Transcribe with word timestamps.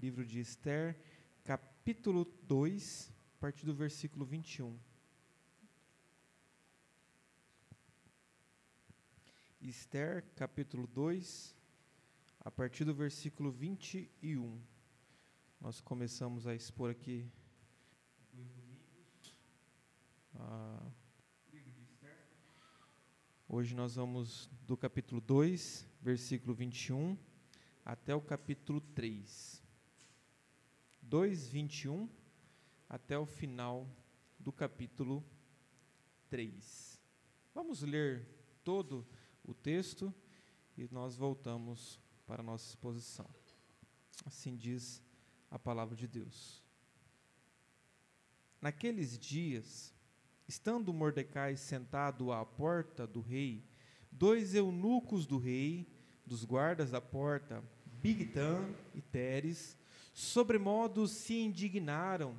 livro 0.00 0.24
de 0.24 0.40
Esther, 0.40 0.98
capítulo 1.44 2.24
2, 2.44 3.12
a 3.36 3.40
partir 3.40 3.66
do 3.66 3.74
versículo 3.74 4.24
21. 4.24 4.78
Esther, 9.60 10.24
capítulo 10.34 10.86
2, 10.86 11.54
a 12.40 12.50
partir 12.50 12.84
do 12.84 12.94
versículo 12.94 13.50
21. 13.50 14.58
Nós 15.60 15.82
começamos 15.82 16.46
a 16.46 16.54
expor 16.54 16.90
aqui 16.90 17.30
a 20.34 20.90
Hoje 23.52 23.74
nós 23.74 23.96
vamos 23.96 24.48
do 24.64 24.76
capítulo 24.76 25.20
2, 25.20 25.84
versículo 26.00 26.54
21, 26.54 27.18
até 27.84 28.14
o 28.14 28.20
capítulo 28.20 28.80
3. 28.80 29.59
2, 31.10 31.48
21 31.48 32.08
até 32.88 33.18
o 33.18 33.26
final 33.26 33.84
do 34.38 34.52
capítulo 34.52 35.24
3. 36.28 37.00
Vamos 37.52 37.82
ler 37.82 38.24
todo 38.62 39.04
o 39.42 39.52
texto 39.52 40.14
e 40.78 40.86
nós 40.92 41.16
voltamos 41.16 41.98
para 42.24 42.42
a 42.42 42.44
nossa 42.44 42.68
exposição. 42.68 43.28
Assim 44.24 44.54
diz 44.56 45.02
a 45.50 45.58
palavra 45.58 45.96
de 45.96 46.06
Deus. 46.06 46.62
Naqueles 48.62 49.18
dias, 49.18 49.92
Estando 50.46 50.92
Mordecai 50.92 51.56
sentado 51.56 52.30
à 52.30 52.46
porta 52.46 53.04
do 53.04 53.20
rei, 53.20 53.68
dois 54.12 54.54
eunucos 54.54 55.26
do 55.26 55.38
rei, 55.38 55.92
dos 56.24 56.44
guardas 56.44 56.92
da 56.92 57.00
porta, 57.00 57.64
Bigtan 58.00 58.72
e 58.94 59.02
Teres, 59.02 59.76
sobremodo 60.20 61.08
se 61.08 61.38
indignaram 61.38 62.36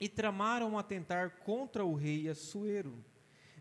e 0.00 0.08
tramaram 0.08 0.78
atentar 0.78 1.38
contra 1.38 1.84
o 1.84 1.94
rei 1.94 2.28
Assuero. 2.28 3.04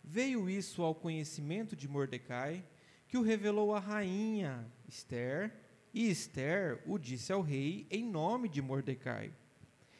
Veio 0.03 0.49
isso 0.49 0.81
ao 0.81 0.95
conhecimento 0.95 1.75
de 1.75 1.87
Mordecai, 1.87 2.65
que 3.07 3.17
o 3.17 3.21
revelou 3.21 3.73
à 3.73 3.79
rainha 3.79 4.65
Esther, 4.87 5.53
e 5.93 6.09
Esther 6.09 6.81
o 6.85 6.97
disse 6.97 7.31
ao 7.31 7.41
rei 7.41 7.87
em 7.89 8.03
nome 8.03 8.49
de 8.49 8.61
Mordecai. 8.61 9.31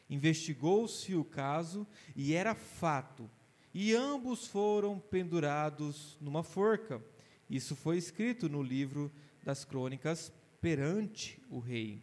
Investigou-se 0.09 1.15
o 1.15 1.23
caso 1.23 1.87
e 2.15 2.33
era 2.33 2.53
fato 2.53 3.29
e 3.73 3.93
ambos 3.93 4.47
foram 4.47 4.99
pendurados 4.99 6.17
numa 6.21 6.43
forca. 6.43 7.03
Isso 7.49 7.75
foi 7.75 7.97
escrito 7.97 8.47
no 8.47 8.63
livro 8.63 9.11
das 9.43 9.65
crônicas 9.65 10.31
perante 10.61 11.41
o 11.49 11.59
rei. 11.59 12.01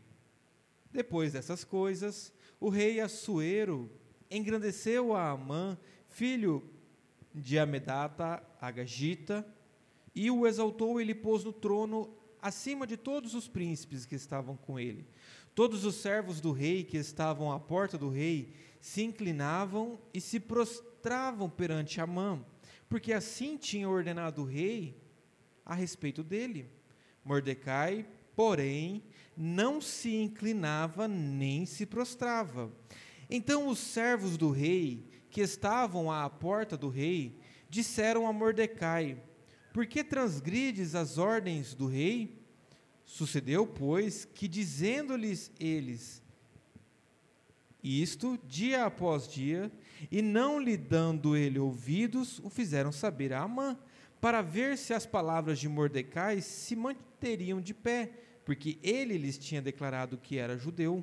Depois 0.92 1.32
dessas 1.32 1.64
coisas, 1.64 2.32
o 2.60 2.68
rei 2.68 3.00
Assuero 3.00 3.90
engrandeceu 4.30 5.14
a 5.14 5.30
Amã, 5.30 5.78
filho 6.08 6.62
de 7.34 7.58
Amedata, 7.58 8.42
Agagita, 8.60 9.46
e 10.14 10.30
o 10.30 10.46
exaltou 10.46 11.00
e 11.00 11.04
lhe 11.04 11.14
pôs 11.14 11.44
no 11.44 11.52
trono 11.52 12.14
acima 12.40 12.86
de 12.86 12.96
todos 12.96 13.34
os 13.34 13.48
príncipes 13.48 14.04
que 14.04 14.14
estavam 14.14 14.56
com 14.56 14.78
ele. 14.78 15.06
Todos 15.54 15.84
os 15.84 15.96
servos 15.96 16.40
do 16.40 16.52
rei 16.52 16.84
que 16.84 16.96
estavam 16.96 17.52
à 17.52 17.58
porta 17.58 17.96
do 17.96 18.08
rei 18.08 18.54
se 18.80 19.02
inclinavam 19.02 19.98
e 20.12 20.20
se 20.20 20.40
prostravam 20.40 21.48
perante 21.48 22.00
Amã, 22.00 22.44
porque 22.88 23.12
assim 23.12 23.56
tinha 23.56 23.88
ordenado 23.88 24.42
o 24.42 24.46
rei 24.46 25.00
a 25.64 25.74
respeito 25.74 26.22
dele. 26.22 26.68
Mordecai, 27.24 28.06
porém, 28.34 29.02
não 29.36 29.80
se 29.80 30.14
inclinava 30.14 31.08
nem 31.08 31.64
se 31.66 31.86
prostrava. 31.86 32.70
Então 33.30 33.68
os 33.68 33.78
servos 33.78 34.36
do 34.36 34.50
rei, 34.50 35.08
que 35.30 35.40
estavam 35.40 36.10
à 36.10 36.28
porta 36.28 36.76
do 36.76 36.88
rei, 36.88 37.38
disseram 37.68 38.26
a 38.26 38.32
Mordecai: 38.32 39.22
Por 39.72 39.86
que 39.86 40.04
transgrides 40.04 40.94
as 40.94 41.18
ordens 41.18 41.74
do 41.74 41.86
rei? 41.86 42.42
Sucedeu, 43.04 43.66
pois, 43.66 44.24
que 44.24 44.46
dizendo-lhes 44.46 45.50
eles: 45.58 46.22
isto 47.82 48.38
dia 48.46 48.84
após 48.84 49.26
dia, 49.26 49.72
e 50.10 50.22
não 50.22 50.60
lhe 50.60 50.76
dando 50.76 51.36
ele 51.36 51.58
ouvidos, 51.58 52.38
o 52.38 52.48
fizeram 52.48 52.92
saber 52.92 53.32
a 53.32 53.42
Amã, 53.42 53.76
para 54.20 54.40
ver 54.40 54.78
se 54.78 54.94
as 54.94 55.04
palavras 55.04 55.58
de 55.58 55.68
Mordecai 55.68 56.40
se 56.40 56.76
manteriam 56.76 57.60
de 57.60 57.74
pé, 57.74 58.12
porque 58.52 58.78
ele 58.82 59.16
lhes 59.16 59.38
tinha 59.38 59.62
declarado 59.62 60.18
que 60.18 60.36
era 60.36 60.58
judeu. 60.58 61.02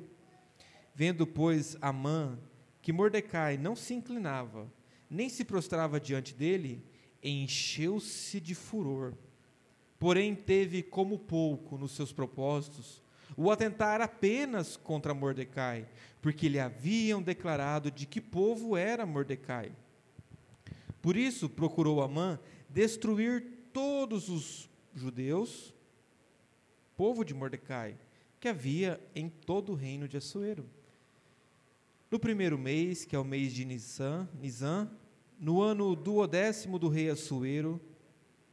Vendo, 0.94 1.26
pois, 1.26 1.76
Amã 1.80 2.38
que 2.80 2.92
Mordecai 2.92 3.58
não 3.58 3.74
se 3.74 3.92
inclinava, 3.92 4.72
nem 5.10 5.28
se 5.28 5.44
prostrava 5.44 5.98
diante 5.98 6.32
dele, 6.32 6.80
encheu-se 7.20 8.40
de 8.40 8.54
furor. 8.54 9.14
Porém, 9.98 10.32
teve 10.32 10.80
como 10.80 11.18
pouco 11.18 11.76
nos 11.76 11.90
seus 11.90 12.12
propósitos 12.12 13.02
o 13.36 13.50
atentar 13.50 14.00
apenas 14.00 14.76
contra 14.76 15.12
Mordecai, 15.12 15.88
porque 16.22 16.48
lhe 16.48 16.60
haviam 16.60 17.20
declarado 17.20 17.90
de 17.90 18.06
que 18.06 18.20
povo 18.20 18.76
era 18.76 19.04
Mordecai. 19.04 19.72
Por 21.02 21.16
isso 21.16 21.48
procurou 21.48 22.00
Amã 22.00 22.38
destruir 22.68 23.44
todos 23.72 24.28
os 24.28 24.70
judeus, 24.94 25.74
povo 27.00 27.24
de 27.24 27.32
Mordecai, 27.32 27.96
que 28.38 28.46
havia 28.46 29.00
em 29.14 29.26
todo 29.26 29.72
o 29.72 29.74
reino 29.74 30.06
de 30.06 30.18
Assuero. 30.18 30.68
No 32.10 32.18
primeiro 32.18 32.58
mês, 32.58 33.06
que 33.06 33.16
é 33.16 33.18
o 33.18 33.24
mês 33.24 33.54
de 33.54 33.64
Nisan, 33.64 34.28
Nisan 34.38 34.90
no 35.38 35.62
ano 35.62 35.96
duodécimo 35.96 36.78
do 36.78 36.90
rei 36.90 37.08
Assuero, 37.08 37.80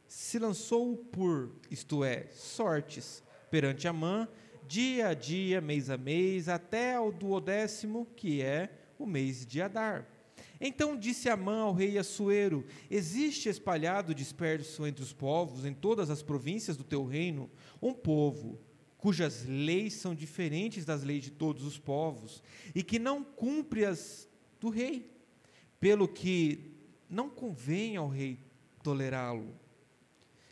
se 0.06 0.38
lançou 0.38 0.96
por, 0.96 1.50
isto 1.70 2.02
é, 2.02 2.26
sortes, 2.32 3.22
perante 3.50 3.86
Amã, 3.86 4.26
dia 4.66 5.08
a 5.08 5.12
dia, 5.12 5.60
mês 5.60 5.90
a 5.90 5.98
mês, 5.98 6.48
até 6.48 6.98
o 6.98 7.12
duodécimo, 7.12 8.06
que 8.16 8.40
é 8.40 8.70
o 8.98 9.04
mês 9.04 9.44
de 9.44 9.60
Adar. 9.60 10.06
Então 10.60 10.96
disse 10.96 11.28
Amã 11.28 11.60
ao 11.60 11.72
rei 11.72 11.98
Assuero: 11.98 12.64
Existe 12.90 13.48
espalhado 13.48 14.14
disperso 14.14 14.86
entre 14.86 15.02
os 15.02 15.12
povos, 15.12 15.64
em 15.64 15.74
todas 15.74 16.10
as 16.10 16.22
províncias 16.22 16.76
do 16.76 16.84
teu 16.84 17.04
reino, 17.04 17.50
um 17.80 17.94
povo 17.94 18.58
cujas 18.98 19.44
leis 19.46 19.94
são 19.94 20.14
diferentes 20.14 20.84
das 20.84 21.04
leis 21.04 21.22
de 21.22 21.30
todos 21.30 21.64
os 21.64 21.78
povos, 21.78 22.42
e 22.74 22.82
que 22.82 22.98
não 22.98 23.22
cumpre 23.22 23.84
as 23.84 24.28
do 24.60 24.68
rei, 24.68 25.08
pelo 25.78 26.08
que 26.08 26.74
não 27.08 27.30
convém 27.30 27.96
ao 27.96 28.08
rei 28.08 28.40
tolerá-lo. 28.82 29.54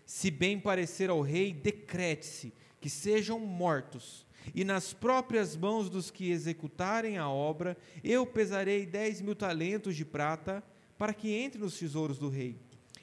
Se 0.06 0.30
bem 0.30 0.60
parecer 0.60 1.10
ao 1.10 1.20
rei, 1.20 1.52
decrete-se 1.52 2.52
que 2.80 2.88
sejam 2.88 3.40
mortos, 3.40 4.25
e 4.54 4.64
nas 4.64 4.92
próprias 4.92 5.56
mãos 5.56 5.88
dos 5.88 6.10
que 6.10 6.30
executarem 6.30 7.18
a 7.18 7.28
obra, 7.28 7.76
eu 8.02 8.26
pesarei 8.26 8.86
dez 8.86 9.20
mil 9.20 9.34
talentos 9.34 9.96
de 9.96 10.04
prata, 10.04 10.62
para 10.98 11.12
que 11.12 11.30
entre 11.30 11.60
nos 11.60 11.78
tesouros 11.78 12.18
do 12.18 12.28
rei. 12.28 12.58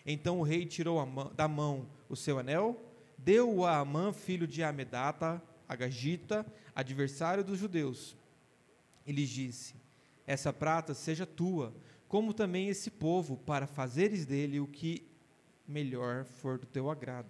Então 0.05 0.39
o 0.39 0.43
rei 0.43 0.65
tirou 0.65 1.05
da 1.35 1.47
mão 1.47 1.87
o 2.09 2.15
seu 2.15 2.39
anel, 2.39 2.81
deu-o 3.17 3.65
a 3.65 3.77
Amã, 3.77 4.11
filho 4.11 4.47
de 4.47 4.63
Amedata, 4.63 5.41
Agagita, 5.67 6.45
adversário 6.75 7.43
dos 7.43 7.57
judeus, 7.57 8.15
e 9.05 9.11
lhes 9.11 9.29
disse: 9.29 9.75
Essa 10.27 10.51
prata 10.51 10.93
seja 10.93 11.25
tua, 11.25 11.73
como 12.07 12.33
também 12.33 12.67
esse 12.67 12.91
povo, 12.91 13.37
para 13.37 13.65
fazeres 13.65 14.25
dele 14.25 14.59
o 14.59 14.67
que 14.67 15.07
melhor 15.67 16.25
for 16.25 16.57
do 16.57 16.65
teu 16.65 16.89
agrado. 16.89 17.29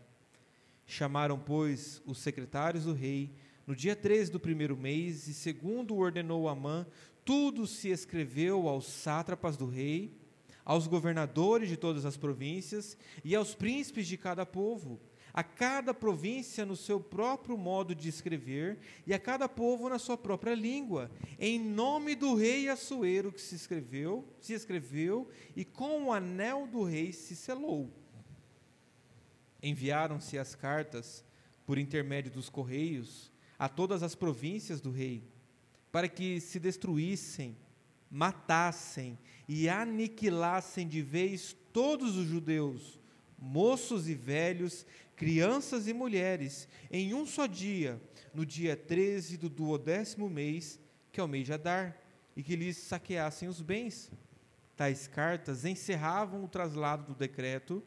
Chamaram, 0.85 1.39
pois, 1.39 2.01
os 2.05 2.17
secretários 2.17 2.85
do 2.85 2.93
rei 2.93 3.31
no 3.65 3.75
dia 3.75 3.95
13 3.95 4.31
do 4.31 4.39
primeiro 4.39 4.75
mês, 4.75 5.27
e 5.27 5.33
segundo 5.33 5.95
ordenou 5.95 6.49
Amã, 6.49 6.85
tudo 7.23 7.65
se 7.65 7.89
escreveu 7.89 8.67
aos 8.67 8.85
sátrapas 8.85 9.55
do 9.55 9.65
rei, 9.65 10.17
aos 10.65 10.87
governadores 10.87 11.69
de 11.69 11.77
todas 11.77 12.05
as 12.05 12.17
províncias 12.17 12.97
e 13.23 13.35
aos 13.35 13.55
príncipes 13.55 14.07
de 14.07 14.17
cada 14.17 14.45
povo, 14.45 14.99
a 15.33 15.43
cada 15.43 15.93
província 15.93 16.65
no 16.65 16.75
seu 16.75 16.99
próprio 16.99 17.57
modo 17.57 17.95
de 17.95 18.07
escrever 18.07 18.79
e 19.05 19.13
a 19.13 19.19
cada 19.19 19.49
povo 19.49 19.89
na 19.89 19.97
sua 19.97 20.17
própria 20.17 20.53
língua, 20.53 21.09
em 21.39 21.59
nome 21.59 22.15
do 22.15 22.35
rei 22.35 22.69
Assuero 22.69 23.31
que 23.31 23.41
se 23.41 23.55
escreveu, 23.55 24.27
se 24.39 24.53
escreveu 24.53 25.27
e 25.55 25.65
com 25.65 26.05
o 26.05 26.13
anel 26.13 26.67
do 26.67 26.83
rei 26.83 27.11
se 27.11 27.35
selou. 27.35 27.89
Enviaram-se 29.61 30.37
as 30.37 30.53
cartas 30.53 31.25
por 31.65 31.77
intermédio 31.77 32.31
dos 32.31 32.49
correios 32.49 33.32
a 33.57 33.69
todas 33.69 34.03
as 34.03 34.15
províncias 34.15 34.81
do 34.81 34.91
rei, 34.91 35.23
para 35.91 36.07
que 36.07 36.39
se 36.39 36.59
destruíssem, 36.59 37.55
matassem 38.09 39.17
e 39.47 39.69
aniquilassem 39.69 40.87
de 40.87 41.01
vez 41.01 41.55
todos 41.71 42.17
os 42.17 42.27
judeus, 42.27 42.99
moços 43.37 44.07
e 44.07 44.13
velhos, 44.13 44.85
crianças 45.15 45.87
e 45.87 45.93
mulheres, 45.93 46.67
em 46.91 47.13
um 47.13 47.25
só 47.25 47.45
dia, 47.45 48.01
no 48.33 48.45
dia 48.45 48.75
13 48.75 49.37
do 49.37 49.49
duodécimo 49.49 50.29
mês, 50.29 50.79
que 51.11 51.19
é 51.19 51.23
o 51.23 51.27
mês 51.27 51.45
de 51.45 51.53
Adar, 51.53 51.97
e 52.35 52.41
que 52.41 52.55
lhes 52.55 52.77
saqueassem 52.77 53.47
os 53.47 53.61
bens. 53.61 54.11
Tais 54.75 55.07
cartas 55.07 55.65
encerravam 55.65 56.43
o 56.43 56.47
traslado 56.47 57.13
do 57.13 57.17
decreto 57.17 57.83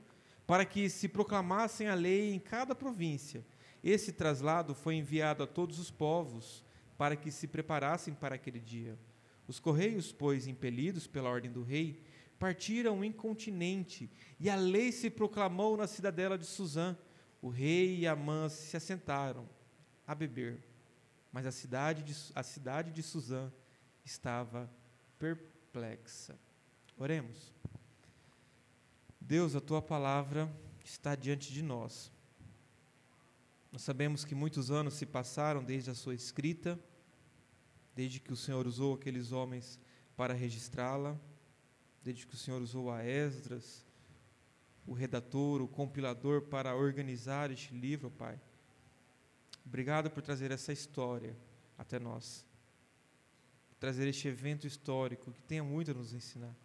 para 0.46 0.64
que 0.64 0.88
se 0.88 1.08
proclamassem 1.08 1.88
a 1.88 1.94
lei 1.94 2.32
em 2.32 2.38
cada 2.38 2.74
província. 2.74 3.44
Esse 3.88 4.10
traslado 4.10 4.74
foi 4.74 4.96
enviado 4.96 5.44
a 5.44 5.46
todos 5.46 5.78
os 5.78 5.92
povos 5.92 6.64
para 6.98 7.14
que 7.14 7.30
se 7.30 7.46
preparassem 7.46 8.12
para 8.12 8.34
aquele 8.34 8.58
dia. 8.58 8.98
Os 9.46 9.60
correios, 9.60 10.10
pois, 10.10 10.48
impelidos 10.48 11.06
pela 11.06 11.30
ordem 11.30 11.52
do 11.52 11.62
rei, 11.62 12.02
partiram 12.36 13.04
incontinente, 13.04 14.10
e 14.40 14.50
a 14.50 14.56
lei 14.56 14.90
se 14.90 15.08
proclamou 15.08 15.76
na 15.76 15.86
cidadela 15.86 16.36
de 16.36 16.46
Suzã. 16.46 16.98
O 17.40 17.48
rei 17.48 18.00
e 18.00 18.08
Amã 18.08 18.48
se 18.48 18.76
assentaram 18.76 19.48
a 20.04 20.16
beber, 20.16 20.58
mas 21.30 21.46
a 21.46 21.52
cidade 21.52 22.02
de, 22.02 22.16
a 22.34 22.42
cidade 22.42 22.90
de 22.90 23.04
Suzã 23.04 23.52
estava 24.04 24.68
perplexa. 25.16 26.36
Oremos. 26.98 27.54
Deus, 29.20 29.54
a 29.54 29.60
tua 29.60 29.80
palavra 29.80 30.52
está 30.84 31.14
diante 31.14 31.52
de 31.52 31.62
nós. 31.62 32.15
Nós 33.76 33.82
sabemos 33.82 34.24
que 34.24 34.34
muitos 34.34 34.70
anos 34.70 34.94
se 34.94 35.04
passaram 35.04 35.62
desde 35.62 35.90
a 35.90 35.94
sua 35.94 36.14
escrita, 36.14 36.80
desde 37.94 38.18
que 38.18 38.32
o 38.32 38.36
Senhor 38.36 38.66
usou 38.66 38.94
aqueles 38.94 39.32
homens 39.32 39.78
para 40.16 40.32
registrá-la, 40.32 41.14
desde 42.02 42.26
que 42.26 42.32
o 42.32 42.38
Senhor 42.38 42.62
usou 42.62 42.90
a 42.90 43.04
Esdras, 43.04 43.84
o 44.86 44.94
redator, 44.94 45.60
o 45.60 45.68
compilador 45.68 46.40
para 46.40 46.74
organizar 46.74 47.50
este 47.50 47.74
livro, 47.74 48.10
Pai. 48.10 48.40
Obrigado 49.66 50.10
por 50.10 50.22
trazer 50.22 50.50
essa 50.50 50.72
história 50.72 51.36
até 51.76 51.98
nós, 51.98 52.46
por 53.68 53.74
trazer 53.74 54.08
este 54.08 54.26
evento 54.26 54.66
histórico 54.66 55.30
que 55.30 55.42
tenha 55.42 55.62
muito 55.62 55.90
a 55.90 55.94
nos 55.94 56.14
ensinar. 56.14 56.56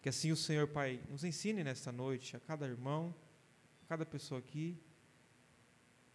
Que 0.00 0.08
assim 0.08 0.30
o 0.30 0.36
Senhor, 0.36 0.68
Pai, 0.68 1.02
nos 1.10 1.24
ensine 1.24 1.64
nesta 1.64 1.90
noite, 1.90 2.36
a 2.36 2.38
cada 2.38 2.64
irmão, 2.64 3.12
a 3.82 3.86
cada 3.88 4.06
pessoa 4.06 4.38
aqui, 4.38 4.80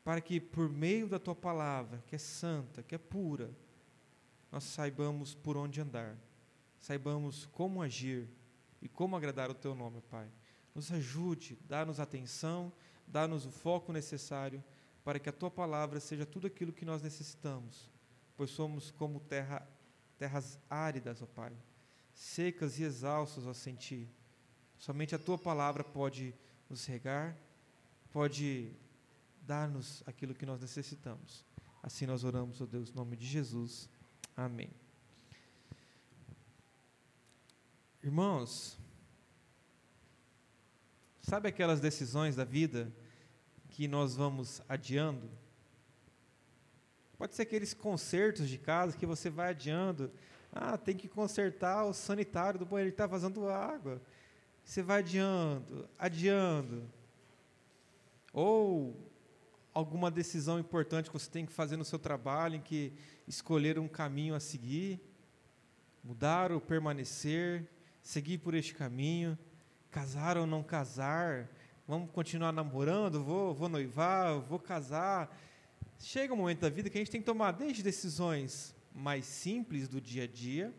para 0.09 0.21
que 0.21 0.39
por 0.39 0.67
meio 0.67 1.07
da 1.07 1.19
tua 1.19 1.35
palavra, 1.35 2.03
que 2.07 2.15
é 2.15 2.17
santa, 2.17 2.81
que 2.81 2.95
é 2.95 2.97
pura, 2.97 3.55
nós 4.51 4.63
saibamos 4.63 5.35
por 5.35 5.55
onde 5.55 5.79
andar, 5.79 6.17
saibamos 6.79 7.45
como 7.45 7.79
agir 7.79 8.27
e 8.81 8.89
como 8.89 9.15
agradar 9.15 9.51
o 9.51 9.53
teu 9.53 9.75
nome, 9.75 10.01
Pai. 10.09 10.27
Nos 10.73 10.91
ajude, 10.91 11.59
dá-nos 11.67 11.99
atenção, 11.99 12.73
dá-nos 13.05 13.45
o 13.45 13.51
foco 13.51 13.93
necessário 13.93 14.63
para 15.03 15.19
que 15.19 15.29
a 15.29 15.31
tua 15.31 15.51
palavra 15.51 15.99
seja 15.99 16.25
tudo 16.25 16.47
aquilo 16.47 16.73
que 16.73 16.85
nós 16.85 17.03
necessitamos, 17.03 17.87
pois 18.35 18.49
somos 18.49 18.89
como 18.89 19.19
terra, 19.19 19.61
terras 20.17 20.57
áridas, 20.67 21.21
ó 21.21 21.27
Pai 21.27 21.53
secas 22.15 22.79
e 22.79 22.83
exaustos 22.83 23.45
a 23.45 23.53
sentir. 23.53 24.09
Somente 24.75 25.13
a 25.13 25.19
tua 25.19 25.37
palavra 25.37 25.83
pode 25.83 26.33
nos 26.67 26.83
regar, 26.87 27.37
pode 28.11 28.75
dar-nos 29.49 30.03
aquilo 30.05 30.35
que 30.35 30.45
nós 30.45 30.61
necessitamos. 30.61 31.43
Assim 31.81 32.05
nós 32.05 32.23
oramos, 32.23 32.61
ó 32.61 32.67
Deus, 32.67 32.91
em 32.91 32.93
nome 32.93 33.17
de 33.17 33.25
Jesus. 33.25 33.89
Amém. 34.37 34.69
Irmãos, 38.03 38.77
sabe 41.19 41.49
aquelas 41.49 41.81
decisões 41.81 42.35
da 42.35 42.43
vida 42.43 42.93
que 43.69 43.87
nós 43.87 44.15
vamos 44.15 44.61
adiando? 44.69 45.27
Pode 47.17 47.33
ser 47.33 47.41
aqueles 47.41 47.73
concertos 47.73 48.47
de 48.47 48.59
casa 48.59 48.95
que 48.95 49.07
você 49.07 49.31
vai 49.31 49.49
adiando 49.49 50.11
ah, 50.51 50.77
tem 50.77 50.95
que 50.95 51.07
consertar 51.07 51.85
o 51.85 51.93
sanitário 51.93 52.59
do 52.59 52.65
banheiro, 52.65 52.91
está 52.91 53.07
vazando 53.07 53.47
água. 53.49 53.99
Você 54.63 54.81
vai 54.81 54.99
adiando, 54.99 55.89
adiando. 55.97 56.83
Ou 58.31 58.95
alguma 59.73 60.09
decisão 60.09 60.59
importante 60.59 61.09
que 61.09 61.13
você 61.13 61.29
tem 61.29 61.45
que 61.45 61.51
fazer 61.51 61.77
no 61.77 61.85
seu 61.85 61.99
trabalho, 61.99 62.55
em 62.55 62.61
que 62.61 62.93
escolher 63.27 63.77
um 63.77 63.87
caminho 63.87 64.35
a 64.35 64.39
seguir, 64.39 64.99
mudar 66.03 66.51
ou 66.51 66.59
permanecer, 66.59 67.67
seguir 68.01 68.39
por 68.39 68.53
este 68.53 68.73
caminho, 68.73 69.37
casar 69.91 70.37
ou 70.37 70.47
não 70.47 70.63
casar, 70.63 71.49
vamos 71.87 72.09
continuar 72.11 72.51
namorando, 72.51 73.23
vou, 73.23 73.53
vou 73.53 73.69
noivar, 73.69 74.39
vou 74.39 74.59
casar. 74.59 75.35
Chega 75.99 76.33
um 76.33 76.37
momento 76.37 76.61
da 76.61 76.69
vida 76.69 76.89
que 76.89 76.97
a 76.97 77.01
gente 77.01 77.11
tem 77.11 77.21
que 77.21 77.25
tomar 77.25 77.51
desde 77.51 77.83
decisões 77.83 78.75
mais 78.93 79.25
simples 79.25 79.87
do 79.87 80.01
dia 80.01 80.23
a 80.23 80.27
dia, 80.27 80.73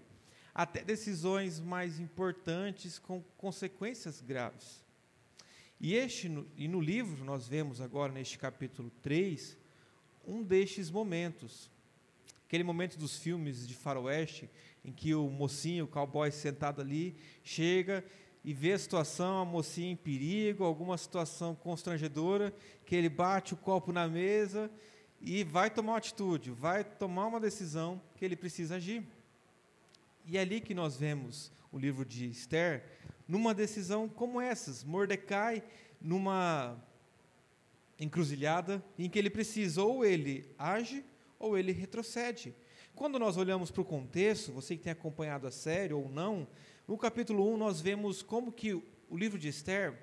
até 0.55 0.83
decisões 0.83 1.61
mais 1.61 2.01
importantes 2.01 2.99
com 2.99 3.23
consequências 3.37 4.21
graves. 4.21 4.85
E, 5.81 5.95
este, 5.95 6.31
e 6.59 6.69
no 6.69 6.79
livro, 6.79 7.25
nós 7.25 7.49
vemos 7.49 7.81
agora, 7.81 8.13
neste 8.13 8.39
capítulo 8.39 8.91
3, 9.03 9.57
um 10.27 10.43
destes 10.43 10.91
momentos. 10.91 11.71
Aquele 12.47 12.63
momento 12.63 12.99
dos 12.99 13.17
filmes 13.17 13.67
de 13.67 13.75
faroeste, 13.75 14.51
em 14.85 14.93
que 14.93 15.15
o 15.15 15.31
mocinho, 15.31 15.87
o 15.87 15.89
cowboy 15.89 16.31
sentado 16.31 16.83
ali, 16.83 17.17
chega 17.43 18.05
e 18.45 18.53
vê 18.53 18.75
a 18.75 18.79
situação, 18.79 19.41
a 19.41 19.45
mocinha 19.45 19.91
em 19.91 19.97
perigo, 19.97 20.65
alguma 20.65 20.99
situação 20.99 21.55
constrangedora, 21.55 22.55
que 22.85 22.95
ele 22.95 23.09
bate 23.09 23.55
o 23.55 23.57
copo 23.57 23.91
na 23.91 24.07
mesa 24.07 24.71
e 25.19 25.45
vai 25.45 25.71
tomar 25.71 25.93
uma 25.93 25.99
atitude, 25.99 26.51
vai 26.51 26.85
tomar 26.85 27.27
uma 27.27 27.41
decisão 27.41 28.03
que 28.17 28.25
ele 28.25 28.37
precisa 28.37 28.77
agir. 28.77 29.03
E 30.27 30.37
é 30.37 30.43
ali 30.43 30.61
que 30.61 30.75
nós 30.75 30.97
vemos 30.97 31.51
o 31.73 31.79
livro 31.79 32.05
de 32.05 32.29
Esther, 32.29 32.85
numa 33.31 33.55
decisão 33.55 34.09
como 34.09 34.41
essas, 34.41 34.83
Mordecai 34.83 35.63
numa 36.01 36.77
encruzilhada 37.97 38.85
em 38.99 39.09
que 39.09 39.17
ele 39.21 39.31
precisa 39.31 39.85
ou 39.85 40.05
ele 40.05 40.53
age 40.59 41.05
ou 41.39 41.57
ele 41.57 41.71
retrocede. 41.71 42.53
Quando 42.93 43.21
nós 43.21 43.37
olhamos 43.37 43.71
para 43.71 43.83
o 43.83 43.85
contexto, 43.85 44.51
você 44.51 44.77
que 44.77 44.83
tem 44.83 44.91
acompanhado 44.93 45.47
a 45.47 45.51
série 45.53 45.95
ou 45.95 46.09
não, 46.09 46.49
no 46.89 46.99
capítulo 46.99 47.49
1 47.55 47.57
nós 47.57 47.81
vemos 47.81 48.21
como 48.21 48.51
que 48.51 48.75
o 48.75 49.17
livro 49.17 49.39
de 49.39 49.47
Esther 49.47 49.97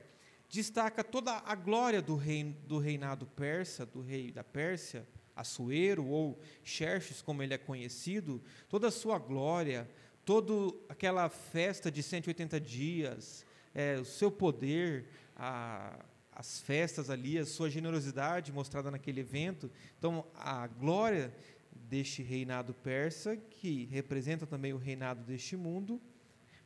destaca 0.49 1.03
toda 1.03 1.33
a 1.33 1.53
glória 1.53 2.01
do, 2.01 2.17
do 2.65 2.77
reinado 2.77 3.25
persa, 3.25 3.85
do 3.85 3.99
rei 3.99 4.31
da 4.31 4.43
Pérsia, 4.43 5.05
Assuero 5.35 6.07
ou 6.07 6.39
Xerxes, 6.63 7.21
como 7.21 7.43
ele 7.43 7.53
é 7.53 7.57
conhecido, 7.57 8.41
toda 8.69 8.87
a 8.87 8.91
sua 8.91 9.19
glória, 9.19 9.87
toda 10.27 10.75
aquela 10.89 11.29
festa 11.29 11.89
de 11.89 12.03
180 12.03 12.59
dias, 12.59 13.45
é, 13.73 13.97
o 13.97 14.03
seu 14.03 14.29
poder, 14.29 15.05
a, 15.33 16.03
as 16.33 16.59
festas 16.59 17.09
ali, 17.09 17.39
a 17.39 17.45
sua 17.45 17.69
generosidade 17.69 18.51
mostrada 18.51 18.91
naquele 18.91 19.21
evento. 19.21 19.71
Então, 19.97 20.27
a 20.35 20.67
glória 20.67 21.33
deste 21.71 22.21
reinado 22.21 22.73
persa, 22.73 23.37
que 23.37 23.85
representa 23.85 24.45
também 24.45 24.73
o 24.73 24.77
reinado 24.77 25.23
deste 25.23 25.55
mundo, 25.55 26.01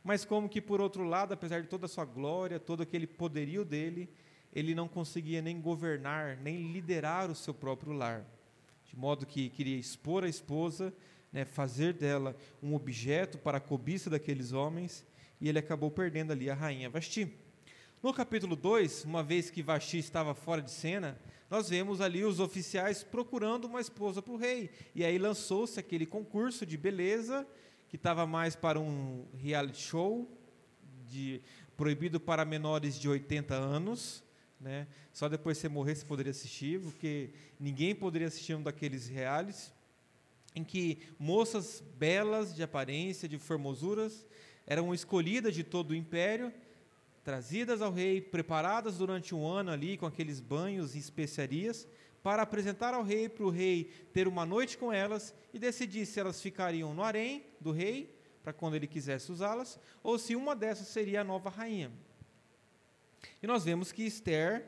mas 0.04 0.26
como 0.26 0.50
que 0.50 0.60
por 0.60 0.82
outro 0.82 1.04
lado, 1.04 1.36
apesar 1.36 1.62
de 1.62 1.68
toda 1.68 1.86
a 1.86 1.90
sua 1.90 2.04
glória, 2.04 2.60
todo 2.60 2.82
aquele 2.82 3.06
poderio 3.06 3.64
dele, 3.64 4.10
ele 4.52 4.74
não 4.74 4.88
conseguia 4.88 5.40
nem 5.40 5.62
governar, 5.62 6.36
nem 6.38 6.72
liderar 6.72 7.30
o 7.30 7.36
seu 7.36 7.54
próprio 7.54 7.94
lar. 7.94 8.26
De 8.86 8.98
modo 8.98 9.24
que 9.24 9.52
queria 9.52 9.78
expor 9.78 10.24
a 10.24 10.28
esposa, 10.28 10.92
né, 11.32 11.46
fazer 11.46 11.94
dela 11.94 12.36
um 12.62 12.74
objeto 12.76 13.38
para 13.38 13.58
a 13.58 13.62
cobiça 13.62 14.10
daqueles 14.10 14.52
homens, 14.52 15.06
e 15.40 15.50
ele 15.50 15.60
acabou 15.60 15.90
perdendo 15.90 16.32
ali 16.32 16.50
a 16.50 16.54
rainha 16.54 16.90
Vasti. 16.90 17.34
No 18.04 18.14
capítulo 18.14 18.56
2, 18.56 19.06
uma 19.06 19.24
vez 19.24 19.50
que 19.50 19.62
Vasti 19.62 20.00
estava 20.00 20.34
fora 20.34 20.62
de 20.62 20.72
cena, 20.72 21.20
nós 21.50 21.70
vemos 21.70 22.02
ali 22.02 22.24
os 22.24 22.40
oficiais 22.40 23.04
procurando 23.04 23.66
uma 23.66 23.82
esposa 23.82 24.22
para 24.22 24.34
o 24.34 24.38
rei. 24.38 24.70
E 24.96 25.04
aí 25.04 25.18
lançou-se 25.18 25.80
aquele 25.80 26.06
concurso 26.06 26.66
de 26.66 26.78
beleza 26.78 27.46
que 27.90 27.98
estava 27.98 28.26
mais 28.26 28.56
para 28.56 28.80
um 28.80 29.26
reality 29.38 29.82
show, 29.82 30.28
de, 31.08 31.42
proibido 31.76 32.20
para 32.20 32.46
menores 32.46 32.98
de 32.98 33.10
80 33.10 33.54
anos. 33.54 34.24
Né? 34.60 34.88
Só 35.12 35.28
depois 35.28 35.58
que 35.58 35.62
você 35.64 35.70
morrer 35.70 35.96
você 35.96 36.06
poderia 36.06 36.32
assistir, 36.32 36.80
porque 36.80 37.32
ninguém 37.60 37.94
poderia 37.94 38.30
assistir 38.30 38.56
um 38.56 38.64
daqueles 38.64 39.08
realities, 39.08 39.74
em 40.56 40.64
que 40.64 41.00
moças 41.18 41.84
belas 41.98 42.56
de 42.56 42.64
aparência, 42.64 43.28
de 43.28 43.38
formosuras, 43.38 44.26
eram 44.66 44.94
escolhidas 44.94 45.54
de 45.54 45.64
todo 45.64 45.92
o 45.92 45.96
império, 45.96 46.54
trazidas 47.24 47.82
ao 47.82 47.92
rei, 47.92 48.22
preparadas 48.22 48.98
durante 48.98 49.34
um 49.34 49.46
ano 49.46 49.72
ali 49.72 49.98
com 49.98 50.06
aqueles 50.06 50.40
banhos 50.40 50.96
e 50.96 51.00
especiarias, 51.00 51.88
para 52.24 52.44
apresentar 52.44 52.94
ao 52.94 53.04
rei, 53.04 53.28
para 53.28 53.46
o 53.46 53.50
rei 53.50 53.92
ter 54.14 54.28
uma 54.28 54.46
noite 54.46 54.78
com 54.78 54.94
elas 54.94 55.34
e 55.54 55.58
decidir 55.58 56.06
se 56.06 56.20
elas 56.20 56.42
ficariam 56.42 56.94
no 56.94 57.04
harém 57.04 57.44
do 57.60 57.72
rei, 57.72 58.16
para 58.44 58.54
quando 58.54 58.76
ele 58.76 58.88
quisesse 58.88 59.32
usá-las, 59.32 59.80
ou 60.04 60.18
se 60.18 60.36
uma 60.36 60.56
dessas 60.56 60.88
seria 60.88 61.22
a 61.22 61.24
nova 61.24 61.50
rainha. 61.50 61.92
E 63.42 63.48
nós 63.48 63.64
vemos 63.64 63.92
que 63.92 64.04
Esther 64.04 64.66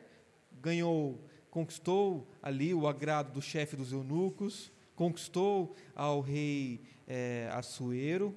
ganhou, 0.61 1.23
conquistou 1.49 2.27
ali 2.41 2.73
o 2.73 2.87
agrado 2.87 3.31
do 3.31 3.41
chefe 3.41 3.75
dos 3.75 3.91
eunucos, 3.91 4.71
conquistou 5.03 5.75
ao 5.93 6.21
rei 6.21 6.81
é, 7.05 7.49
Assuero, 7.51 8.33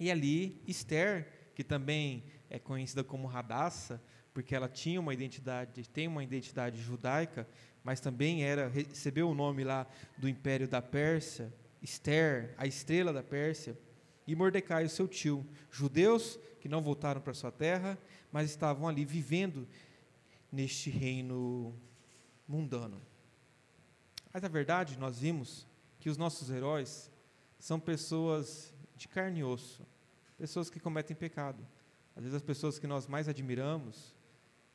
e 0.00 0.10
ali 0.10 0.62
Esther, 0.66 1.28
que 1.54 1.62
também 1.62 2.24
é 2.48 2.58
conhecida 2.58 3.04
como 3.04 3.26
Radassa, 3.26 4.02
porque 4.32 4.54
ela 4.54 4.70
tinha 4.70 4.98
uma 4.98 5.12
identidade, 5.12 5.86
tem 5.90 6.08
uma 6.08 6.24
identidade 6.24 6.80
judaica, 6.80 7.46
mas 7.82 8.00
também 8.00 8.42
era 8.42 8.68
recebeu 8.68 9.28
o 9.28 9.34
nome 9.34 9.64
lá 9.64 9.86
do 10.16 10.26
Império 10.26 10.66
da 10.66 10.80
Pérsia, 10.80 11.52
Esther, 11.82 12.54
a 12.56 12.66
estrela 12.66 13.12
da 13.12 13.22
Pérsia, 13.22 13.78
e 14.26 14.34
Mordecai, 14.34 14.86
o 14.86 14.88
seu 14.88 15.06
tio, 15.06 15.46
judeus 15.70 16.40
que 16.58 16.70
não 16.70 16.80
voltaram 16.80 17.20
para 17.20 17.34
sua 17.34 17.52
terra, 17.52 17.98
mas 18.32 18.48
estavam 18.48 18.88
ali 18.88 19.04
vivendo 19.04 19.68
neste 20.50 20.88
reino 20.88 21.78
mundano. 22.48 23.13
Mas 24.34 24.42
a 24.42 24.48
verdade, 24.48 24.98
nós 24.98 25.20
vimos 25.20 25.64
que 26.00 26.10
os 26.10 26.16
nossos 26.16 26.50
heróis 26.50 27.08
são 27.56 27.78
pessoas 27.78 28.74
de 28.96 29.06
carne 29.06 29.40
e 29.40 29.44
osso, 29.44 29.86
pessoas 30.36 30.68
que 30.68 30.80
cometem 30.80 31.14
pecado. 31.14 31.64
Às 32.16 32.24
vezes 32.24 32.34
as 32.34 32.42
pessoas 32.42 32.76
que 32.76 32.86
nós 32.88 33.06
mais 33.06 33.28
admiramos, 33.28 34.12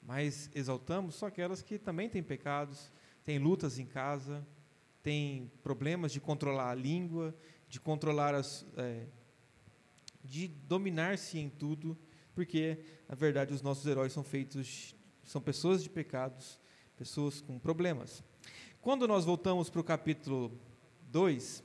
mais 0.02 0.50
exaltamos, 0.56 1.16
são 1.16 1.28
aquelas 1.28 1.62
que 1.62 1.78
também 1.78 2.08
têm 2.08 2.24
pecados, 2.24 2.90
têm 3.26 3.38
lutas 3.38 3.78
em 3.78 3.86
casa, 3.86 4.48
têm 5.04 5.52
problemas 5.62 6.14
de 6.14 6.22
controlar 6.22 6.72
a 6.72 6.76
língua, 6.76 7.36
de 7.68 7.82
controlar 7.82 8.34
as, 8.34 8.66
é, 8.78 9.08
de 10.24 10.48
dominar-se 10.48 11.38
em 11.38 11.50
tudo, 11.50 11.98
porque, 12.34 12.80
na 13.10 13.16
verdade, 13.16 13.54
os 13.54 13.62
nossos 13.62 13.86
heróis 13.86 14.14
são 14.14 14.24
feitos, 14.24 14.96
são 15.26 15.42
pessoas 15.42 15.84
de 15.84 15.90
pecados, 15.90 16.58
pessoas 16.96 17.42
com 17.42 17.60
problemas. 17.60 18.24
Quando 18.82 19.06
nós 19.10 19.26
voltamos 19.26 19.70
para 19.70 19.82
o 19.82 19.84
capítulo 19.84 20.58
2, 21.12 21.62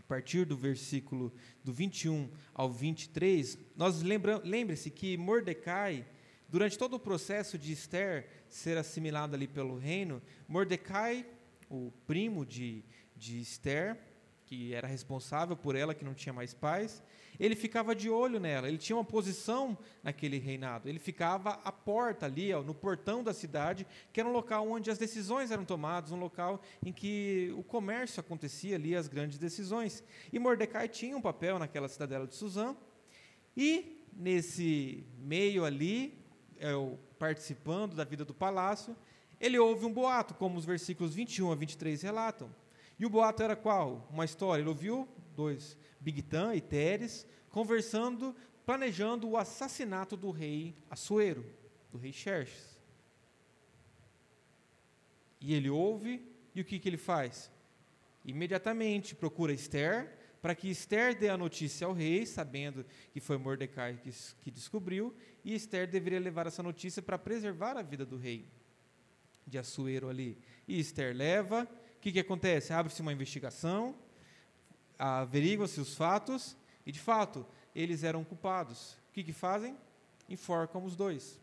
a 0.00 0.02
partir 0.02 0.44
do 0.44 0.56
versículo 0.56 1.32
do 1.62 1.72
21 1.72 2.28
ao 2.52 2.68
23, 2.68 3.56
nós 3.76 4.02
lembra, 4.02 4.40
lembre-se 4.44 4.90
que 4.90 5.16
Mordecai, 5.16 6.04
durante 6.48 6.76
todo 6.76 6.94
o 6.94 6.98
processo 6.98 7.56
de 7.56 7.70
Esther 7.72 8.26
ser 8.48 8.76
assimilada 8.76 9.36
ali 9.36 9.46
pelo 9.46 9.78
reino, 9.78 10.20
Mordecai, 10.48 11.24
o 11.70 11.92
primo 12.08 12.44
de, 12.44 12.82
de 13.14 13.40
Esther, 13.40 13.96
que 14.46 14.72
era 14.72 14.86
responsável 14.86 15.56
por 15.56 15.74
ela, 15.74 15.94
que 15.94 16.04
não 16.04 16.14
tinha 16.14 16.32
mais 16.32 16.54
pais, 16.54 17.02
ele 17.38 17.54
ficava 17.54 17.94
de 17.94 18.08
olho 18.08 18.40
nela, 18.40 18.68
ele 18.68 18.78
tinha 18.78 18.96
uma 18.96 19.04
posição 19.04 19.76
naquele 20.02 20.38
reinado, 20.38 20.88
ele 20.88 20.98
ficava 20.98 21.60
à 21.64 21.72
porta 21.72 22.26
ali, 22.26 22.52
ó, 22.54 22.62
no 22.62 22.74
portão 22.74 23.22
da 23.22 23.34
cidade, 23.34 23.86
que 24.12 24.20
era 24.20 24.28
um 24.28 24.32
local 24.32 24.68
onde 24.70 24.90
as 24.90 24.98
decisões 24.98 25.50
eram 25.50 25.64
tomadas, 25.64 26.12
um 26.12 26.18
local 26.18 26.62
em 26.84 26.92
que 26.92 27.52
o 27.56 27.62
comércio 27.62 28.20
acontecia 28.20 28.76
ali, 28.76 28.94
as 28.94 29.08
grandes 29.08 29.36
decisões. 29.36 30.02
E 30.32 30.38
Mordecai 30.38 30.88
tinha 30.88 31.16
um 31.16 31.20
papel 31.20 31.58
naquela 31.58 31.88
cidadela 31.88 32.26
de 32.26 32.34
Suzã, 32.34 32.74
e 33.56 34.02
nesse 34.12 35.04
meio 35.18 35.64
ali, 35.64 36.24
é, 36.58 36.70
participando 37.18 37.94
da 37.94 38.04
vida 38.04 38.24
do 38.24 38.32
palácio, 38.32 38.96
ele 39.38 39.58
ouve 39.58 39.84
um 39.84 39.92
boato, 39.92 40.34
como 40.34 40.56
os 40.56 40.64
versículos 40.64 41.14
21 41.14 41.52
a 41.52 41.54
23 41.54 42.00
relatam. 42.02 42.50
E 42.98 43.04
o 43.04 43.10
boato 43.10 43.42
era 43.42 43.54
qual? 43.54 44.08
Uma 44.10 44.24
história. 44.24 44.62
Ele 44.62 44.68
ouviu 44.68 45.08
dois 45.34 45.76
Bigtan 46.00 46.54
e 46.54 46.60
Teres, 46.60 47.26
conversando, 47.50 48.34
planejando 48.64 49.28
o 49.28 49.36
assassinato 49.36 50.16
do 50.16 50.30
rei 50.30 50.76
Assuero, 50.90 51.44
do 51.92 51.98
rei 51.98 52.12
Xerxes. 52.12 52.76
E 55.40 55.54
ele 55.54 55.68
ouve, 55.68 56.26
e 56.54 56.60
o 56.60 56.64
que, 56.64 56.78
que 56.78 56.88
ele 56.88 56.96
faz? 56.96 57.50
Imediatamente 58.24 59.14
procura 59.14 59.52
Esther, 59.52 60.16
para 60.40 60.54
que 60.54 60.68
Esther 60.68 61.18
dê 61.18 61.28
a 61.28 61.36
notícia 61.36 61.86
ao 61.86 61.92
rei, 61.92 62.24
sabendo 62.24 62.84
que 63.12 63.20
foi 63.20 63.36
Mordecai 63.36 63.98
que, 64.02 64.10
que 64.42 64.50
descobriu, 64.50 65.14
e 65.44 65.54
Esther 65.54 65.88
deveria 65.88 66.20
levar 66.20 66.46
essa 66.46 66.62
notícia 66.62 67.02
para 67.02 67.18
preservar 67.18 67.76
a 67.76 67.82
vida 67.82 68.06
do 68.06 68.16
rei 68.16 68.48
de 69.46 69.58
Assuero 69.58 70.08
ali. 70.08 70.38
E 70.66 70.78
Esther 70.80 71.14
leva, 71.14 71.68
o 71.96 72.00
que, 72.00 72.12
que 72.12 72.20
acontece? 72.20 72.72
Abre-se 72.72 73.00
uma 73.02 73.12
investigação, 73.12 73.94
averigua-se 74.98 75.80
os 75.80 75.94
fatos 75.94 76.56
e, 76.84 76.92
de 76.92 77.00
fato, 77.00 77.46
eles 77.74 78.04
eram 78.04 78.24
culpados. 78.24 78.92
O 79.08 79.12
que, 79.12 79.24
que 79.24 79.32
fazem? 79.32 79.76
Enforcam 80.28 80.84
os 80.84 80.94
dois. 80.94 81.40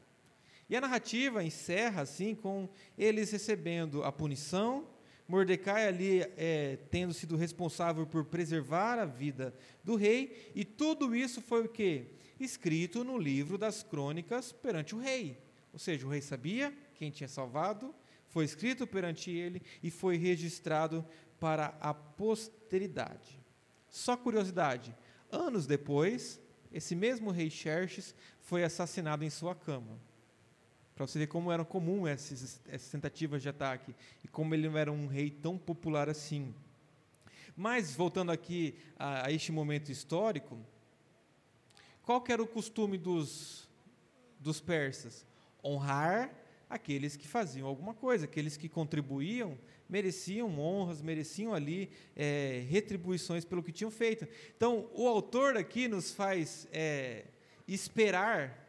E 0.69 0.75
a 0.75 0.81
narrativa 0.81 1.43
encerra 1.43 2.01
assim 2.01 2.33
com 2.33 2.69
eles 2.97 3.31
recebendo 3.31 4.03
a 4.03 4.11
punição, 4.11 4.87
Mordecai 5.27 5.87
ali 5.87 6.21
é, 6.37 6.77
tendo 6.91 7.13
sido 7.13 7.37
responsável 7.37 8.05
por 8.05 8.25
preservar 8.25 8.99
a 8.99 9.05
vida 9.05 9.53
do 9.83 9.95
rei, 9.95 10.51
e 10.53 10.65
tudo 10.65 11.15
isso 11.15 11.41
foi 11.41 11.63
o 11.63 11.69
que? 11.69 12.07
Escrito 12.39 13.03
no 13.03 13.17
livro 13.17 13.57
das 13.57 13.83
crônicas 13.83 14.51
perante 14.51 14.93
o 14.95 14.99
rei. 14.99 15.37
Ou 15.71 15.79
seja, 15.79 16.05
o 16.05 16.09
rei 16.09 16.21
sabia 16.21 16.73
quem 16.95 17.09
tinha 17.09 17.27
salvado, 17.27 17.93
foi 18.33 18.45
escrito 18.45 18.87
perante 18.87 19.29
ele 19.29 19.61
e 19.83 19.91
foi 19.91 20.17
registrado 20.17 21.05
para 21.39 21.77
a 21.79 21.93
posteridade. 21.93 23.39
Só 23.87 24.17
curiosidade, 24.17 24.95
anos 25.31 25.67
depois, 25.67 26.41
esse 26.71 26.95
mesmo 26.95 27.29
rei 27.29 27.51
Xerxes 27.51 28.15
foi 28.39 28.63
assassinado 28.63 29.23
em 29.23 29.29
sua 29.29 29.53
cama. 29.53 29.99
Para 30.95 31.05
você 31.05 31.19
ver 31.19 31.27
como 31.27 31.51
eram 31.51 31.63
comum 31.63 32.07
essas, 32.07 32.59
essas 32.67 32.89
tentativas 32.89 33.39
de 33.39 33.49
ataque 33.49 33.95
e 34.23 34.27
como 34.27 34.55
ele 34.55 34.67
não 34.67 34.79
era 34.79 34.91
um 34.91 35.05
rei 35.05 35.29
tão 35.29 35.55
popular 35.55 36.09
assim. 36.09 36.55
Mas, 37.55 37.95
voltando 37.95 38.31
aqui 38.31 38.75
a, 38.97 39.27
a 39.27 39.31
este 39.31 39.51
momento 39.51 39.91
histórico, 39.91 40.59
qual 42.01 42.23
era 42.27 42.41
o 42.41 42.47
costume 42.47 42.97
dos, 42.97 43.69
dos 44.39 44.59
persas? 44.59 45.23
Honrar 45.63 46.42
aqueles 46.73 47.15
que 47.15 47.27
faziam 47.27 47.67
alguma 47.67 47.93
coisa, 47.93 48.25
aqueles 48.25 48.57
que 48.57 48.67
contribuíam 48.67 49.57
mereciam 49.87 50.59
honras, 50.59 51.01
mereciam 51.01 51.53
ali 51.53 51.89
é, 52.15 52.63
retribuições 52.67 53.45
pelo 53.45 53.61
que 53.61 53.71
tinham 53.71 53.91
feito. 53.91 54.27
Então, 54.55 54.89
o 54.93 55.07
autor 55.07 55.55
aqui 55.55 55.87
nos 55.87 56.11
faz 56.11 56.67
é, 56.71 57.25
esperar 57.67 58.67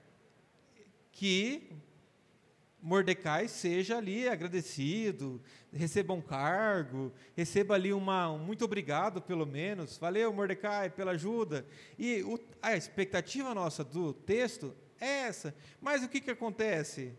que 1.10 1.70
Mordecai 2.82 3.48
seja 3.48 3.96
ali 3.96 4.28
agradecido, 4.28 5.40
receba 5.72 6.12
um 6.12 6.20
cargo, 6.20 7.10
receba 7.34 7.74
ali 7.74 7.94
uma 7.94 8.30
um 8.30 8.38
muito 8.38 8.62
obrigado 8.62 9.22
pelo 9.22 9.46
menos, 9.46 9.96
valeu 9.96 10.30
Mordecai 10.30 10.90
pela 10.90 11.12
ajuda. 11.12 11.64
E 11.98 12.22
o, 12.22 12.38
a 12.60 12.76
expectativa 12.76 13.54
nossa 13.54 13.82
do 13.82 14.12
texto 14.12 14.74
é 15.00 15.22
essa. 15.22 15.54
Mas 15.80 16.02
o 16.02 16.08
que, 16.08 16.20
que 16.20 16.30
acontece? 16.30 17.14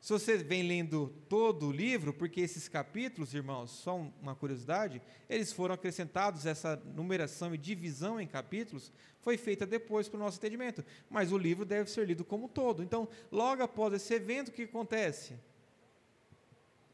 Se 0.00 0.12
você 0.12 0.38
vem 0.38 0.62
lendo 0.62 1.12
todo 1.28 1.66
o 1.66 1.72
livro, 1.72 2.12
porque 2.12 2.40
esses 2.40 2.68
capítulos, 2.68 3.34
irmãos, 3.34 3.70
só 3.70 3.96
uma 4.22 4.34
curiosidade, 4.34 5.02
eles 5.28 5.52
foram 5.52 5.74
acrescentados, 5.74 6.46
essa 6.46 6.76
numeração 6.94 7.54
e 7.54 7.58
divisão 7.58 8.20
em 8.20 8.26
capítulos 8.26 8.92
foi 9.20 9.36
feita 9.36 9.66
depois 9.66 10.08
para 10.08 10.16
o 10.16 10.20
nosso 10.20 10.38
entendimento. 10.38 10.84
Mas 11.10 11.32
o 11.32 11.38
livro 11.38 11.64
deve 11.64 11.90
ser 11.90 12.06
lido 12.06 12.24
como 12.24 12.48
todo. 12.48 12.82
Então, 12.82 13.08
logo 13.30 13.62
após 13.62 13.92
esse 13.92 14.14
evento, 14.14 14.48
o 14.48 14.52
que 14.52 14.62
acontece? 14.62 15.34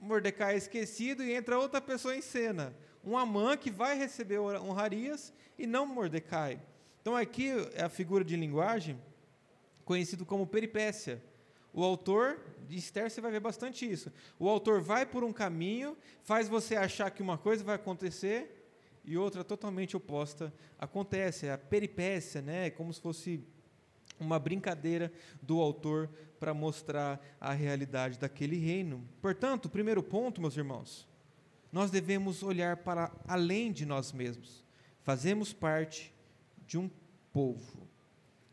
Mordecai 0.00 0.54
é 0.54 0.58
esquecido 0.58 1.22
e 1.22 1.34
entra 1.34 1.58
outra 1.58 1.80
pessoa 1.80 2.16
em 2.16 2.22
cena. 2.22 2.74
Um 3.04 3.18
Amã 3.18 3.56
que 3.56 3.70
vai 3.70 3.98
receber 3.98 4.38
honrarias 4.38 5.32
e 5.58 5.66
não 5.66 5.84
Mordecai. 5.86 6.58
Então, 7.02 7.14
aqui 7.14 7.50
é 7.74 7.82
a 7.82 7.88
figura 7.90 8.24
de 8.24 8.34
linguagem 8.34 8.98
conhecido 9.84 10.24
como 10.24 10.46
peripécia 10.46 11.22
o 11.74 11.82
autor 11.82 12.40
de 12.66 12.76
Esther, 12.76 13.10
você 13.10 13.20
vai 13.20 13.30
ver 13.30 13.40
bastante 13.40 13.90
isso. 13.90 14.12
O 14.38 14.48
autor 14.48 14.80
vai 14.80 15.06
por 15.06 15.22
um 15.22 15.32
caminho, 15.32 15.96
faz 16.22 16.48
você 16.48 16.76
achar 16.76 17.10
que 17.10 17.22
uma 17.22 17.38
coisa 17.38 17.62
vai 17.62 17.76
acontecer 17.76 18.68
e 19.04 19.16
outra 19.16 19.44
totalmente 19.44 19.96
oposta 19.96 20.52
acontece. 20.78 21.46
É 21.46 21.52
a 21.52 21.58
peripécia, 21.58 22.40
né? 22.40 22.66
É 22.66 22.70
como 22.70 22.92
se 22.92 23.00
fosse 23.00 23.44
uma 24.18 24.38
brincadeira 24.38 25.12
do 25.42 25.60
autor 25.60 26.08
para 26.40 26.54
mostrar 26.54 27.20
a 27.40 27.52
realidade 27.52 28.18
daquele 28.18 28.56
reino. 28.56 29.06
Portanto, 29.20 29.68
primeiro 29.68 30.02
ponto, 30.02 30.40
meus 30.40 30.56
irmãos, 30.56 31.08
nós 31.72 31.90
devemos 31.90 32.42
olhar 32.42 32.78
para 32.78 33.12
além 33.26 33.72
de 33.72 33.84
nós 33.84 34.12
mesmos. 34.12 34.64
Fazemos 35.02 35.52
parte 35.52 36.14
de 36.66 36.78
um 36.78 36.90
povo. 37.32 37.88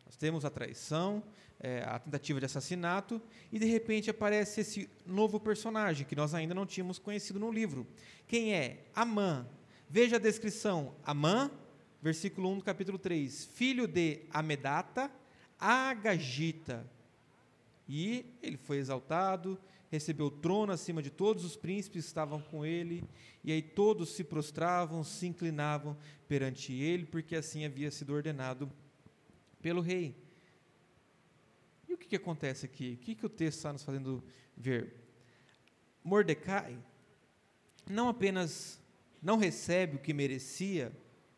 Nós 0.05 0.17
temos 0.17 0.43
a 0.43 0.49
traição, 0.49 1.23
é, 1.61 1.83
a 1.85 1.99
tentativa 1.99 2.39
de 2.39 2.45
assassinato, 2.47 3.21
e 3.51 3.59
de 3.59 3.67
repente 3.67 4.09
aparece 4.09 4.61
esse 4.61 4.89
novo 5.05 5.39
personagem 5.39 6.05
que 6.05 6.15
nós 6.15 6.33
ainda 6.33 6.55
não 6.55 6.65
tínhamos 6.65 6.97
conhecido 6.97 7.39
no 7.39 7.51
livro. 7.51 7.85
Quem 8.27 8.53
é? 8.53 8.85
Amã. 8.95 9.47
Veja 9.87 10.15
a 10.15 10.19
descrição. 10.19 10.95
Amã, 11.03 11.51
versículo 12.01 12.49
1 12.49 12.57
do 12.57 12.63
capítulo 12.63 12.97
3. 12.97 13.45
Filho 13.53 13.87
de 13.87 14.21
Amedata, 14.31 15.11
Agagita. 15.59 16.89
E 17.87 18.25
ele 18.41 18.57
foi 18.57 18.77
exaltado, 18.77 19.59
recebeu 19.91 20.27
o 20.27 20.31
trono 20.31 20.71
acima 20.71 21.01
de 21.03 21.11
todos 21.11 21.45
os 21.45 21.55
príncipes 21.55 22.03
que 22.03 22.07
estavam 22.07 22.41
com 22.41 22.65
ele, 22.65 23.03
e 23.43 23.51
aí 23.51 23.61
todos 23.61 24.09
se 24.15 24.23
prostravam, 24.23 25.03
se 25.03 25.27
inclinavam 25.27 25.95
perante 26.27 26.73
ele, 26.73 27.05
porque 27.05 27.35
assim 27.35 27.65
havia 27.65 27.91
sido 27.91 28.13
ordenado 28.13 28.71
pelo 29.61 29.81
rei. 29.81 30.15
Que, 32.01 32.09
que 32.09 32.15
acontece 32.15 32.65
aqui? 32.65 32.93
O 32.93 32.97
que, 32.97 33.15
que 33.15 33.25
o 33.25 33.29
texto 33.29 33.57
está 33.57 33.71
nos 33.71 33.83
fazendo 33.83 34.23
ver? 34.57 34.93
Mordecai 36.03 36.77
não 37.89 38.09
apenas 38.09 38.79
não 39.21 39.37
recebe 39.37 39.97
o 39.97 39.99
que 39.99 40.13
merecia, 40.13 40.91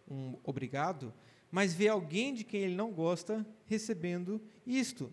um 0.10 0.38
obrigado, 0.44 1.14
mas 1.52 1.74
vê 1.74 1.88
alguém 1.88 2.34
de 2.34 2.44
quem 2.44 2.62
ele 2.62 2.76
não 2.76 2.92
gosta 2.92 3.46
recebendo 3.66 4.42
isto. 4.66 5.12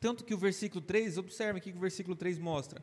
Tanto 0.00 0.24
que 0.24 0.34
o 0.34 0.38
versículo 0.38 0.80
3, 0.80 1.18
observe 1.18 1.58
aqui 1.58 1.72
que 1.72 1.78
o 1.78 1.80
versículo 1.80 2.16
3 2.16 2.38
mostra. 2.38 2.82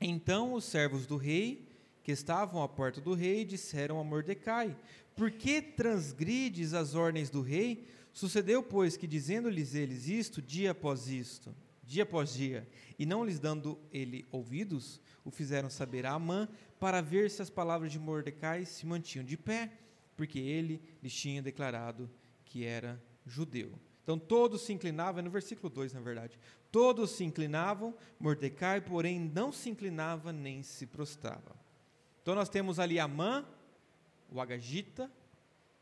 Então 0.00 0.52
os 0.52 0.64
servos 0.64 1.06
do 1.06 1.16
rei, 1.16 1.68
que 2.02 2.10
estavam 2.10 2.62
à 2.62 2.68
porta 2.68 3.00
do 3.00 3.14
rei, 3.14 3.44
disseram 3.44 4.00
a 4.00 4.04
Mordecai: 4.04 4.76
Por 5.14 5.30
que 5.30 5.62
transgrides 5.62 6.74
as 6.74 6.94
ordens 6.94 7.30
do 7.30 7.40
rei? 7.40 7.86
Sucedeu, 8.12 8.62
pois, 8.62 8.96
que 8.96 9.06
dizendo-lhes 9.06 9.74
eles 9.74 10.06
isto, 10.06 10.42
dia 10.42 10.72
após 10.72 11.08
isto, 11.08 11.54
dia 11.82 12.02
após 12.02 12.34
dia, 12.34 12.68
e 12.98 13.06
não 13.06 13.24
lhes 13.24 13.38
dando 13.38 13.78
ele 13.92 14.26
ouvidos, 14.30 15.00
o 15.24 15.30
fizeram 15.30 15.70
saber 15.70 16.04
a 16.04 16.12
Amã, 16.12 16.48
para 16.78 17.00
ver 17.00 17.30
se 17.30 17.40
as 17.40 17.50
palavras 17.50 17.90
de 17.90 17.98
Mordecai 17.98 18.64
se 18.64 18.86
mantinham 18.86 19.24
de 19.24 19.36
pé, 19.36 19.72
porque 20.16 20.38
ele 20.38 20.82
lhes 21.02 21.14
tinha 21.14 21.40
declarado 21.40 22.10
que 22.44 22.64
era 22.64 23.02
judeu. 23.26 23.72
Então 24.02 24.18
todos 24.18 24.62
se 24.62 24.72
inclinavam, 24.72 25.20
é 25.20 25.22
no 25.22 25.30
versículo 25.30 25.70
2, 25.70 25.92
na 25.92 26.00
verdade. 26.00 26.38
Todos 26.70 27.12
se 27.12 27.24
inclinavam, 27.24 27.94
Mordecai, 28.18 28.80
porém, 28.80 29.18
não 29.20 29.52
se 29.52 29.70
inclinava 29.70 30.32
nem 30.32 30.62
se 30.62 30.86
prostrava. 30.86 31.54
Então 32.20 32.34
nós 32.34 32.48
temos 32.48 32.78
ali 32.78 32.98
Amã, 32.98 33.44
o 34.30 34.40
Agagita, 34.40 35.10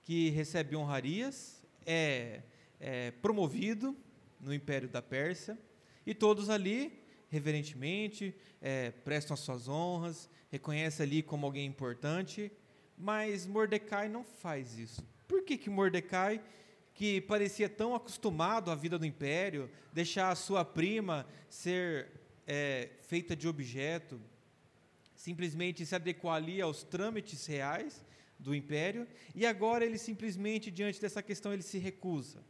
que 0.05 0.31
recebe 0.31 0.77
honrarias, 0.77 1.60
é, 1.91 2.43
é 2.79 3.11
promovido 3.11 3.97
no 4.41 4.55
império 4.55 4.89
da 4.89 5.03
Pérsia, 5.03 5.59
e 6.07 6.15
todos 6.15 6.49
ali, 6.49 7.03
reverentemente, 7.29 8.35
é, 8.61 8.91
prestam 8.91 9.35
as 9.35 9.41
suas 9.41 9.69
honras, 9.69 10.29
reconhecem 10.51 11.05
ali 11.05 11.23
como 11.23 11.47
alguém 11.47 11.67
importante, 11.67 12.51
mas 12.97 13.47
Mordecai 13.47 14.09
não 14.09 14.25
faz 14.25 14.79
isso. 14.79 15.05
Por 15.29 15.43
que, 15.43 15.59
que 15.59 15.71
Mordecai 15.71 16.43
que 16.95 17.21
parecia 17.21 17.69
tão 17.69 17.95
acostumado 17.95 18.71
à 18.71 18.75
vida 18.75 18.99
do 18.99 19.07
império, 19.07 19.71
deixar 19.93 20.31
a 20.31 20.35
sua 20.35 20.65
prima 20.65 21.27
ser 21.49 22.11
é, 22.47 22.91
feita 23.03 23.35
de 23.35 23.49
objeto, 23.49 24.21
simplesmente 25.15 25.85
se 25.87 25.95
adequar 25.95 26.37
ali 26.37 26.61
aos 26.61 26.83
trâmites 26.83 27.47
reais 27.47 28.05
do 28.41 28.55
império, 28.55 29.07
e 29.35 29.47
agora 29.47 29.85
ele 29.85 29.99
simplesmente, 29.99 30.71
diante 30.71 31.01
dessa 31.01 31.23
questão, 31.23 31.53
ele 31.53 31.63
se 31.63 31.79
recusa. 31.79 32.43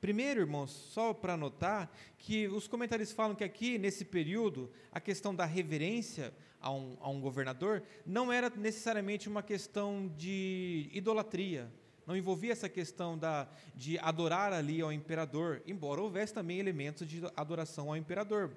Primeiro, 0.00 0.40
irmãos, 0.40 0.70
só 0.70 1.12
para 1.12 1.36
notar 1.36 1.94
que 2.18 2.48
os 2.48 2.66
comentários 2.66 3.12
falam 3.12 3.36
que 3.36 3.44
aqui, 3.44 3.76
nesse 3.76 4.04
período, 4.04 4.70
a 4.90 4.98
questão 4.98 5.34
da 5.34 5.44
reverência 5.44 6.32
a 6.58 6.70
um, 6.70 6.96
a 7.00 7.10
um 7.10 7.20
governador 7.20 7.82
não 8.06 8.32
era 8.32 8.48
necessariamente 8.48 9.28
uma 9.28 9.42
questão 9.42 10.10
de 10.16 10.88
idolatria, 10.92 11.70
não 12.06 12.16
envolvia 12.16 12.52
essa 12.52 12.68
questão 12.68 13.16
da, 13.16 13.46
de 13.74 13.98
adorar 13.98 14.54
ali 14.54 14.80
ao 14.80 14.90
imperador, 14.90 15.62
embora 15.66 16.00
houvesse 16.00 16.32
também 16.32 16.58
elementos 16.58 17.06
de 17.06 17.22
adoração 17.36 17.90
ao 17.90 17.96
imperador. 17.96 18.50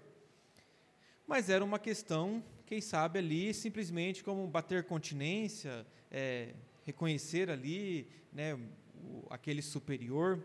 Mas 1.28 1.50
era 1.50 1.64
uma 1.64 1.78
questão, 1.78 2.44
quem 2.66 2.82
sabe, 2.82 3.20
ali 3.20 3.54
simplesmente 3.54 4.24
como 4.24 4.48
bater 4.48 4.84
continência, 4.84 5.86
é, 6.10 6.54
reconhecer 6.86 7.50
ali 7.50 8.08
né, 8.32 8.56
o, 8.96 9.28
aquele 9.30 9.62
superior. 9.62 10.44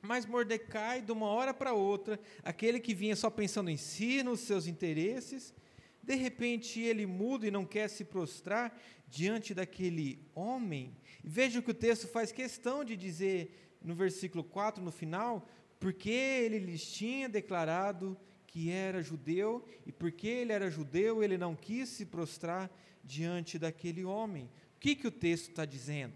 Mas 0.00 0.26
Mordecai, 0.26 1.02
de 1.02 1.10
uma 1.10 1.26
hora 1.26 1.52
para 1.52 1.72
outra, 1.72 2.20
aquele 2.42 2.78
que 2.78 2.94
vinha 2.94 3.16
só 3.16 3.28
pensando 3.28 3.70
em 3.70 3.76
si, 3.76 4.22
nos 4.22 4.40
seus 4.40 4.66
interesses, 4.66 5.54
de 6.02 6.14
repente 6.14 6.80
ele 6.80 7.06
muda 7.06 7.46
e 7.46 7.50
não 7.50 7.64
quer 7.64 7.88
se 7.88 8.04
prostrar 8.04 8.80
diante 9.08 9.54
daquele 9.54 10.20
homem 10.34 10.94
Veja 11.22 11.60
que 11.60 11.70
o 11.70 11.74
texto 11.74 12.06
faz 12.08 12.32
questão 12.32 12.84
de 12.84 12.96
dizer 12.96 13.76
no 13.82 13.94
versículo 13.94 14.42
4, 14.42 14.82
no 14.82 14.90
final, 14.90 15.46
porque 15.78 16.10
ele 16.10 16.58
lhes 16.58 16.90
tinha 16.90 17.28
declarado 17.28 18.16
que 18.58 18.72
era 18.72 19.00
judeu, 19.00 19.64
e 19.86 19.92
porque 19.92 20.26
ele 20.26 20.52
era 20.52 20.68
judeu, 20.68 21.22
ele 21.22 21.38
não 21.38 21.54
quis 21.54 21.88
se 21.90 22.04
prostrar 22.04 22.68
diante 23.04 23.56
daquele 23.56 24.04
homem. 24.04 24.50
O 24.76 24.80
que, 24.80 24.96
que 24.96 25.06
o 25.06 25.12
texto 25.12 25.50
está 25.50 25.64
dizendo? 25.64 26.14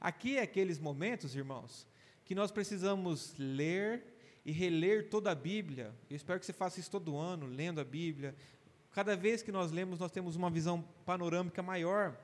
Aqui 0.00 0.38
é 0.38 0.42
aqueles 0.42 0.78
momentos, 0.78 1.36
irmãos, 1.36 1.86
que 2.24 2.34
nós 2.34 2.50
precisamos 2.50 3.34
ler 3.36 4.02
e 4.46 4.50
reler 4.50 5.10
toda 5.10 5.30
a 5.30 5.34
Bíblia. 5.34 5.94
Eu 6.08 6.16
espero 6.16 6.40
que 6.40 6.46
você 6.46 6.54
faça 6.54 6.80
isso 6.80 6.90
todo 6.90 7.18
ano, 7.18 7.46
lendo 7.46 7.82
a 7.82 7.84
Bíblia. 7.84 8.34
Cada 8.90 9.14
vez 9.14 9.42
que 9.42 9.52
nós 9.52 9.70
lemos, 9.70 9.98
nós 9.98 10.10
temos 10.10 10.36
uma 10.36 10.48
visão 10.48 10.82
panorâmica 11.04 11.62
maior 11.62 12.18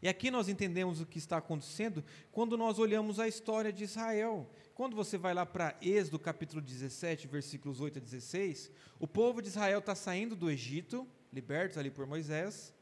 e 0.00 0.08
aqui 0.08 0.30
nós 0.30 0.48
entendemos 0.48 1.00
o 1.00 1.06
que 1.06 1.18
está 1.18 1.38
acontecendo 1.38 2.04
quando 2.30 2.56
nós 2.56 2.78
olhamos 2.78 3.18
a 3.18 3.26
história 3.26 3.72
de 3.72 3.84
Israel. 3.84 4.48
Quando 4.78 4.94
você 4.94 5.18
vai 5.18 5.34
lá 5.34 5.44
para 5.44 5.76
Êxodo 5.82 6.20
capítulo 6.20 6.62
17, 6.62 7.26
versículos 7.26 7.80
8 7.80 7.98
a 7.98 8.00
16, 8.00 8.70
o 9.00 9.08
povo 9.08 9.42
de 9.42 9.48
Israel 9.48 9.80
está 9.80 9.92
saindo 9.92 10.36
do 10.36 10.48
Egito, 10.48 11.04
libertos 11.32 11.78
ali 11.78 11.90
por 11.90 12.06
Moisés, 12.06 12.72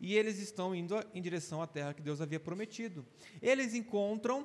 e 0.00 0.16
eles 0.16 0.40
estão 0.40 0.74
indo 0.74 0.96
em 1.14 1.22
direção 1.22 1.62
à 1.62 1.68
terra 1.68 1.94
que 1.94 2.02
Deus 2.02 2.20
havia 2.20 2.40
prometido. 2.40 3.06
Eles 3.40 3.74
encontram 3.74 4.44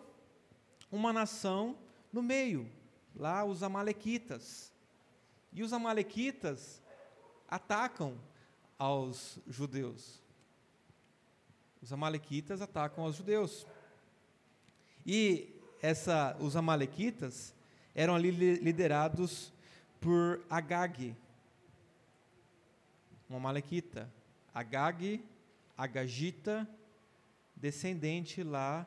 uma 0.91 1.11
nação 1.11 1.75
no 2.13 2.21
meio, 2.21 2.71
lá 3.15 3.43
os 3.43 3.63
Amalequitas. 3.63 4.71
E 5.51 5.63
os 5.63 5.73
Amalequitas 5.73 6.83
atacam 7.49 8.15
aos 8.77 9.39
judeus 9.47 10.23
os 11.81 11.93
amalequitas 11.93 12.63
atacam 12.63 13.05
os 13.05 13.15
judeus. 13.15 13.67
E 15.05 15.54
essa, 15.81 16.35
os 16.39 16.55
amalequitas 16.55 17.53
eram 17.93 18.15
ali 18.15 18.31
liderados 18.31 19.53
por 19.99 20.41
Agag, 20.49 21.15
um 23.29 23.37
amalequita. 23.37 24.11
Agag, 24.53 25.23
Agagita, 25.77 26.67
descendente 27.55 28.43
lá 28.43 28.85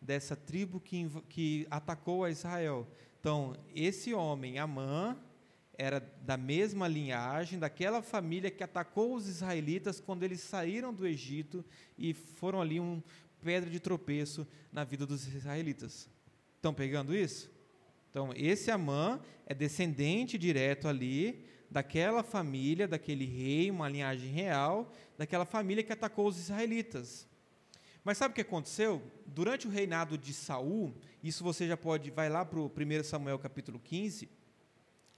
dessa 0.00 0.36
tribo 0.36 0.78
que, 0.78 1.08
que 1.28 1.66
atacou 1.70 2.24
a 2.24 2.30
Israel. 2.30 2.86
Então, 3.18 3.56
esse 3.74 4.14
homem, 4.14 4.58
Amã, 4.58 5.16
era 5.76 6.00
da 6.22 6.36
mesma 6.36 6.86
linhagem, 6.86 7.58
daquela 7.58 8.02
família 8.02 8.50
que 8.50 8.62
atacou 8.62 9.14
os 9.14 9.28
israelitas 9.28 10.00
quando 10.00 10.22
eles 10.22 10.40
saíram 10.40 10.92
do 10.92 11.06
Egito 11.06 11.64
e 11.96 12.12
foram 12.12 12.60
ali 12.60 12.78
um 12.78 13.02
pedra 13.42 13.70
de 13.70 13.80
tropeço 13.80 14.46
na 14.72 14.84
vida 14.84 15.06
dos 15.06 15.26
israelitas. 15.26 16.08
Estão 16.58 16.74
pegando 16.74 17.14
isso? 17.14 17.48
Então, 18.10 18.32
esse 18.34 18.68
Amã 18.68 19.20
é 19.46 19.54
descendente 19.54 20.36
direto 20.36 20.88
ali 20.88 21.46
daquela 21.70 22.24
família, 22.24 22.88
daquele 22.88 23.24
rei, 23.24 23.70
uma 23.70 23.88
linhagem 23.88 24.28
real, 24.28 24.92
daquela 25.16 25.44
família 25.44 25.84
que 25.84 25.92
atacou 25.92 26.26
os 26.26 26.36
israelitas. 26.36 27.28
Mas 28.02 28.18
sabe 28.18 28.32
o 28.32 28.34
que 28.34 28.40
aconteceu? 28.40 29.00
Durante 29.24 29.68
o 29.68 29.70
reinado 29.70 30.18
de 30.18 30.34
Saul, 30.34 30.92
isso 31.22 31.44
você 31.44 31.68
já 31.68 31.76
pode, 31.76 32.10
vai 32.10 32.28
lá 32.28 32.44
para 32.44 32.58
o 32.58 32.66
1 32.66 33.04
Samuel 33.04 33.38
capítulo 33.38 33.78
15, 33.78 34.28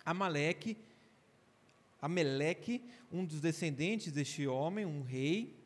Amaleque, 0.05 0.77
Ameleque, 2.03 2.85
um 3.11 3.25
dos 3.25 3.41
descendentes 3.41 4.13
deste 4.13 4.47
homem, 4.47 4.85
um 4.85 5.03
rei. 5.03 5.57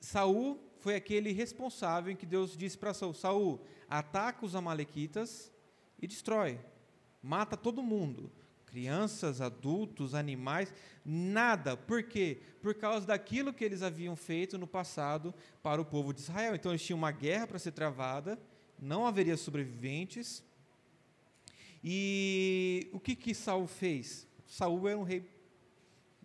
Saul 0.00 0.58
foi 0.84 0.96
aquele 0.96 1.32
responsável 1.32 2.12
em 2.12 2.16
que 2.16 2.26
Deus 2.26 2.54
disse 2.54 2.76
para 2.76 2.92
Saul: 2.92 3.14
Saul, 3.14 3.60
ataca 3.88 4.44
os 4.44 4.54
amalequitas 4.54 5.50
e 5.98 6.06
destrói, 6.06 6.60
mata 7.22 7.56
todo 7.56 7.82
mundo, 7.82 8.30
crianças, 8.66 9.40
adultos, 9.40 10.14
animais, 10.14 10.74
nada. 11.02 11.74
Por 11.74 12.02
quê? 12.02 12.42
Por 12.60 12.74
causa 12.74 13.06
daquilo 13.06 13.50
que 13.50 13.64
eles 13.64 13.82
haviam 13.82 14.14
feito 14.14 14.58
no 14.58 14.66
passado 14.66 15.34
para 15.62 15.80
o 15.80 15.86
povo 15.86 16.12
de 16.12 16.20
Israel. 16.20 16.54
Então 16.54 16.70
eles 16.70 16.84
tinham 16.84 16.98
uma 16.98 17.12
guerra 17.12 17.46
para 17.46 17.58
ser 17.58 17.72
travada, 17.72 18.38
não 18.78 19.06
haveria 19.06 19.38
sobreviventes 19.38 20.44
e 21.82 22.90
o 22.92 23.00
que 23.00 23.16
que 23.16 23.34
Saul 23.34 23.66
fez? 23.66 24.28
Saul 24.46 24.86
era 24.86 24.98
um 24.98 25.02
rei 25.02 25.26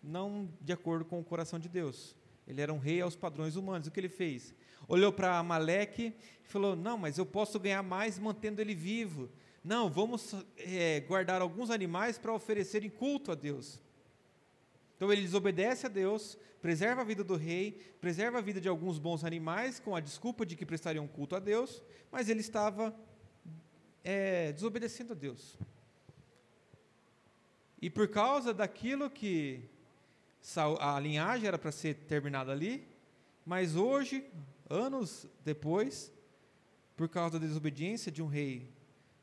não 0.03 0.49
de 0.59 0.73
acordo 0.73 1.05
com 1.05 1.17
o 1.17 1.23
coração 1.23 1.57
de 1.57 1.69
Deus. 1.69 2.18
Ele 2.49 2.61
era 2.61 2.73
um 2.73 2.79
rei 2.79 2.99
aos 2.99 3.15
padrões 3.15 3.55
humanos. 3.55 3.87
O 3.87 3.91
que 3.91 3.99
ele 3.99 4.09
fez? 4.09 4.55
Olhou 4.87 5.13
para 5.13 5.37
Amaleque 5.37 6.15
e 6.43 6.47
falou: 6.47 6.75
Não, 6.75 6.97
mas 6.97 7.19
eu 7.19 7.25
posso 7.25 7.59
ganhar 7.59 7.83
mais 7.83 8.17
mantendo 8.17 8.59
ele 8.59 8.73
vivo. 8.73 9.29
Não, 9.63 9.87
vamos 9.87 10.33
é, 10.57 11.01
guardar 11.01 11.41
alguns 11.43 11.69
animais 11.69 12.17
para 12.17 12.33
oferecerem 12.33 12.89
culto 12.89 13.31
a 13.31 13.35
Deus. 13.35 13.79
Então 14.95 15.13
ele 15.13 15.21
desobedece 15.21 15.85
a 15.85 15.89
Deus, 15.89 16.37
preserva 16.59 17.01
a 17.01 17.05
vida 17.05 17.23
do 17.23 17.35
rei, 17.35 17.79
preserva 18.01 18.39
a 18.39 18.41
vida 18.41 18.59
de 18.59 18.67
alguns 18.67 18.97
bons 18.97 19.23
animais, 19.23 19.79
com 19.79 19.95
a 19.95 19.99
desculpa 19.99 20.45
de 20.45 20.55
que 20.55 20.65
prestariam 20.65 21.07
culto 21.07 21.35
a 21.35 21.39
Deus, 21.39 21.83
mas 22.11 22.29
ele 22.29 22.41
estava 22.41 22.93
é, 24.03 24.51
desobedecendo 24.51 25.13
a 25.13 25.15
Deus. 25.15 25.57
E 27.81 27.89
por 27.89 28.07
causa 28.07 28.53
daquilo 28.53 29.09
que 29.09 29.69
a 30.79 30.99
linhagem 30.99 31.47
era 31.47 31.57
para 31.57 31.71
ser 31.71 31.95
terminada 32.07 32.51
ali, 32.51 32.87
mas 33.45 33.75
hoje, 33.75 34.23
anos 34.69 35.27
depois, 35.43 36.11
por 36.95 37.09
causa 37.09 37.39
da 37.39 37.45
desobediência 37.45 38.11
de 38.11 38.21
um 38.21 38.27
rei 38.27 38.71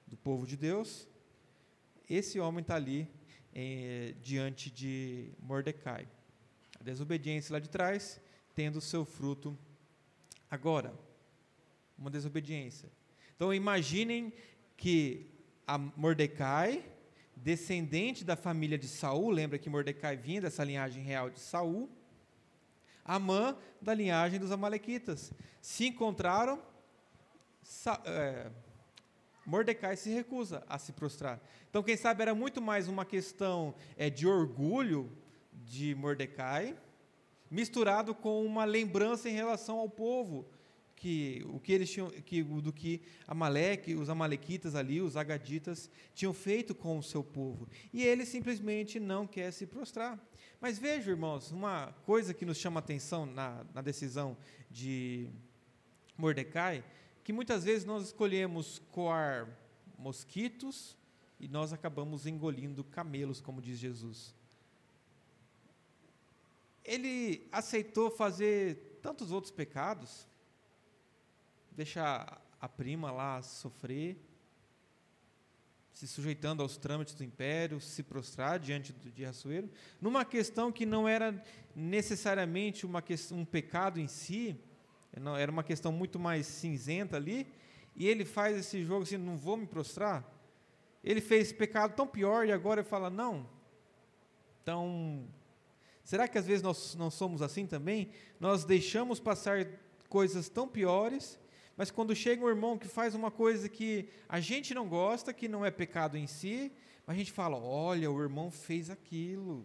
do 0.07 0.17
povo 0.17 0.47
de 0.47 0.57
Deus, 0.57 1.09
esse 2.09 2.39
homem 2.39 2.63
está 2.63 2.77
ali 2.77 3.09
é, 3.55 4.15
diante 4.23 4.71
de 4.71 5.31
Mordecai. 5.41 6.07
A 6.79 6.85
desobediência 6.85 7.53
lá 7.53 7.59
de 7.59 7.69
trás, 7.69 8.21
tendo 8.55 8.81
seu 8.81 9.05
fruto 9.05 9.59
agora. 10.51 10.95
Uma 11.99 12.11
desobediência. 12.11 12.91
Então 13.35 13.53
imaginem 13.53 14.33
que 14.77 15.31
a 15.67 15.79
Mordecai, 15.79 16.85
descendente 17.47 18.25
da 18.25 18.35
família 18.35 18.77
de 18.77 18.89
Saul, 18.89 19.31
lembra 19.31 19.57
que 19.57 19.71
Mordecai 19.71 20.17
vinha 20.17 20.41
dessa 20.41 20.65
linhagem 20.65 21.01
real 21.01 21.31
de 21.31 21.39
Saul, 21.39 21.89
Amã 23.05 23.57
da 23.81 23.95
linhagem 23.95 24.41
dos 24.41 24.51
Amalequitas. 24.51 25.33
Se 25.63 25.87
encontraram, 25.87 26.61
Sa 27.63 28.03
é, 28.05 28.51
Mordecai 29.47 29.97
se 29.97 30.11
recusa 30.11 30.65
a 30.69 30.77
se 30.77 30.93
prostrar. 30.93 31.41
Então, 31.71 31.85
quem 31.85 31.97
sabe 31.97 32.21
era 32.23 32.35
muito 32.35 32.61
mais 32.61 32.89
uma 32.89 33.05
questão 33.05 33.77
é, 33.97 34.11
de 34.11 34.27
orgulho 34.27 35.09
de 35.53 35.95
Mordecai, 35.95 36.77
misturado 37.49 38.13
com 38.13 38.45
uma 38.45 38.65
lembrança 38.65 39.29
em 39.29 39.35
relação 39.35 39.79
ao 39.79 39.89
povo, 39.89 40.49
que 40.97 41.45
o 41.47 41.61
que 41.61 41.73
eles 41.73 41.91
tinham, 41.91 42.11
que, 42.11 42.43
do 42.43 42.73
que 42.73 43.03
Amaleque, 43.29 43.95
os 43.95 44.09
amalequitas 44.09 44.75
ali, 44.75 45.01
os 45.01 45.17
agaditas, 45.17 45.91
tinham 46.15 46.33
feito 46.33 46.75
com 46.75 46.99
o 46.99 47.03
seu 47.03 47.23
povo. 47.23 47.69
E 47.93 48.03
ele 48.03 48.25
simplesmente 48.25 48.99
não 48.99 49.27
quer 49.27 49.53
se 49.53 49.67
prostrar. 49.67 50.19
Mas 50.61 50.79
veja, 50.79 51.11
irmãos, 51.11 51.53
uma 51.53 51.93
coisa 52.05 52.33
que 52.33 52.47
nos 52.47 52.57
chama 52.57 52.81
atenção 52.81 53.27
na, 53.27 53.65
na 53.75 53.83
decisão 53.83 54.37
de 54.71 55.29
Mordecai, 56.17 56.83
que 57.23 57.33
muitas 57.33 57.63
vezes 57.63 57.85
nós 57.85 58.07
escolhemos 58.07 58.81
coar 58.91 59.47
mosquitos 59.99 60.97
e 61.39 61.47
nós 61.47 61.73
acabamos 61.73 62.27
engolindo 62.27 62.83
camelos, 62.83 63.41
como 63.41 63.61
diz 63.61 63.79
Jesus. 63.79 64.35
Ele 66.83 67.47
aceitou 67.53 68.11
fazer 68.11 68.99
tantos 69.03 69.31
outros 69.31 69.53
pecados, 69.53 70.27
deixar 71.77 72.43
a 72.59 72.69
prima 72.69 73.13
lá 73.13 73.43
sofrer, 73.43 74.17
se 75.93 76.09
sujeitando 76.09 76.63
aos 76.63 76.77
trâmites 76.77 77.15
do 77.15 77.23
império, 77.23 77.81
se 77.81 78.03
prostrar 78.03 78.59
diante 78.59 78.93
de 78.93 79.25
Assuero, 79.25 79.71
numa 80.01 80.25
questão 80.25 80.73
que 80.73 80.87
não 80.87 81.07
era 81.07 81.43
necessariamente 81.75 82.87
uma 82.87 83.03
questão, 83.03 83.39
um 83.39 83.45
pecado 83.45 84.01
em 84.01 84.09
si, 84.09 84.59
era 85.39 85.51
uma 85.51 85.63
questão 85.63 85.93
muito 85.93 86.19
mais 86.19 86.47
cinzenta 86.47 87.17
ali, 87.17 87.47
e 87.95 88.07
ele 88.07 88.25
faz 88.25 88.57
esse 88.57 88.83
jogo 88.85 89.03
assim, 89.03 89.17
não 89.17 89.37
vou 89.37 89.57
me 89.57 89.67
prostrar. 89.67 90.25
Ele 91.05 91.21
fez 91.21 91.53
pecado 91.53 91.95
tão 91.95 92.07
pior 92.07 92.47
e 92.47 92.53
agora 92.53 92.81
ele 92.81 92.89
fala, 92.89 93.09
não. 93.09 93.49
Então, 94.63 95.27
será 96.05 96.27
que 96.27 96.37
às 96.37 96.47
vezes 96.47 96.63
nós 96.63 96.95
não 96.95 97.11
somos 97.11 97.41
assim 97.41 97.67
também? 97.67 98.11
Nós 98.41 98.65
deixamos 98.65 99.21
passar 99.21 99.67
coisas 100.09 100.49
tão 100.49 100.69
piores 100.69 101.39
mas 101.77 101.91
quando 101.91 102.17
chega 102.17 102.43
um 102.43 102.49
irmão 102.49 102.79
que 102.79 102.89
faz 102.89 103.15
uma 103.15 103.31
coisa 103.31 103.69
que 103.69 104.09
a 104.29 104.41
gente 104.41 104.73
não 104.73 104.89
gosta, 104.89 105.33
que 105.33 105.47
não 105.47 105.65
é 105.65 105.71
pecado 105.71 106.17
em 106.17 106.27
si, 106.27 106.73
a 107.07 107.13
gente 107.13 107.31
fala: 107.31 107.57
olha, 107.57 108.11
o 108.11 108.21
irmão 108.21 108.51
fez 108.51 108.89
aquilo. 108.89 109.65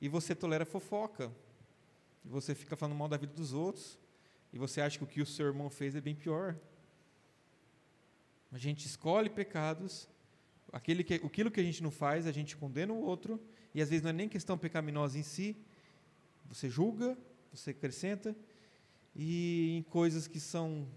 E 0.00 0.08
você 0.08 0.34
tolera 0.34 0.64
fofoca. 0.64 1.30
E 2.24 2.28
você 2.28 2.54
fica 2.54 2.74
falando 2.74 2.96
mal 2.96 3.08
da 3.08 3.16
vida 3.16 3.32
dos 3.32 3.52
outros. 3.52 3.96
E 4.52 4.58
você 4.58 4.80
acha 4.80 4.98
que 4.98 5.04
o 5.04 5.06
que 5.06 5.22
o 5.22 5.26
seu 5.26 5.46
irmão 5.46 5.70
fez 5.70 5.94
é 5.94 6.00
bem 6.00 6.14
pior. 6.14 6.56
A 8.50 8.58
gente 8.58 8.84
escolhe 8.84 9.30
pecados. 9.30 10.08
Aquele 10.72 11.04
que, 11.04 11.14
aquilo 11.14 11.50
que 11.50 11.60
a 11.60 11.62
gente 11.62 11.82
não 11.82 11.90
faz, 11.92 12.26
a 12.26 12.32
gente 12.32 12.56
condena 12.56 12.92
o 12.92 13.00
outro. 13.00 13.40
E 13.72 13.80
às 13.80 13.88
vezes 13.88 14.02
não 14.02 14.10
é 14.10 14.12
nem 14.12 14.28
questão 14.28 14.58
pecaminosa 14.58 15.16
em 15.16 15.22
si. 15.22 15.56
Você 16.46 16.68
julga, 16.68 17.16
você 17.52 17.70
acrescenta 17.70 18.36
e 19.14 19.76
em 19.78 19.82
coisas 19.82 20.26
que 20.26 20.40
são 20.40 20.88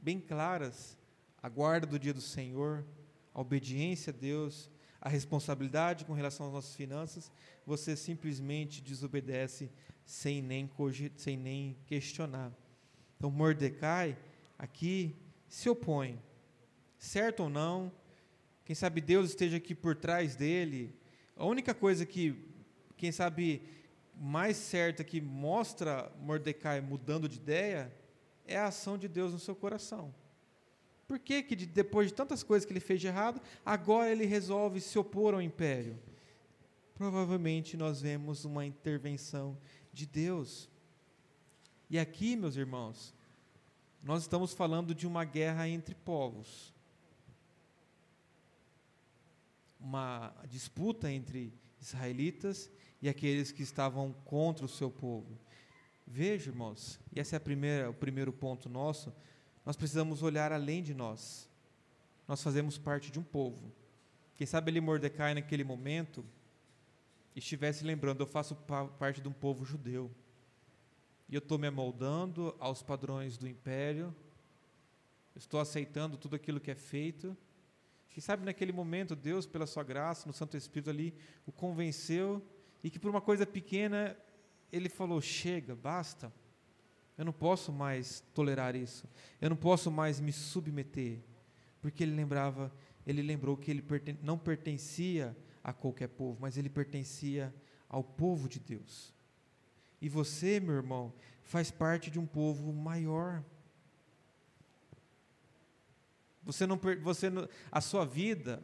bem 0.00 0.20
claras, 0.20 0.96
a 1.42 1.48
guarda 1.48 1.86
do 1.86 1.98
dia 1.98 2.14
do 2.14 2.20
Senhor, 2.20 2.84
a 3.32 3.40
obediência 3.40 4.12
a 4.12 4.16
Deus, 4.16 4.70
a 5.00 5.08
responsabilidade 5.08 6.04
com 6.04 6.12
relação 6.12 6.46
às 6.46 6.52
nossas 6.52 6.74
finanças, 6.74 7.30
você 7.64 7.94
simplesmente 7.94 8.80
desobedece 8.80 9.70
sem 10.04 10.42
nem, 10.42 10.68
sem 11.16 11.36
nem 11.36 11.76
questionar. 11.86 12.52
Então, 13.16 13.30
Mordecai 13.30 14.16
aqui 14.58 15.14
se 15.46 15.68
opõe, 15.68 16.20
certo 16.98 17.44
ou 17.44 17.50
não, 17.50 17.92
quem 18.64 18.74
sabe 18.74 19.00
Deus 19.00 19.30
esteja 19.30 19.56
aqui 19.56 19.74
por 19.74 19.96
trás 19.96 20.36
dele. 20.36 20.94
A 21.36 21.46
única 21.46 21.72
coisa 21.72 22.04
que, 22.04 22.34
quem 22.96 23.10
sabe, 23.10 23.62
mais 24.18 24.56
certa 24.56 25.04
que 25.04 25.20
mostra 25.20 26.12
Mordecai 26.20 26.80
mudando 26.80 27.28
de 27.28 27.36
ideia 27.36 27.92
é 28.44 28.56
a 28.56 28.66
ação 28.66 28.98
de 28.98 29.06
Deus 29.06 29.32
no 29.32 29.38
seu 29.38 29.54
coração. 29.54 30.12
Por 31.06 31.18
que, 31.18 31.42
que 31.42 31.54
depois 31.54 32.08
de 32.08 32.14
tantas 32.14 32.42
coisas 32.42 32.66
que 32.66 32.72
ele 32.72 32.80
fez 32.80 33.00
de 33.00 33.06
errado, 33.06 33.40
agora 33.64 34.10
ele 34.10 34.26
resolve 34.26 34.80
se 34.80 34.98
opor 34.98 35.34
ao 35.34 35.40
império? 35.40 35.98
Provavelmente 36.94 37.76
nós 37.76 38.00
vemos 38.00 38.44
uma 38.44 38.66
intervenção 38.66 39.56
de 39.92 40.04
Deus. 40.04 40.68
E 41.88 41.98
aqui, 41.98 42.36
meus 42.36 42.56
irmãos, 42.56 43.14
nós 44.02 44.22
estamos 44.22 44.52
falando 44.52 44.94
de 44.94 45.06
uma 45.06 45.24
guerra 45.24 45.68
entre 45.68 45.94
povos. 45.94 46.74
Uma 49.78 50.34
disputa 50.48 51.10
entre 51.10 51.54
israelitas 51.80 52.68
e 53.00 53.08
aqueles 53.08 53.52
que 53.52 53.62
estavam 53.62 54.12
contra 54.24 54.64
o 54.64 54.68
seu 54.68 54.90
povo. 54.90 55.38
Veja, 56.06 56.50
irmãos, 56.50 56.98
e 57.14 57.20
esse 57.20 57.36
é 57.36 57.38
primeira, 57.38 57.90
o 57.90 57.94
primeiro 57.94 58.32
ponto 58.32 58.68
nosso, 58.68 59.12
nós 59.64 59.76
precisamos 59.76 60.22
olhar 60.22 60.52
além 60.52 60.82
de 60.82 60.94
nós. 60.94 61.48
Nós 62.26 62.42
fazemos 62.42 62.78
parte 62.78 63.10
de 63.10 63.18
um 63.18 63.22
povo. 63.22 63.72
Quem 64.36 64.46
sabe 64.46 64.70
ele 64.70 64.80
Mordecai 64.80 65.34
naquele 65.34 65.64
momento 65.64 66.24
estivesse 67.36 67.84
lembrando, 67.84 68.20
eu 68.20 68.26
faço 68.26 68.54
parte 68.98 69.20
de 69.20 69.28
um 69.28 69.32
povo 69.32 69.64
judeu. 69.64 70.10
E 71.28 71.34
eu 71.34 71.38
estou 71.38 71.58
me 71.58 71.66
amoldando 71.66 72.56
aos 72.58 72.82
padrões 72.82 73.36
do 73.36 73.46
império, 73.46 74.14
estou 75.36 75.60
aceitando 75.60 76.16
tudo 76.16 76.34
aquilo 76.34 76.58
que 76.58 76.70
é 76.70 76.74
feito. 76.74 77.36
Quem 78.10 78.22
sabe 78.22 78.44
naquele 78.44 78.72
momento 78.72 79.14
Deus, 79.14 79.46
pela 79.46 79.66
sua 79.66 79.84
graça, 79.84 80.26
no 80.26 80.32
Santo 80.32 80.56
Espírito 80.56 80.90
ali, 80.90 81.14
o 81.46 81.52
convenceu 81.52 82.42
e 82.82 82.90
que 82.90 82.98
por 82.98 83.10
uma 83.10 83.20
coisa 83.20 83.46
pequena 83.46 84.16
ele 84.72 84.88
falou: 84.88 85.20
chega, 85.20 85.74
basta. 85.74 86.32
Eu 87.16 87.24
não 87.24 87.32
posso 87.32 87.72
mais 87.72 88.22
tolerar 88.32 88.76
isso. 88.76 89.08
Eu 89.40 89.50
não 89.50 89.56
posso 89.56 89.90
mais 89.90 90.20
me 90.20 90.32
submeter, 90.32 91.18
porque 91.80 92.04
ele 92.04 92.14
lembrava, 92.14 92.72
ele 93.04 93.22
lembrou 93.22 93.56
que 93.56 93.70
ele 93.70 93.82
perten 93.82 94.16
não 94.22 94.38
pertencia 94.38 95.36
a 95.64 95.72
qualquer 95.72 96.08
povo, 96.08 96.38
mas 96.40 96.56
ele 96.56 96.68
pertencia 96.68 97.52
ao 97.88 98.04
povo 98.04 98.48
de 98.48 98.60
Deus. 98.60 99.12
E 100.00 100.08
você, 100.08 100.60
meu 100.60 100.76
irmão, 100.76 101.12
faz 101.42 101.70
parte 101.70 102.10
de 102.10 102.20
um 102.20 102.26
povo 102.26 102.72
maior. 102.72 103.42
Você 106.44 106.66
não, 106.66 106.78
você 107.02 107.26
a 107.72 107.80
sua 107.80 108.04
vida, 108.04 108.62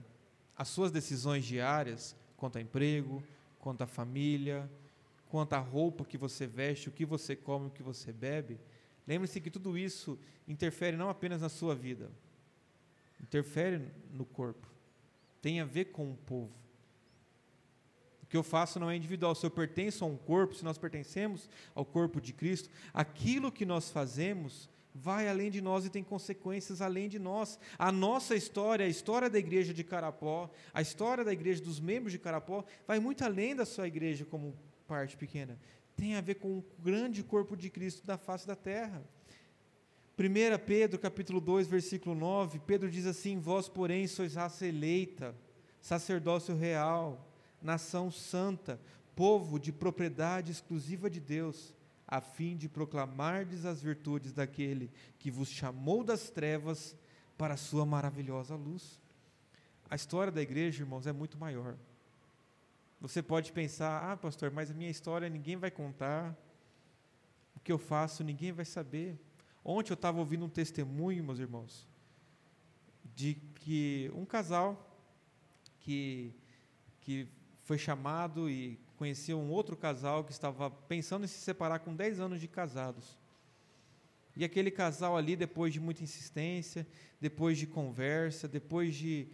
as 0.57 0.69
suas 0.69 0.93
decisões 0.93 1.45
diárias 1.45 2.17
quanto 2.37 2.59
a 2.59 2.61
emprego, 2.61 3.23
quanto 3.65 3.81
à 3.81 3.87
família, 3.87 4.71
quanto 5.27 5.55
à 5.55 5.59
roupa 5.59 6.05
que 6.05 6.19
você 6.19 6.47
veste, 6.47 6.91
o 6.91 6.93
que 6.93 7.07
você 7.07 7.35
come, 7.35 7.69
o 7.69 7.71
que 7.71 7.83
você 7.83 8.13
bebe. 8.13 8.61
Lembre-se 9.07 9.41
que 9.41 9.51
tudo 9.51 9.79
isso 9.79 10.19
interfere 10.47 10.99
não 10.99 11.09
apenas 11.09 11.41
na 11.41 11.49
sua 11.49 11.75
vida, 11.75 12.11
interfere 13.19 13.91
no 14.13 14.27
corpo, 14.27 14.71
tem 15.41 15.63
a 15.63 15.65
ver 15.65 15.87
com 15.87 16.11
o 16.11 16.15
povo. 16.15 16.53
que 18.29 18.37
eu 18.37 18.43
faço 18.43 18.79
não 18.79 18.91
é 18.91 18.97
individual. 18.97 19.35
Se 19.35 19.47
eu 19.47 19.51
pertenço 19.51 20.05
a 20.05 20.09
um 20.09 20.17
corpo, 20.17 20.55
se 20.55 20.65
nós 20.65 20.77
pertencemos 20.77 21.49
ao 21.75 21.87
corpo 21.87 22.21
de 22.21 22.35
Cristo, 22.35 22.69
aquilo 22.93 23.51
que 23.51 23.65
nós 23.65 23.91
fazemos 23.91 24.69
vai 24.95 25.29
além 25.29 25.51
de 25.51 25.61
nós 25.61 25.85
e 25.85 25.91
tem 25.91 26.05
consequências 26.05 26.81
além 26.81 27.09
de 27.09 27.19
nós. 27.19 27.59
A 27.77 27.91
nossa 27.91 28.37
história, 28.37 28.87
a 28.87 28.89
história 28.89 29.29
da 29.29 29.39
igreja 29.39 29.75
de 29.75 29.83
Carapó, 29.83 30.49
a 30.73 30.81
história 30.81 31.25
da 31.25 31.33
igreja 31.33 31.63
dos 31.63 31.81
membros 31.81 32.13
de 32.13 32.19
Carapó, 32.19 32.65
vai 32.87 33.01
muito 33.01 33.25
além 33.25 33.57
da 33.57 33.65
sua 33.65 33.89
igreja 33.89 34.25
como 34.25 34.57
parte 34.87 35.17
pequena. 35.17 35.59
Tem 35.97 36.15
a 36.15 36.21
ver 36.21 36.37
com 36.37 36.59
o 36.59 36.65
grande 36.79 37.25
corpo 37.25 37.57
de 37.57 37.69
Cristo 37.69 38.07
da 38.07 38.17
face 38.17 38.47
da 38.47 38.55
terra. 38.55 39.03
1 40.17 40.65
Pedro, 40.65 40.99
capítulo 40.99 41.41
2, 41.41 41.67
versículo 41.67 42.15
9, 42.15 42.61
Pedro 42.61 42.89
diz 42.89 43.05
assim: 43.05 43.41
Vós, 43.41 43.69
porém, 43.69 44.07
sois 44.07 44.37
raça 44.37 44.65
eleita, 44.65 45.35
sacerdócio 45.81 46.55
real, 46.55 47.29
nação 47.61 48.13
santa, 48.13 48.81
povo 49.17 49.59
de 49.59 49.73
propriedade 49.73 50.53
exclusiva 50.53 51.11
de 51.11 51.19
Deus, 51.19 51.75
a 52.07 52.21
fim 52.21 52.57
de 52.57 52.69
proclamardes 52.69 53.65
as 53.65 53.81
virtudes 53.83 54.33
daquele 54.33 54.91
que 55.19 55.31
vos 55.31 55.49
chamou 55.49 56.05
das 56.05 56.31
trevas 56.31 56.97
para 57.37 57.55
a 57.55 57.57
sua 57.59 57.85
maravilhosa 57.87 58.55
luz. 58.55 59.01
A 59.89 59.97
história 59.97 60.33
da 60.33 60.43
igreja, 60.43 60.83
irmãos, 60.83 61.07
é 61.07 61.13
muito 61.13 61.39
maior. 61.39 61.77
Você 63.01 63.23
pode 63.23 63.53
pensar, 63.53 64.13
ah, 64.13 64.17
pastor, 64.17 64.51
mas 64.51 64.71
a 64.71 64.75
minha 64.75 64.91
história 64.91 65.29
ninguém 65.29 65.57
vai 65.57 65.71
contar, 65.71 66.37
o 67.55 67.61
que 67.61 67.71
eu 67.71 67.79
faço 67.79 68.25
ninguém 68.25 68.53
vai 68.53 68.65
saber. 68.65 69.19
Ontem 69.65 69.93
eu 69.93 69.95
estava 69.95 70.19
ouvindo 70.19 70.45
um 70.45 70.49
testemunho, 70.49 71.25
meus 71.25 71.39
irmãos, 71.39 71.89
de 73.15 73.35
que 73.57 74.11
um 74.15 74.25
casal 74.25 74.99
que, 75.81 76.35
que 77.01 77.29
foi 77.63 77.79
chamado 77.79 78.49
e 78.49 78.79
conhecia 79.05 79.37
um 79.37 79.51
outro 79.51 79.77
casal 79.77 80.25
que 80.25 80.33
estava 80.33 80.71
pensando 80.71 81.25
em 81.25 81.29
se 81.29 81.39
separar 81.39 81.81
com 81.81 81.95
10 81.95 82.21
anos 82.21 82.41
de 82.41 82.49
casados. 82.49 83.19
E 84.35 84.43
aquele 84.43 84.71
casal 84.71 85.15
ali, 85.15 85.37
depois 85.37 85.75
de 85.75 85.79
muita 85.79 86.03
insistência, 86.03 86.87
depois 87.21 87.59
de 87.59 87.67
conversa, 87.67 88.49
depois 88.49 88.95
de, 88.95 89.29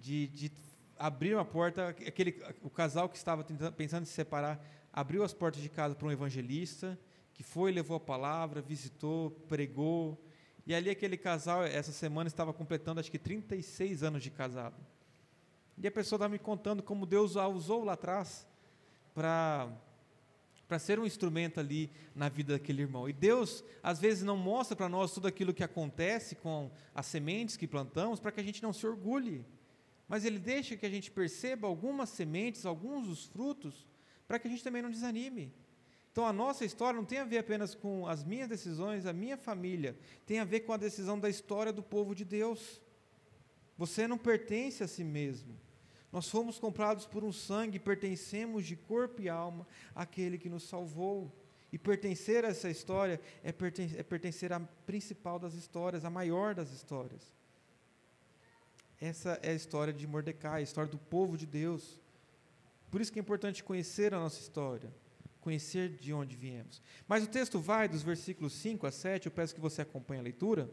de, 0.00 0.26
de 0.28 0.50
abrir 0.98 1.34
uma 1.34 1.44
porta, 1.44 1.90
aquele, 1.90 2.42
o 2.62 2.70
casal 2.70 3.10
que 3.10 3.18
estava 3.18 3.44
tentando, 3.44 3.74
pensando 3.74 4.04
em 4.04 4.06
se 4.06 4.14
separar, 4.14 4.58
abriu 4.90 5.22
as 5.22 5.34
portas 5.34 5.60
de 5.60 5.68
casa 5.68 5.94
para 5.94 6.08
um 6.08 6.10
evangelista, 6.10 6.98
que 7.34 7.42
foi, 7.42 7.70
levou 7.72 7.98
a 7.98 8.00
palavra, 8.00 8.62
visitou, 8.62 9.32
pregou. 9.50 10.18
E 10.66 10.74
ali 10.74 10.88
aquele 10.88 11.18
casal, 11.18 11.62
essa 11.62 11.92
semana, 11.92 12.28
estava 12.28 12.54
completando 12.54 13.00
acho 13.00 13.10
que 13.10 13.18
36 13.18 14.02
anos 14.02 14.22
de 14.22 14.30
casado. 14.30 14.80
E 15.76 15.86
a 15.86 15.90
pessoa 15.90 16.16
estava 16.16 16.32
me 16.32 16.38
contando 16.38 16.82
como 16.82 17.04
Deus 17.04 17.36
a 17.36 17.46
usou 17.46 17.84
lá 17.84 17.92
atrás 17.92 18.48
para 19.14 20.78
ser 20.78 20.98
um 20.98 21.06
instrumento 21.06 21.58
ali 21.58 21.90
na 22.14 22.28
vida 22.28 22.52
daquele 22.52 22.82
irmão. 22.82 23.08
E 23.08 23.12
Deus, 23.12 23.64
às 23.82 24.00
vezes, 24.00 24.22
não 24.22 24.36
mostra 24.36 24.76
para 24.76 24.88
nós 24.88 25.12
tudo 25.12 25.26
aquilo 25.26 25.54
que 25.54 25.64
acontece 25.64 26.34
com 26.36 26.70
as 26.94 27.06
sementes 27.06 27.56
que 27.56 27.66
plantamos 27.66 28.20
para 28.20 28.32
que 28.32 28.40
a 28.40 28.44
gente 28.44 28.62
não 28.62 28.72
se 28.72 28.86
orgulhe. 28.86 29.44
Mas 30.08 30.24
Ele 30.24 30.38
deixa 30.38 30.76
que 30.76 30.86
a 30.86 30.90
gente 30.90 31.10
perceba 31.10 31.66
algumas 31.66 32.08
sementes, 32.08 32.66
alguns 32.66 33.06
dos 33.06 33.26
frutos, 33.26 33.86
para 34.26 34.38
que 34.38 34.48
a 34.48 34.50
gente 34.50 34.64
também 34.64 34.82
não 34.82 34.90
desanime. 34.90 35.52
Então 36.12 36.26
a 36.26 36.32
nossa 36.32 36.64
história 36.64 36.96
não 36.96 37.04
tem 37.04 37.18
a 37.18 37.24
ver 37.24 37.38
apenas 37.38 37.72
com 37.74 38.06
as 38.08 38.24
minhas 38.24 38.48
decisões, 38.48 39.06
a 39.06 39.12
minha 39.12 39.36
família, 39.36 39.96
tem 40.26 40.40
a 40.40 40.44
ver 40.44 40.60
com 40.60 40.72
a 40.72 40.76
decisão 40.76 41.18
da 41.18 41.28
história 41.28 41.72
do 41.72 41.84
povo 41.84 42.16
de 42.16 42.24
Deus. 42.24 42.82
Você 43.78 44.08
não 44.08 44.18
pertence 44.18 44.82
a 44.82 44.88
si 44.88 45.04
mesmo. 45.04 45.56
Nós 46.12 46.28
fomos 46.28 46.58
comprados 46.58 47.06
por 47.06 47.22
um 47.22 47.32
sangue, 47.32 47.78
pertencemos 47.78 48.66
de 48.66 48.74
corpo 48.74 49.22
e 49.22 49.28
alma 49.28 49.66
àquele 49.94 50.38
que 50.38 50.48
nos 50.48 50.64
salvou. 50.64 51.32
E 51.72 51.78
pertencer 51.78 52.44
a 52.44 52.48
essa 52.48 52.68
história 52.68 53.20
é 53.44 53.52
pertencer, 53.52 54.00
é 54.00 54.02
pertencer 54.02 54.52
à 54.52 54.58
principal 54.58 55.38
das 55.38 55.54
histórias, 55.54 56.04
à 56.04 56.10
maior 56.10 56.54
das 56.54 56.72
histórias. 56.72 57.32
Essa 59.00 59.38
é 59.42 59.50
a 59.50 59.54
história 59.54 59.92
de 59.92 60.06
Mordecai, 60.06 60.60
a 60.60 60.62
história 60.62 60.90
do 60.90 60.98
povo 60.98 61.38
de 61.38 61.46
Deus. 61.46 62.00
Por 62.90 63.00
isso 63.00 63.12
que 63.12 63.20
é 63.20 63.22
importante 63.22 63.62
conhecer 63.62 64.12
a 64.12 64.18
nossa 64.18 64.40
história 64.40 64.92
conhecer 65.40 65.96
de 65.96 66.12
onde 66.12 66.36
viemos. 66.36 66.82
Mas 67.08 67.24
o 67.24 67.26
texto 67.26 67.58
vai 67.58 67.88
dos 67.88 68.02
versículos 68.02 68.52
5 68.54 68.86
a 68.86 68.90
7, 68.90 69.26
eu 69.26 69.32
peço 69.32 69.54
que 69.54 69.60
você 69.60 69.82
acompanhe 69.82 70.20
a 70.20 70.24
leitura. 70.24 70.70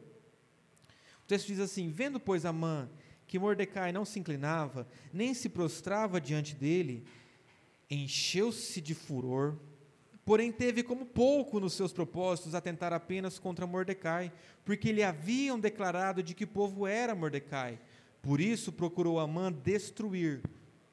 O 1.24 1.28
texto 1.28 1.48
diz 1.48 1.60
assim: 1.60 1.90
Vendo, 1.90 2.20
pois, 2.20 2.46
Amã 2.46 2.90
que 3.28 3.38
Mordecai 3.38 3.92
não 3.92 4.06
se 4.06 4.20
inclinava, 4.20 4.88
nem 5.14 5.34
se 5.34 5.50
prostrava 5.50 6.20
diante 6.22 6.56
dele, 6.56 7.04
encheu-se 7.92 8.80
de 8.80 8.96
furor, 8.96 9.58
porém 10.26 10.52
teve 10.52 10.82
como 10.82 11.06
pouco 11.06 11.60
nos 11.60 11.74
seus 11.74 11.92
propósitos 11.92 12.56
atentar 12.56 12.94
apenas 12.94 13.38
contra 13.38 13.68
Mordecai, 13.68 14.32
porque 14.66 14.92
lhe 14.92 15.04
haviam 15.04 15.60
declarado 15.60 16.24
de 16.24 16.34
que 16.34 16.46
povo 16.46 16.88
era 16.88 17.14
Mordecai. 17.14 17.80
Por 18.22 18.42
isso 18.42 18.72
procurou 18.72 19.20
Amã 19.20 19.52
destruir 19.52 20.42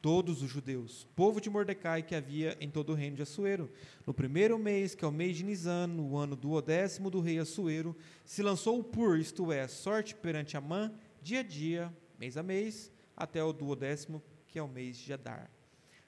todos 0.00 0.42
os 0.42 0.50
judeus, 0.50 1.08
povo 1.16 1.40
de 1.40 1.48
Mordecai 1.48 2.02
que 2.02 2.14
havia 2.14 2.56
em 2.60 2.68
todo 2.68 2.90
o 2.90 2.94
reino 2.94 3.16
de 3.16 3.22
Assuero. 3.22 3.70
No 4.06 4.12
primeiro 4.12 4.58
mês, 4.58 4.94
que 4.94 5.02
é 5.04 5.08
o 5.08 5.10
mês 5.10 5.36
de 5.36 5.42
Nisan, 5.42 5.86
no 5.86 6.16
ano 6.16 6.36
do 6.36 6.52
odécimo 6.52 7.10
do 7.10 7.20
rei 7.20 7.38
Assuero, 7.38 7.96
se 8.22 8.42
lançou 8.42 8.78
o 8.78 8.84
pur, 8.84 9.18
isto 9.18 9.50
é, 9.50 9.66
sorte 9.66 10.14
perante 10.14 10.58
Amã, 10.58 10.92
dia 11.22 11.40
a 11.40 11.42
dia, 11.42 11.90
mês 12.18 12.36
a 12.36 12.42
mês, 12.42 12.90
até 13.16 13.42
o 13.42 13.52
duodécimo, 13.52 14.22
que 14.46 14.58
é 14.58 14.62
o 14.62 14.68
mês 14.68 14.96
de 14.96 15.12
Adar. 15.12 15.50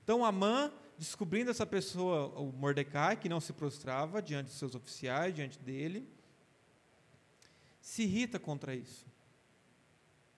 Então 0.02 0.24
Amã, 0.24 0.72
descobrindo 0.98 1.50
essa 1.50 1.66
pessoa, 1.66 2.28
o 2.38 2.52
Mordecai, 2.52 3.16
que 3.16 3.28
não 3.28 3.40
se 3.40 3.52
prostrava 3.52 4.22
diante 4.22 4.48
de 4.48 4.54
seus 4.54 4.74
oficiais, 4.74 5.34
diante 5.34 5.58
dele, 5.58 6.08
se 7.80 8.02
irrita 8.02 8.38
contra 8.38 8.74
isso. 8.74 9.06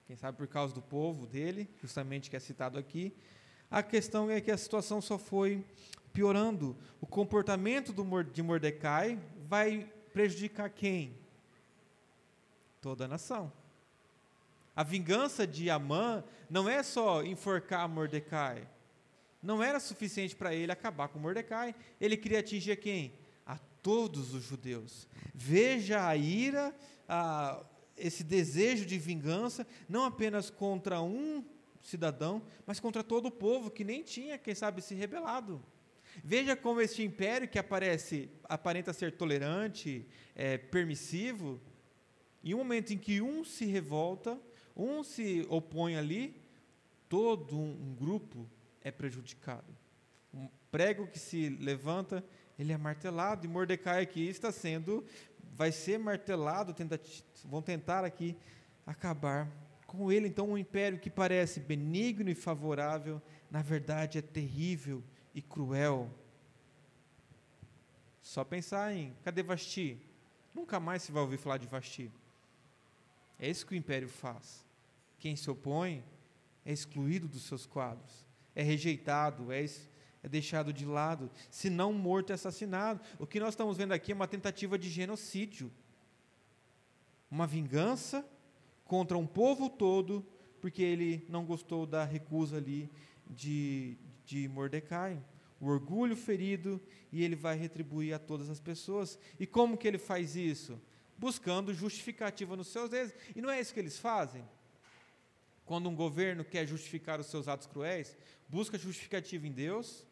Quem 0.05 0.15
sabe 0.15 0.37
por 0.37 0.47
causa 0.47 0.73
do 0.73 0.81
povo 0.81 1.27
dele, 1.27 1.69
justamente 1.81 2.29
que 2.29 2.35
é 2.35 2.39
citado 2.39 2.79
aqui, 2.79 3.15
a 3.69 3.83
questão 3.83 4.29
é 4.29 4.41
que 4.41 4.49
a 4.49 4.57
situação 4.57 4.99
só 5.01 5.19
foi 5.19 5.63
piorando. 6.11 6.75
O 6.99 7.05
comportamento 7.05 7.93
de 8.33 8.41
Mordecai 8.41 9.19
vai 9.47 9.87
prejudicar 10.11 10.69
quem? 10.69 11.15
Toda 12.81 13.05
a 13.05 13.07
nação. 13.07 13.51
A 14.79 14.83
vingança 14.83 15.45
de 15.45 15.69
Amã 15.69 16.23
não 16.49 16.69
é 16.69 16.81
só 16.81 17.21
enforcar 17.21 17.89
Mordecai. 17.89 18.65
Não 19.43 19.61
era 19.61 19.77
suficiente 19.77 20.33
para 20.33 20.55
ele 20.55 20.71
acabar 20.71 21.09
com 21.09 21.19
Mordecai. 21.19 21.75
Ele 21.99 22.15
queria 22.15 22.39
atingir 22.39 22.77
quem? 22.77 23.11
A 23.45 23.57
todos 23.57 24.33
os 24.33 24.41
judeus. 24.41 25.05
Veja 25.35 26.07
a 26.07 26.15
ira, 26.15 26.73
a, 27.09 27.61
esse 27.97 28.23
desejo 28.23 28.85
de 28.85 28.97
vingança, 28.97 29.67
não 29.89 30.05
apenas 30.05 30.49
contra 30.49 31.01
um 31.01 31.43
cidadão, 31.81 32.41
mas 32.65 32.79
contra 32.79 33.03
todo 33.03 33.25
o 33.25 33.31
povo 33.31 33.69
que 33.69 33.83
nem 33.83 34.01
tinha, 34.01 34.37
quem 34.37 34.55
sabe, 34.55 34.81
se 34.81 34.95
rebelado. 34.95 35.61
Veja 36.23 36.55
como 36.55 36.79
este 36.79 37.03
império 37.03 37.49
que 37.49 37.59
aparece, 37.59 38.29
aparenta 38.45 38.93
ser 38.93 39.17
tolerante, 39.17 40.07
é, 40.33 40.57
permissivo, 40.57 41.59
em 42.41 42.53
um 42.53 42.59
momento 42.59 42.93
em 42.93 42.97
que 42.97 43.21
um 43.21 43.43
se 43.43 43.65
revolta, 43.65 44.39
um 44.79 45.03
se 45.03 45.45
opõe 45.49 45.97
ali, 45.97 46.41
todo 47.09 47.57
um, 47.57 47.93
grupo 47.93 48.49
é 48.81 48.89
prejudicado. 48.91 49.75
Um 50.33 50.47
prego 50.71 51.07
que 51.07 51.19
se 51.19 51.49
levanta, 51.49 52.23
ele 52.57 52.71
é 52.71 52.77
martelado, 52.77 53.45
e 53.45 53.49
Mordecai 53.49 54.01
aqui 54.01 54.27
está 54.27 54.51
sendo, 54.51 55.05
vai 55.55 55.71
ser 55.71 55.99
martelado, 55.99 56.73
tenta, 56.73 56.99
vão 57.43 57.61
tentar 57.61 58.05
aqui 58.05 58.37
acabar 58.85 59.51
com 59.85 60.11
ele, 60.11 60.27
então, 60.27 60.51
um 60.51 60.57
império 60.57 60.99
que 60.99 61.09
parece 61.09 61.59
benigno 61.59 62.29
e 62.29 62.35
favorável, 62.35 63.19
na 63.49 63.61
verdade 63.61 64.19
é 64.19 64.21
terrível 64.21 65.03
e 65.33 65.41
cruel. 65.41 66.09
Só 68.21 68.43
pensar 68.43 68.93
em, 68.93 69.15
cadê 69.23 69.41
Vasti? 69.41 69.99
Nunca 70.53 70.79
mais 70.79 71.01
se 71.01 71.11
vai 71.11 71.23
ouvir 71.23 71.37
falar 71.37 71.57
de 71.57 71.67
Vasti. 71.67 72.11
É 73.39 73.49
isso 73.49 73.65
que 73.65 73.73
o 73.73 73.77
império 73.77 74.07
faz. 74.07 74.68
Quem 75.19 75.35
se 75.35 75.49
opõe 75.49 76.03
é 76.65 76.71
excluído 76.71 77.27
dos 77.27 77.43
seus 77.43 77.65
quadros, 77.65 78.25
é 78.55 78.63
rejeitado, 78.63 79.51
é, 79.51 79.65
é 80.23 80.29
deixado 80.29 80.71
de 80.71 80.85
lado, 80.85 81.29
se 81.51 81.69
não 81.69 81.91
morto, 81.91 82.31
é 82.31 82.33
assassinado. 82.33 83.01
O 83.19 83.27
que 83.27 83.39
nós 83.39 83.49
estamos 83.49 83.77
vendo 83.77 83.91
aqui 83.91 84.11
é 84.11 84.15
uma 84.15 84.27
tentativa 84.27 84.77
de 84.77 84.89
genocídio, 84.89 85.71
uma 87.29 87.45
vingança 87.45 88.25
contra 88.85 89.17
um 89.17 89.27
povo 89.27 89.69
todo, 89.69 90.25
porque 90.61 90.81
ele 90.81 91.25
não 91.29 91.45
gostou 91.45 91.85
da 91.85 92.03
recusa 92.03 92.57
ali 92.57 92.89
de, 93.29 93.97
de 94.25 94.47
Mordecai. 94.47 95.21
O 95.61 95.67
orgulho 95.67 96.15
ferido, 96.15 96.81
e 97.11 97.23
ele 97.23 97.35
vai 97.35 97.57
retribuir 97.57 98.13
a 98.13 98.19
todas 98.19 98.49
as 98.49 98.59
pessoas. 98.59 99.19
E 99.37 99.45
como 99.45 99.77
que 99.77 99.87
ele 99.87 99.97
faz 99.97 100.35
isso? 100.35 100.79
Buscando 101.17 101.73
justificativa 101.73 102.55
nos 102.55 102.67
seus 102.67 102.89
dedos. 102.89 103.13
E 103.35 103.41
não 103.41 103.49
é 103.49 103.59
isso 103.59 103.73
que 103.73 103.79
eles 103.79 103.99
fazem? 103.99 104.43
Quando 105.69 105.87
um 105.87 105.95
governo 105.95 106.43
quer 106.43 106.67
justificar 106.67 107.19
os 107.19 107.27
seus 107.27 107.47
atos 107.47 107.67
cruéis, 107.67 108.17
busca 108.49 108.77
justificativa 108.77 109.47
em 109.47 109.51
Deus, 109.51 110.05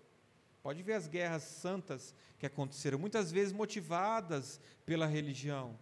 Pode 0.67 0.83
ver 0.83 0.95
as 0.95 1.07
guerras 1.07 1.43
santas 1.43 2.13
que 2.37 2.45
aconteceram, 2.45 2.99
muitas 2.99 3.31
vezes 3.31 3.53
motivadas 3.53 4.59
pela 4.85 5.05
religião, 5.05 5.79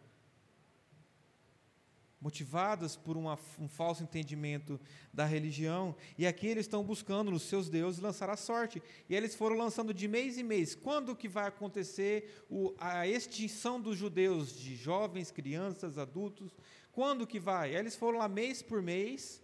motivadas 2.21 2.95
por 2.95 3.17
uma, 3.17 3.35
um 3.57 3.67
falso 3.67 4.03
entendimento 4.03 4.79
da 5.11 5.25
religião. 5.25 5.95
E 6.19 6.27
aqui 6.27 6.45
eles 6.45 6.67
estão 6.67 6.83
buscando 6.83 7.31
nos 7.31 7.41
seus 7.41 7.67
deuses 7.67 7.99
lançar 7.99 8.29
a 8.29 8.37
sorte. 8.37 8.79
E 9.09 9.15
eles 9.15 9.33
foram 9.33 9.57
lançando 9.57 9.91
de 9.91 10.07
mês 10.07 10.37
em 10.37 10.43
mês. 10.43 10.75
Quando 10.75 11.15
que 11.15 11.27
vai 11.27 11.47
acontecer 11.47 12.45
o, 12.47 12.75
a 12.77 13.07
extinção 13.07 13.81
dos 13.81 13.97
judeus, 13.97 14.55
de 14.55 14.75
jovens, 14.75 15.31
crianças, 15.31 15.97
adultos? 15.97 16.51
Quando 16.91 17.25
que 17.25 17.39
vai? 17.39 17.75
Eles 17.75 17.95
foram 17.95 18.19
lá 18.19 18.27
mês 18.27 18.61
por 18.61 18.83
mês, 18.83 19.41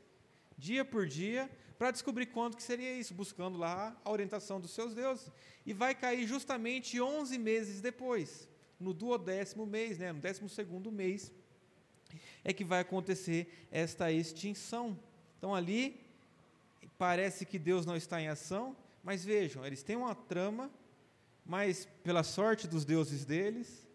dia 0.62 0.86
por 0.86 1.08
dia, 1.08 1.50
para 1.78 1.90
descobrir 1.90 2.28
quando 2.28 2.56
que 2.56 2.62
seria 2.62 2.94
isso, 2.94 3.16
buscando 3.16 3.58
lá 3.58 4.00
a 4.06 4.12
orientação 4.12 4.62
dos 4.62 4.70
seus 4.72 4.94
deuses. 4.94 5.32
E 5.66 5.74
vai 5.74 5.96
cair 5.96 6.28
justamente 6.28 7.02
11 7.02 7.38
meses 7.40 7.82
depois, 7.82 8.48
no 8.80 8.94
duodécimo 8.94 9.66
mês, 9.66 9.98
né, 9.98 10.12
no 10.12 10.20
décimo 10.20 10.48
segundo 10.48 10.92
mês, 10.92 11.32
é 12.44 12.54
que 12.54 12.64
vai 12.64 12.82
acontecer 12.82 13.68
esta 13.72 14.12
extinção. 14.12 14.98
Então 15.40 15.56
ali 15.56 16.00
parece 16.96 17.44
que 17.44 17.58
Deus 17.58 17.84
não 17.84 17.96
está 17.96 18.22
em 18.22 18.28
ação, 18.28 18.78
mas 19.04 19.26
vejam, 19.26 19.66
eles 19.66 19.82
têm 19.82 19.96
uma 19.96 20.14
trama, 20.14 20.70
mas 21.44 21.88
pela 22.04 22.22
sorte 22.22 22.68
dos 22.68 22.86
deuses 22.86 23.26
deles, 23.26 23.88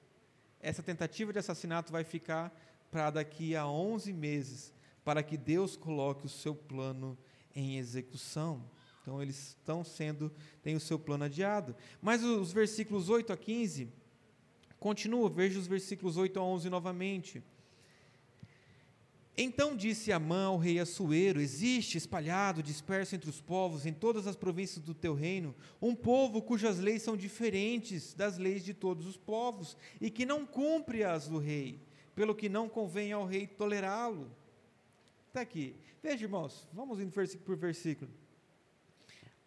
essa 0.60 0.82
tentativa 0.82 1.32
de 1.32 1.38
assassinato 1.38 1.92
vai 1.92 2.02
ficar 2.02 2.52
para 2.90 3.10
daqui 3.10 3.54
a 3.54 3.64
11 3.68 4.12
meses, 4.12 4.72
para 5.06 5.22
que 5.22 5.36
Deus 5.36 5.76
coloque 5.76 6.26
o 6.26 6.28
seu 6.28 6.52
plano 6.52 7.16
em 7.54 7.78
execução. 7.78 8.60
Então 9.00 9.22
eles 9.22 9.50
estão 9.50 9.84
sendo, 9.84 10.32
têm 10.64 10.74
o 10.74 10.80
seu 10.80 10.98
plano 10.98 11.22
adiado. 11.22 11.76
Mas 12.02 12.24
os 12.24 12.52
versículos 12.52 13.08
8 13.08 13.32
a 13.32 13.36
15 13.36 13.88
continua, 14.80 15.30
veja 15.30 15.60
os 15.60 15.68
versículos 15.68 16.16
8 16.16 16.40
a 16.40 16.42
11 16.42 16.68
novamente. 16.68 17.40
Então 19.38 19.76
disse 19.76 20.10
Amã 20.10 20.46
ao 20.46 20.58
rei 20.58 20.80
Assuero: 20.80 21.40
Existe 21.40 21.96
espalhado, 21.96 22.60
disperso 22.60 23.14
entre 23.14 23.30
os 23.30 23.40
povos, 23.40 23.86
em 23.86 23.92
todas 23.92 24.26
as 24.26 24.34
províncias 24.34 24.84
do 24.84 24.92
teu 24.92 25.14
reino, 25.14 25.54
um 25.80 25.94
povo 25.94 26.42
cujas 26.42 26.80
leis 26.80 27.02
são 27.02 27.16
diferentes 27.16 28.12
das 28.12 28.38
leis 28.38 28.64
de 28.64 28.74
todos 28.74 29.06
os 29.06 29.16
povos, 29.16 29.76
e 30.00 30.10
que 30.10 30.26
não 30.26 30.44
cumpre 30.44 31.04
as 31.04 31.28
do 31.28 31.38
rei, 31.38 31.80
pelo 32.12 32.34
que 32.34 32.48
não 32.48 32.68
convém 32.68 33.12
ao 33.12 33.24
rei 33.24 33.46
tolerá-lo. 33.46 34.28
Está 35.36 35.42
aqui. 35.42 35.76
Veja, 36.02 36.24
irmãos, 36.24 36.66
vamos 36.72 36.98
indo 36.98 37.10
versículo 37.10 37.44
por 37.44 37.56
versículo. 37.56 38.10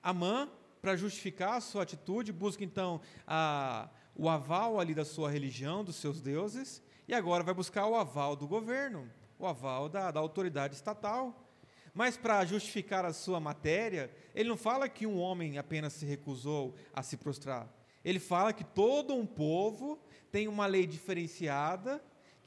Amã, 0.04 0.48
para 0.80 0.96
justificar 0.96 1.56
a 1.56 1.62
sua 1.62 1.82
atitude, 1.82 2.32
busca 2.32 2.64
então 2.64 3.02
a, 3.26 3.90
o 4.16 4.30
aval 4.30 4.80
ali 4.80 4.94
da 4.94 5.04
sua 5.04 5.32
religião, 5.32 5.84
dos 5.84 5.96
seus 5.96 6.22
deuses, 6.22 6.80
e 7.08 7.14
agora 7.16 7.44
vai 7.44 7.56
buscar 7.56 7.88
o 7.88 7.96
aval 7.96 8.36
do 8.36 8.48
governo, 8.48 9.10
o 9.40 9.48
aval 9.48 9.90
da, 9.90 10.12
da 10.12 10.20
autoridade 10.20 10.76
estatal. 10.76 11.52
Mas 11.92 12.16
para 12.16 12.46
justificar 12.46 13.04
a 13.04 13.12
sua 13.12 13.40
matéria, 13.40 14.16
ele 14.36 14.50
não 14.50 14.58
fala 14.58 14.88
que 14.88 15.08
um 15.08 15.18
homem 15.18 15.58
apenas 15.58 15.94
se 15.94 16.06
recusou 16.06 16.76
a 16.94 17.02
se 17.02 17.18
prostrar. 17.18 17.68
Ele 18.06 18.20
fala 18.20 18.54
que 18.54 18.64
todo 18.64 19.16
um 19.16 19.26
povo 19.26 20.00
tem 20.32 20.48
uma 20.48 20.68
lei 20.68 20.86
diferenciada 20.86 22.00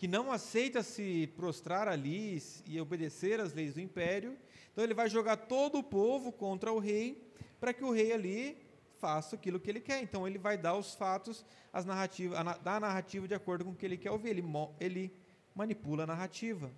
que 0.02 0.08
não 0.08 0.32
aceita 0.32 0.82
se 0.82 1.28
prostrar 1.36 1.86
ali 1.86 2.42
e 2.66 2.80
obedecer 2.80 3.38
às 3.38 3.52
leis 3.52 3.74
do 3.74 3.80
império. 3.80 4.36
Então 4.72 4.82
ele 4.82 4.94
vai 4.94 5.08
jogar 5.08 5.36
todo 5.36 5.78
o 5.78 5.82
povo 5.84 6.32
contra 6.32 6.72
o 6.72 6.80
rei, 6.80 7.30
para 7.60 7.72
que 7.72 7.84
o 7.84 7.92
rei 7.92 8.12
ali 8.12 8.58
faça 8.98 9.36
aquilo 9.36 9.60
que 9.60 9.70
ele 9.70 9.78
quer. 9.78 10.02
Então 10.02 10.26
ele 10.26 10.38
vai 10.38 10.58
dar 10.58 10.74
os 10.74 10.96
fatos, 10.96 11.46
as 11.72 11.84
narrativas, 11.84 12.36
dar 12.64 12.78
a 12.78 12.80
narrativa 12.80 13.28
de 13.28 13.34
acordo 13.36 13.64
com 13.64 13.70
o 13.70 13.76
que 13.76 13.86
ele 13.86 13.96
quer 13.96 14.10
ouvir. 14.10 14.30
Ele, 14.30 14.44
ele 14.80 15.14
manipula 15.54 16.02
a 16.02 16.06
narrativa. 16.08 16.72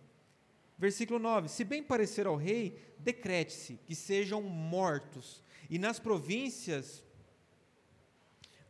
Versículo 0.76 1.18
9: 1.18 1.48
Se 1.48 1.64
bem 1.64 1.82
parecer 1.82 2.26
ao 2.26 2.37
rei, 2.37 2.78
decrete-se 2.98 3.80
que 3.87 3.94
sejam 3.94 4.42
mortos, 4.42 5.42
e 5.70 5.78
nas 5.78 5.98
províncias, 5.98 7.02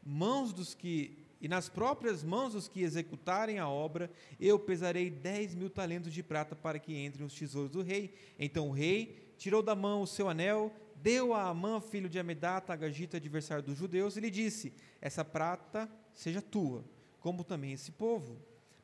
mãos 0.00 0.52
dos 0.52 0.74
que 0.74 1.23
e 1.44 1.48
nas 1.48 1.68
próprias 1.68 2.24
mãos 2.24 2.54
dos 2.54 2.68
que 2.68 2.82
executarem 2.82 3.58
a 3.58 3.68
obra, 3.68 4.10
eu 4.40 4.58
pesarei 4.58 5.10
dez 5.10 5.54
mil 5.54 5.68
talentos 5.68 6.10
de 6.10 6.22
prata 6.22 6.56
para 6.56 6.78
que 6.78 7.04
entrem 7.04 7.26
os 7.26 7.34
tesouros 7.34 7.70
do 7.70 7.82
rei. 7.82 8.14
Então 8.38 8.70
o 8.70 8.72
rei 8.72 9.34
tirou 9.36 9.62
da 9.62 9.74
mão 9.74 10.00
o 10.00 10.06
seu 10.06 10.26
anel, 10.26 10.72
deu 10.96 11.34
a 11.34 11.50
Amã, 11.50 11.82
filho 11.82 12.08
de 12.08 12.18
Amedata, 12.18 12.72
Agagita, 12.72 13.18
adversário 13.18 13.62
dos 13.62 13.76
judeus, 13.76 14.16
e 14.16 14.20
lhe 14.20 14.30
disse: 14.30 14.72
Essa 15.02 15.22
prata 15.22 15.86
seja 16.14 16.40
tua, 16.40 16.82
como 17.20 17.44
também 17.44 17.74
esse 17.74 17.92
povo, 17.92 18.38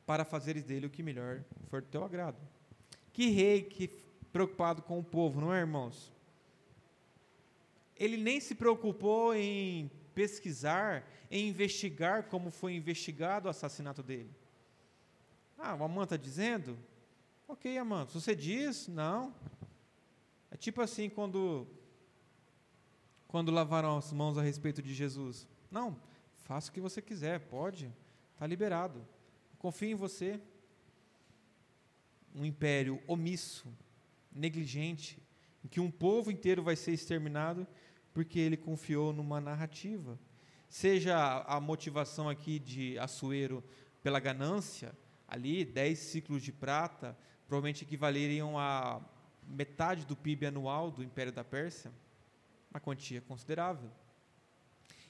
para 0.05 0.23
fazeres 0.23 0.62
dele 0.62 0.85
o 0.85 0.90
que 0.90 1.03
melhor 1.03 1.42
for 1.70 1.81
do 1.81 1.88
teu 1.88 2.05
agrado. 2.05 2.46
Que 3.11 3.31
rei 3.31 3.62
que 3.62 3.88
preocupado 4.31 4.83
com 4.83 4.99
o 4.99 5.03
povo, 5.03 5.40
não 5.40 5.55
é, 5.55 5.61
irmãos? 5.61 6.12
Ele 7.96 8.18
nem 8.18 8.38
se 8.38 8.55
preocupou 8.55 9.35
em 9.35 9.90
pesquisar, 10.20 11.02
em 11.30 11.48
investigar 11.48 12.24
como 12.24 12.50
foi 12.50 12.74
investigado 12.74 13.46
o 13.46 13.50
assassinato 13.50 14.02
dele. 14.02 14.30
Ah, 15.56 15.74
o 15.74 15.83
Amã 15.83 16.04
está 16.04 16.18
dizendo? 16.18 16.78
Ok, 17.48 17.74
se 18.06 18.14
você 18.14 18.37
diz, 18.37 18.87
não. 18.87 19.35
É 20.50 20.59
tipo 20.59 20.83
assim 20.83 21.09
quando, 21.09 21.66
quando 23.26 23.50
lavaram 23.50 23.96
as 23.96 24.12
mãos 24.12 24.37
a 24.37 24.42
respeito 24.42 24.83
de 24.83 24.92
Jesus. 24.92 25.48
Não, 25.70 25.96
faça 26.44 26.68
o 26.68 26.74
que 26.74 26.83
você 26.83 27.00
quiser, 27.00 27.40
pode, 27.40 27.90
está 28.35 28.46
liberado. 28.46 29.02
Confio 29.59 29.88
em 29.88 29.94
você. 29.94 30.38
Um 32.35 32.44
império 32.44 33.00
omisso, 33.06 33.66
negligente, 34.30 35.18
em 35.64 35.68
que 35.68 35.80
um 35.80 35.90
povo 35.90 36.30
inteiro 36.30 36.62
vai 36.62 36.76
ser 36.76 36.92
exterminado 36.92 37.66
porque 38.12 38.38
ele 38.38 38.57
confiou 38.57 39.12
numa 39.12 39.40
narrativa. 39.40 40.18
Seja 40.68 41.42
a 41.46 41.61
motivação 41.61 42.29
aqui 42.29 42.59
de 42.59 42.99
Assuero 42.99 43.62
pela 44.03 44.20
ganância, 44.20 44.92
ali, 45.27 45.64
10 45.64 45.99
ciclos 45.99 46.42
de 46.42 46.53
prata, 46.53 47.16
provavelmente 47.46 47.85
equivaleriam 47.85 48.59
a 48.59 49.01
metade 49.46 50.05
do 50.05 50.16
PIB 50.16 50.46
anual 50.46 50.90
do 50.90 51.03
Império 51.03 51.33
da 51.33 51.44
Pérsia, 51.44 51.92
uma 52.70 52.81
quantia 52.81 53.20
considerável. 53.20 53.90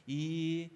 E 0.08 0.70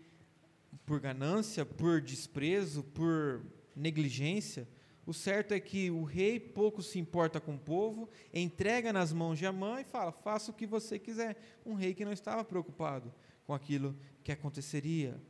por 0.85 1.01
ganância, 1.01 1.65
por 1.65 2.01
desprezo, 2.01 2.83
por 2.83 3.43
negligência, 3.75 4.69
o 5.07 5.13
certo 5.13 5.53
é 5.53 5.61
que 5.61 5.91
o 5.91 6.03
rei 6.03 6.41
pouco 6.41 6.83
se 6.83 6.99
importa 6.99 7.39
com 7.41 7.57
o 7.57 7.59
povo, 7.59 8.09
entrega 8.33 8.93
nas 8.93 9.13
mãos 9.13 9.39
de 9.39 9.45
Amã 9.45 9.81
e 9.81 9.85
fala: 9.85 10.11
faça 10.11 10.51
o 10.51 10.55
que 10.55 10.67
você 10.67 10.99
quiser. 10.99 11.37
Um 11.65 11.75
rei 11.75 11.95
que 11.95 12.05
não 12.05 12.13
estava 12.13 12.43
preocupado 12.43 13.13
com 13.47 13.53
aquilo 13.53 13.95
que 14.23 14.33
aconteceria. 14.33 15.21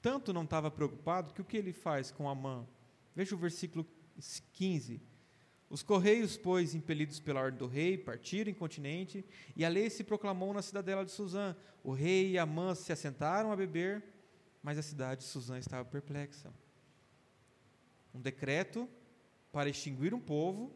Tanto 0.00 0.32
não 0.32 0.44
estava 0.44 0.70
preocupado 0.70 1.34
que 1.34 1.42
o 1.42 1.44
que 1.44 1.58
ele 1.58 1.74
faz 1.74 2.10
com 2.10 2.28
Amã? 2.28 2.66
Veja 3.14 3.34
o 3.34 3.38
versículo 3.38 3.86
15. 4.54 5.02
Os 5.68 5.82
correios, 5.82 6.38
pois, 6.38 6.74
impelidos 6.74 7.20
pela 7.20 7.42
ordem 7.42 7.58
do 7.58 7.66
rei, 7.66 7.98
partiram 7.98 8.50
em 8.50 8.54
continente, 8.54 9.24
e 9.54 9.64
a 9.64 9.68
lei 9.68 9.88
se 9.90 10.02
proclamou 10.02 10.52
na 10.54 10.62
cidadela 10.62 11.04
de 11.04 11.12
Suzã. 11.12 11.54
O 11.84 11.92
rei 11.92 12.32
e 12.32 12.38
Amã 12.38 12.74
se 12.74 12.90
assentaram 12.90 13.52
a 13.52 13.56
beber, 13.56 14.02
mas 14.62 14.78
a 14.78 14.82
cidade 14.82 15.20
de 15.20 15.26
Suzã 15.26 15.58
estava 15.58 15.84
perplexa 15.84 16.50
um 18.14 18.20
decreto 18.20 18.88
para 19.52 19.68
extinguir 19.68 20.14
um 20.14 20.20
povo, 20.20 20.72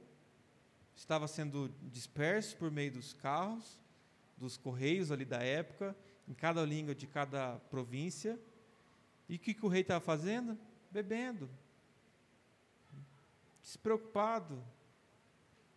estava 0.97 1.27
sendo 1.27 1.73
disperso 1.83 2.57
por 2.57 2.71
meio 2.71 2.93
dos 2.93 3.13
carros, 3.13 3.79
dos 4.37 4.57
correios 4.57 5.11
ali 5.11 5.25
da 5.25 5.43
época, 5.43 5.97
em 6.29 6.35
cada 6.35 6.65
língua 6.65 6.95
de 6.95 7.07
cada 7.07 7.57
província. 7.71 8.39
E 9.29 9.37
o 9.37 9.39
que, 9.39 9.55
que 9.55 9.65
o 9.65 9.69
rei 9.69 9.83
estava 9.83 10.01
fazendo? 10.01 10.59
Bebendo, 10.91 11.51
despreocupado, 13.61 14.63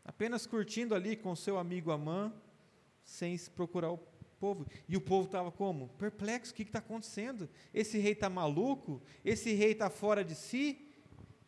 apenas 0.06 0.46
curtindo 0.46 0.94
ali 0.94 1.16
com 1.16 1.36
seu 1.36 1.58
amigo 1.58 1.92
Amã, 1.92 2.32
sem 3.04 3.38
procurar 3.56 3.92
o 3.92 3.98
povo. 4.40 4.66
E 4.88 4.96
o 4.96 5.02
povo 5.02 5.26
estava 5.26 5.52
como? 5.52 5.90
Perplexo: 5.98 6.52
o 6.52 6.56
que 6.56 6.64
está 6.64 6.80
acontecendo? 6.80 7.50
Esse 7.74 7.98
rei 7.98 8.12
está 8.12 8.30
maluco? 8.30 9.02
Esse 9.26 9.54
rei 9.54 9.72
está 9.72 9.90
fora 9.90 10.24
de 10.24 10.36
si? 10.36 10.87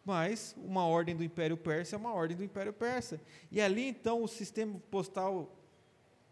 Mas 0.09 0.55
uma 0.57 0.85
ordem 0.87 1.15
do 1.15 1.23
Império 1.23 1.55
Persa 1.55 1.95
é 1.95 1.99
uma 1.99 2.11
ordem 2.11 2.35
do 2.35 2.43
Império 2.43 2.73
Persa. 2.73 3.21
E 3.51 3.61
ali 3.61 3.87
então 3.87 4.23
o 4.23 4.27
sistema 4.27 4.81
postal 4.89 5.55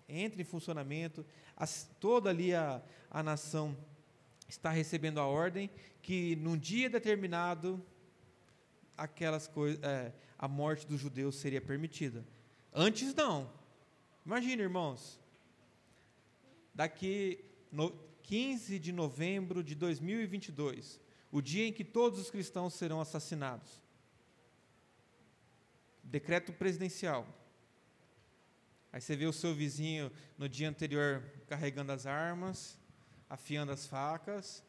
entra 0.10 0.42
em 0.42 0.46
funcionamento, 0.46 1.24
as, 1.56 1.88
toda 2.00 2.32
ali 2.32 2.56
a, 2.56 2.82
a 3.12 3.22
nação 3.22 3.78
está 4.50 4.72
recebendo 4.72 5.20
a 5.20 5.28
ordem 5.28 5.70
que 6.02 6.36
num 6.38 6.58
dia 6.58 6.90
determinado 6.90 7.80
aquelas 8.98 9.48
coisas, 9.48 9.80
é, 9.84 10.12
a 10.40 10.48
morte 10.48 10.88
dos 10.88 11.00
judeus 11.00 11.36
seria 11.36 11.62
permitida. 11.62 12.26
Antes 12.74 13.14
não. 13.14 13.48
Imagina, 14.26 14.64
irmãos. 14.64 15.20
daqui 16.74 17.46
no 17.72 17.92
15 18.24 18.80
de 18.80 18.92
novembro 18.92 19.64
de 19.64 19.76
2022, 19.76 21.00
o 21.32 21.42
dia 21.42 21.68
em 21.68 21.74
que 21.74 21.84
todos 21.84 22.20
os 22.20 22.30
cristãos 22.30 22.74
serão 22.74 23.02
assassinados. 23.02 23.82
Decreto 26.04 26.54
presidencial. 26.54 27.28
Aí 28.92 29.02
você 29.02 29.16
vê 29.16 29.26
o 29.26 29.34
seu 29.34 29.54
vizinho 29.54 30.12
no 30.38 30.48
dia 30.48 30.70
anterior 30.70 31.24
carregando 31.48 31.92
as 31.92 32.06
armas, 32.06 32.78
afiando 33.30 33.72
as 33.72 33.86
facas. 33.86 34.64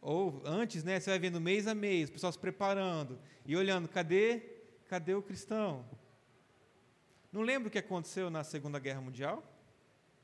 Ou 0.00 0.42
antes, 0.44 0.82
né, 0.82 0.98
você 0.98 1.10
vai 1.10 1.18
vendo 1.18 1.40
mês 1.40 1.66
a 1.66 1.74
mês, 1.74 2.08
o 2.08 2.12
pessoal 2.12 2.32
se 2.32 2.38
preparando 2.38 3.18
e 3.46 3.56
olhando, 3.56 3.88
cadê? 3.88 4.40
Cadê 4.88 5.14
o 5.14 5.22
cristão? 5.22 5.88
Não 7.30 7.42
lembra 7.42 7.68
o 7.68 7.70
que 7.70 7.78
aconteceu 7.78 8.28
na 8.28 8.42
Segunda 8.42 8.78
Guerra 8.78 9.00
Mundial? 9.00 9.42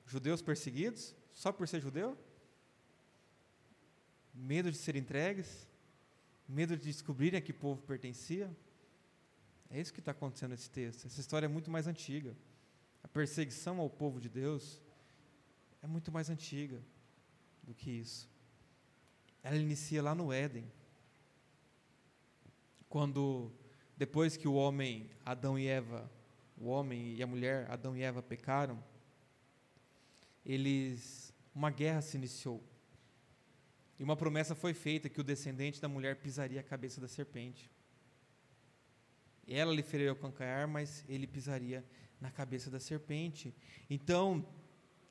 Judeus 0.06 0.42
perseguidos, 0.42 1.14
só 1.32 1.52
por 1.52 1.68
ser 1.68 1.80
judeu? 1.80 2.18
Medo 4.40 4.70
de 4.70 4.78
serem 4.78 5.02
entregues? 5.02 5.66
Medo 6.48 6.76
de 6.76 6.84
descobrirem 6.84 7.38
a 7.38 7.40
que 7.42 7.52
povo 7.52 7.82
pertencia? 7.82 8.48
É 9.68 9.80
isso 9.80 9.92
que 9.92 9.98
está 9.98 10.12
acontecendo 10.12 10.50
nesse 10.50 10.70
texto. 10.70 11.06
Essa 11.06 11.20
história 11.20 11.46
é 11.46 11.48
muito 11.48 11.70
mais 11.70 11.88
antiga. 11.88 12.36
A 13.02 13.08
perseguição 13.08 13.80
ao 13.80 13.90
povo 13.90 14.20
de 14.20 14.28
Deus 14.28 14.80
é 15.82 15.88
muito 15.88 16.12
mais 16.12 16.30
antiga 16.30 16.80
do 17.64 17.74
que 17.74 17.90
isso. 17.90 18.30
Ela 19.42 19.56
inicia 19.56 20.00
lá 20.02 20.14
no 20.14 20.32
Éden. 20.32 20.70
Quando, 22.88 23.52
depois 23.96 24.36
que 24.36 24.46
o 24.46 24.54
homem, 24.54 25.10
Adão 25.24 25.58
e 25.58 25.66
Eva, 25.66 26.10
o 26.56 26.68
homem 26.68 27.14
e 27.14 27.22
a 27.22 27.26
mulher, 27.26 27.68
Adão 27.70 27.96
e 27.96 28.02
Eva, 28.02 28.22
pecaram, 28.22 28.82
eles, 30.46 31.34
uma 31.52 31.70
guerra 31.70 32.00
se 32.00 32.16
iniciou. 32.16 32.62
E 33.98 34.04
uma 34.04 34.16
promessa 34.16 34.54
foi 34.54 34.72
feita 34.72 35.08
que 35.08 35.20
o 35.20 35.24
descendente 35.24 35.80
da 35.80 35.88
mulher 35.88 36.16
pisaria 36.16 36.60
a 36.60 36.62
cabeça 36.62 37.00
da 37.00 37.08
serpente. 37.08 37.70
Ela 39.46 39.74
lhe 39.74 39.82
feriria 39.82 40.12
o 40.12 40.16
cancar, 40.16 40.68
mas 40.68 41.04
ele 41.08 41.26
pisaria 41.26 41.84
na 42.20 42.30
cabeça 42.30 42.70
da 42.70 42.78
serpente. 42.78 43.54
Então, 43.88 44.46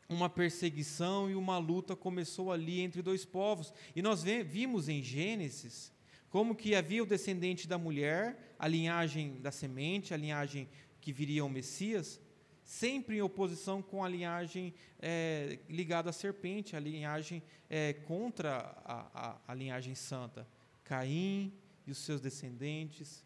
uma 0.08 0.30
perseguição 0.30 1.30
e 1.30 1.36
uma 1.36 1.58
luta 1.58 1.96
começou 1.96 2.52
ali 2.52 2.80
entre 2.80 3.02
dois 3.02 3.26
povos. 3.26 3.74
E 3.96 4.02
nós 4.02 4.24
vimos 4.24 4.88
em 4.88 5.02
Gênesis 5.02 5.92
como 6.30 6.56
que 6.56 6.76
havia 6.76 7.04
o 7.04 7.06
descendente 7.06 7.68
da 7.68 7.78
mulher, 7.78 8.56
a 8.60 8.68
linhagem 8.68 9.42
da 9.42 9.52
semente, 9.52 10.14
a 10.14 10.18
linhagem 10.18 10.70
que 11.02 11.12
viria 11.12 11.44
o 11.44 11.50
Messias, 11.50 12.20
sempre 12.68 13.16
em 13.16 13.22
oposição 13.22 13.82
com 13.82 14.04
a 14.04 14.10
linhagem 14.10 14.74
é, 15.00 15.58
ligada 15.70 16.10
à 16.10 16.14
serpente, 16.14 16.76
a 16.76 16.80
linhagem 16.82 17.42
é, 17.70 17.94
contra 17.94 18.58
a, 18.84 19.30
a, 19.30 19.42
a 19.48 19.54
linhagem 19.54 19.96
santa. 19.96 20.46
Caim 20.84 21.54
e 21.86 21.92
os 21.92 21.98
seus 21.98 22.20
descendentes, 22.20 23.26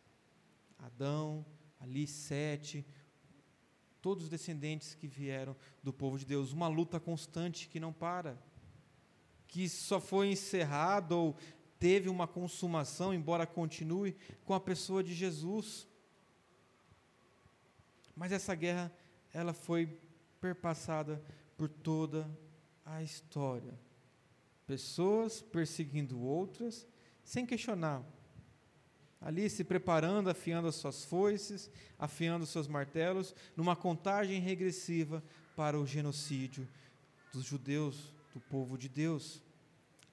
Adão, 0.77 1.43
ali 1.79 2.05
Sete, 2.05 2.85
todos 3.99 4.25
os 4.25 4.29
descendentes 4.29 4.93
que 4.93 5.07
vieram 5.07 5.55
do 5.81 5.91
povo 5.91 6.19
de 6.19 6.25
Deus, 6.25 6.51
uma 6.51 6.67
luta 6.67 6.99
constante 6.99 7.67
que 7.67 7.79
não 7.79 7.91
para, 7.91 8.37
que 9.47 9.67
só 9.67 9.99
foi 9.99 10.31
encerrada 10.31 11.15
ou 11.15 11.35
teve 11.79 12.09
uma 12.09 12.27
consumação, 12.27 13.11
embora 13.11 13.47
continue, 13.47 14.15
com 14.45 14.53
a 14.53 14.59
pessoa 14.59 15.03
de 15.03 15.15
Jesus. 15.15 15.87
Mas 18.15 18.31
essa 18.31 18.53
guerra, 18.53 18.93
ela 19.33 19.53
foi 19.53 19.99
perpassada 20.39 21.23
por 21.57 21.69
toda 21.69 22.29
a 22.85 23.01
história. 23.03 23.79
Pessoas 24.65 25.41
perseguindo 25.41 26.19
outras, 26.19 26.87
sem 27.23 27.45
questionar 27.45 28.03
ali 29.21 29.47
se 29.47 29.63
preparando, 29.63 30.31
afiando 30.31 30.67
as 30.67 30.75
suas 30.75 31.05
foices, 31.05 31.69
afiando 31.97 32.43
os 32.43 32.49
seus 32.49 32.67
martelos, 32.67 33.35
numa 33.55 33.75
contagem 33.75 34.41
regressiva 34.41 35.23
para 35.55 35.79
o 35.79 35.85
genocídio 35.85 36.67
dos 37.31 37.45
judeus, 37.45 38.11
do 38.33 38.39
povo 38.39 38.77
de 38.77 38.89
Deus. 38.89 39.43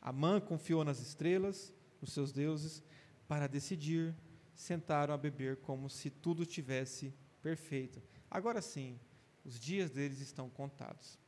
Amã 0.01 0.39
confiou 0.41 0.85
nas 0.85 1.01
estrelas, 1.01 1.73
nos 2.03 2.13
seus 2.13 2.31
deuses, 2.31 2.83
para 3.27 3.47
decidir, 3.47 4.15
sentaram 4.55 5.15
a 5.15 5.19
beber 5.19 5.57
como 5.57 5.89
se 5.89 6.11
tudo 6.11 6.45
tivesse 6.45 7.15
perfeito. 7.41 8.03
Agora 8.31 8.61
sim, 8.61 9.01
os 9.49 9.59
dias 9.59 9.91
deles 9.91 10.21
estão 10.21 10.51
contados. 10.51 11.19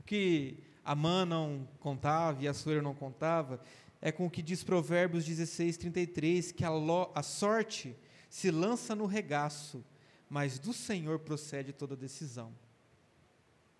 O 0.00 0.02
que 0.02 0.64
Amã 0.82 1.26
não 1.26 1.68
contava 1.80 2.42
e 2.42 2.48
a 2.48 2.54
Suera 2.54 2.80
não 2.80 2.94
contava 2.94 3.60
é 4.00 4.10
com 4.10 4.24
o 4.24 4.30
que 4.30 4.40
diz 4.40 4.64
Provérbios 4.64 5.22
16, 5.26 5.76
33, 5.76 6.50
que 6.52 6.64
a, 6.64 6.70
lo, 6.70 7.12
a 7.14 7.22
sorte 7.22 7.94
se 8.30 8.50
lança 8.50 8.94
no 8.94 9.04
regaço, 9.04 9.84
mas 10.30 10.58
do 10.58 10.72
Senhor 10.72 11.18
procede 11.18 11.74
toda 11.74 11.94
decisão. 11.94 12.54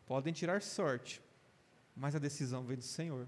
Podem 0.04 0.34
tirar 0.34 0.60
sorte, 0.60 1.22
mas 1.96 2.14
a 2.14 2.18
decisão 2.18 2.62
vem 2.62 2.76
do 2.76 2.84
Senhor. 2.84 3.26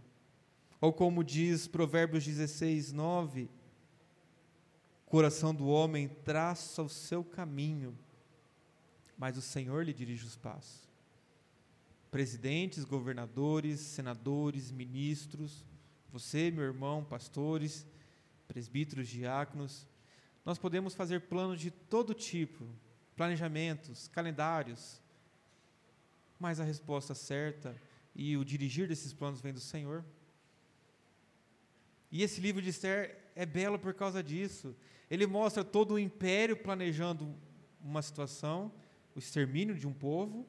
Ou 0.78 0.92
como 0.92 1.24
diz 1.24 1.66
Provérbios 1.66 2.22
16, 2.22 2.92
9, 2.92 3.48
o 5.06 5.10
coração 5.10 5.54
do 5.54 5.68
homem 5.68 6.06
traça 6.06 6.82
o 6.82 6.88
seu 6.88 7.24
caminho, 7.24 7.96
mas 9.18 9.36
o 9.36 9.42
Senhor 9.42 9.84
lhe 9.84 9.92
dirige 9.92 10.24
os 10.24 10.36
passos. 10.36 10.88
Presidentes, 12.10 12.84
governadores, 12.84 13.80
senadores, 13.80 14.70
ministros, 14.70 15.64
você, 16.10 16.50
meu 16.50 16.64
irmão, 16.64 17.04
pastores, 17.04 17.84
presbíteros, 18.46 19.08
diáconos, 19.08 19.86
nós 20.44 20.56
podemos 20.56 20.94
fazer 20.94 21.22
planos 21.22 21.60
de 21.60 21.70
todo 21.70 22.14
tipo, 22.14 22.64
planejamentos, 23.14 24.08
calendários, 24.08 25.02
mas 26.38 26.60
a 26.60 26.64
resposta 26.64 27.14
certa 27.14 27.76
e 28.14 28.36
o 28.36 28.44
dirigir 28.44 28.88
desses 28.88 29.12
planos 29.12 29.40
vem 29.40 29.52
do 29.52 29.60
Senhor. 29.60 30.04
E 32.10 32.22
esse 32.22 32.40
livro 32.40 32.62
de 32.62 32.70
Esther 32.70 33.18
é 33.34 33.44
belo 33.44 33.78
por 33.78 33.92
causa 33.92 34.22
disso. 34.22 34.74
Ele 35.10 35.26
mostra 35.26 35.62
todo 35.62 35.94
o 35.94 35.98
império 35.98 36.56
planejando 36.56 37.34
uma 37.82 38.00
situação, 38.00 38.72
o 39.14 39.18
extermínio 39.18 39.74
de 39.74 39.86
um 39.86 39.92
povo, 39.92 40.46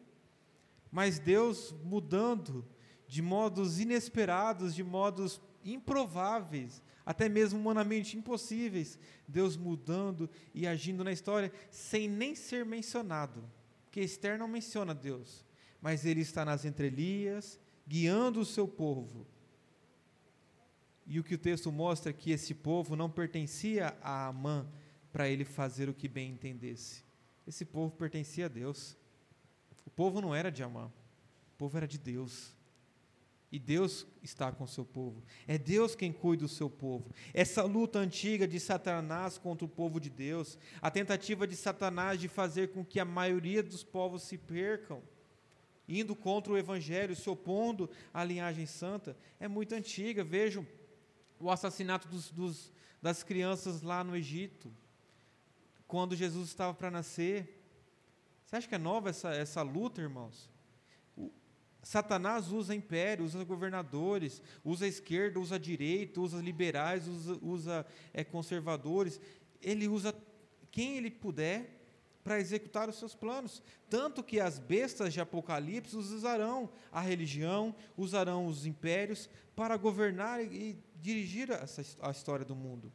mas 0.91 1.19
Deus 1.19 1.73
mudando 1.83 2.65
de 3.07 3.21
modos 3.21 3.79
inesperados, 3.79 4.75
de 4.75 4.83
modos 4.83 5.41
improváveis, 5.63 6.81
até 7.05 7.27
mesmo 7.27 7.59
humanamente 7.59 8.17
impossíveis, 8.17 8.99
Deus 9.27 9.57
mudando 9.57 10.29
e 10.53 10.67
agindo 10.67 11.03
na 11.03 11.11
história 11.11 11.51
sem 11.71 12.07
nem 12.07 12.35
ser 12.35 12.65
mencionado. 12.65 13.43
Porque 13.85 14.01
Esther 14.01 14.37
não 14.37 14.47
menciona 14.47 14.93
Deus, 14.93 15.43
mas 15.81 16.05
ele 16.05 16.21
está 16.21 16.45
nas 16.45 16.65
entrelinhas, 16.65 17.59
guiando 17.87 18.39
o 18.39 18.45
seu 18.45 18.67
povo. 18.67 19.25
E 21.07 21.19
o 21.19 21.23
que 21.23 21.33
o 21.33 21.39
texto 21.39 21.71
mostra 21.71 22.11
é 22.11 22.13
que 22.13 22.29
esse 22.29 22.53
povo 22.53 22.95
não 22.95 23.09
pertencia 23.09 23.97
a 24.03 24.27
Amã 24.27 24.67
para 25.11 25.27
ele 25.27 25.43
fazer 25.43 25.89
o 25.89 25.93
que 25.93 26.07
bem 26.07 26.29
entendesse. 26.31 27.03
Esse 27.49 27.65
povo 27.65 27.95
pertencia 27.95 28.45
a 28.45 28.47
Deus. 28.47 28.95
O 29.83 29.89
povo 29.89 30.21
não 30.21 30.35
era 30.35 30.51
de 30.51 30.61
Amã, 30.61 30.85
o 30.85 31.57
povo 31.57 31.75
era 31.75 31.87
de 31.87 31.97
Deus. 31.97 32.55
E 33.51 33.57
Deus 33.57 34.05
está 34.21 34.51
com 34.51 34.65
o 34.65 34.67
seu 34.67 34.85
povo. 34.85 35.23
É 35.47 35.57
Deus 35.57 35.95
quem 35.95 36.13
cuida 36.13 36.43
do 36.43 36.47
seu 36.47 36.69
povo. 36.69 37.11
Essa 37.33 37.63
luta 37.63 37.97
antiga 37.97 38.47
de 38.47 38.59
Satanás 38.59 39.39
contra 39.39 39.65
o 39.65 39.67
povo 39.67 39.99
de 39.99 40.11
Deus, 40.11 40.59
a 40.79 40.91
tentativa 40.91 41.47
de 41.47 41.55
Satanás 41.55 42.19
de 42.19 42.27
fazer 42.27 42.71
com 42.71 42.85
que 42.85 42.99
a 42.99 43.05
maioria 43.05 43.63
dos 43.63 43.83
povos 43.83 44.21
se 44.21 44.37
percam, 44.37 45.01
indo 45.87 46.15
contra 46.15 46.53
o 46.53 46.57
Evangelho, 46.57 47.15
se 47.15 47.27
opondo 47.31 47.89
à 48.13 48.23
linhagem 48.23 48.67
santa, 48.67 49.17
é 49.39 49.47
muito 49.47 49.73
antiga. 49.73 50.23
Vejam 50.23 50.67
o 51.39 51.49
assassinato 51.49 52.07
dos, 52.07 52.29
dos, 52.29 52.71
das 53.01 53.23
crianças 53.23 53.81
lá 53.81 54.03
no 54.03 54.15
Egito, 54.15 54.71
quando 55.89 56.15
Jesus 56.15 56.49
estava 56.49 56.71
para 56.71 56.91
nascer. 56.91 57.65
Você 58.45 58.55
acha 58.55 58.67
que 58.67 58.75
é 58.75 58.77
nova 58.77 59.09
essa, 59.09 59.31
essa 59.31 59.63
luta, 59.63 59.99
irmãos? 59.99 60.47
Satanás 61.81 62.51
usa 62.51 62.75
império, 62.75 63.25
usa 63.25 63.43
governadores, 63.43 64.39
usa 64.63 64.85
a 64.85 64.87
esquerda, 64.87 65.39
usa 65.39 65.55
a 65.55 65.57
direita, 65.57 66.21
usa 66.21 66.37
liberais, 66.37 67.07
usa, 67.07 67.39
usa 67.41 67.85
é, 68.13 68.23
conservadores. 68.23 69.19
Ele 69.59 69.87
usa 69.87 70.13
quem 70.69 70.97
ele 70.97 71.09
puder 71.09 71.81
para 72.23 72.39
executar 72.39 72.87
os 72.87 72.99
seus 72.99 73.15
planos. 73.15 73.63
Tanto 73.89 74.21
que 74.21 74.39
as 74.39 74.59
bestas 74.59 75.11
de 75.11 75.19
Apocalipse 75.19 75.95
usarão 75.95 76.69
a 76.91 77.01
religião, 77.01 77.75
usarão 77.97 78.45
os 78.45 78.67
impérios 78.67 79.27
para 79.55 79.75
governar 79.75 80.39
e 80.39 80.77
dirigir 80.97 81.49
a 81.99 82.11
história 82.11 82.45
do 82.45 82.55
mundo. 82.55 82.93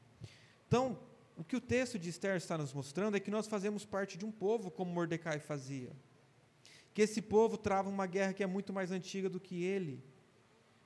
Então, 0.68 0.97
o 1.37 1.45
que 1.45 1.57
o 1.57 1.61
texto 1.61 1.99
de 1.99 2.09
Esther 2.09 2.37
está 2.37 2.57
nos 2.57 2.72
mostrando 2.72 3.16
é 3.16 3.20
que 3.20 3.30
nós 3.30 3.47
fazemos 3.47 3.85
parte 3.85 4.16
de 4.16 4.24
um 4.24 4.32
povo 4.32 4.70
como 4.70 4.93
Mordecai 4.93 5.39
fazia 5.39 5.91
que 6.95 7.03
esse 7.03 7.20
povo 7.20 7.59
trava 7.59 7.91
uma 7.91 8.07
guerra 8.07 8.32
que 8.32 8.43
é 8.43 8.47
muito 8.47 8.72
mais 8.72 8.93
antiga 8.93 9.28
do 9.28 9.41
que 9.41 9.64
ele, 9.64 10.03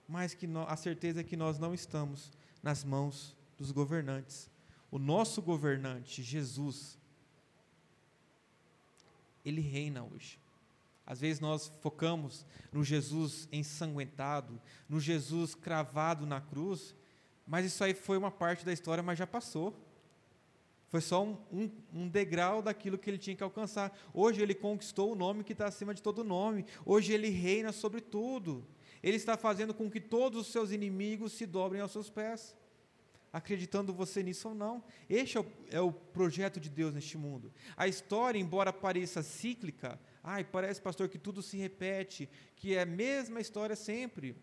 mas 0.08 0.32
que 0.32 0.48
a 0.66 0.74
certeza 0.74 1.20
é 1.20 1.24
que 1.24 1.36
nós 1.36 1.58
não 1.58 1.74
estamos 1.74 2.32
nas 2.62 2.82
mãos 2.82 3.36
dos 3.58 3.70
governantes. 3.70 4.50
O 4.90 4.98
nosso 4.98 5.42
governante, 5.42 6.22
Jesus, 6.22 6.98
ele 9.44 9.60
reina 9.60 10.02
hoje. 10.02 10.40
Às 11.06 11.20
vezes 11.20 11.40
nós 11.40 11.70
focamos 11.82 12.46
no 12.72 12.82
Jesus 12.82 13.46
ensanguentado, 13.52 14.58
no 14.88 14.98
Jesus 14.98 15.54
cravado 15.54 16.24
na 16.24 16.40
cruz, 16.40 16.94
mas 17.46 17.66
isso 17.66 17.84
aí 17.84 17.92
foi 17.92 18.16
uma 18.16 18.30
parte 18.30 18.64
da 18.64 18.72
história, 18.72 19.02
mas 19.02 19.18
já 19.18 19.26
passou. 19.26 19.78
Foi 20.88 21.02
só 21.02 21.22
um, 21.22 21.36
um, 21.52 21.70
um, 21.92 22.08
degrau 22.08 22.62
daquilo 22.62 22.96
que 22.96 23.10
ele 23.10 23.18
tinha 23.18 23.36
que 23.36 23.42
alcançar. 23.42 23.96
Hoje 24.12 24.40
ele 24.40 24.54
conquistou 24.54 25.12
o 25.12 25.14
nome 25.14 25.44
que 25.44 25.52
está 25.52 25.66
acima 25.66 25.92
de 25.92 26.02
todo 26.02 26.24
nome. 26.24 26.64
Hoje 26.84 27.12
ele 27.12 27.28
reina 27.28 27.72
sobre 27.72 28.00
tudo. 28.00 28.66
Ele 29.02 29.16
está 29.16 29.36
fazendo 29.36 29.74
com 29.74 29.90
que 29.90 30.00
todos 30.00 30.40
os 30.40 30.52
seus 30.52 30.70
inimigos 30.70 31.32
se 31.32 31.44
dobrem 31.44 31.82
aos 31.82 31.92
seus 31.92 32.08
pés. 32.08 32.56
Acreditando 33.30 33.92
você 33.92 34.22
nisso 34.22 34.48
ou 34.48 34.54
não. 34.54 34.82
Este 35.10 35.36
é 35.36 35.40
o, 35.40 35.46
é 35.72 35.80
o 35.80 35.92
projeto 35.92 36.58
de 36.58 36.70
Deus 36.70 36.94
neste 36.94 37.18
mundo. 37.18 37.52
A 37.76 37.86
história, 37.86 38.38
embora 38.38 38.72
pareça 38.72 39.22
cíclica, 39.22 40.00
ai, 40.24 40.42
parece, 40.42 40.80
pastor, 40.80 41.10
que 41.10 41.18
tudo 41.18 41.42
se 41.42 41.58
repete, 41.58 42.30
que 42.56 42.74
é 42.74 42.80
a 42.80 42.86
mesma 42.86 43.42
história 43.42 43.76
sempre. 43.76 44.34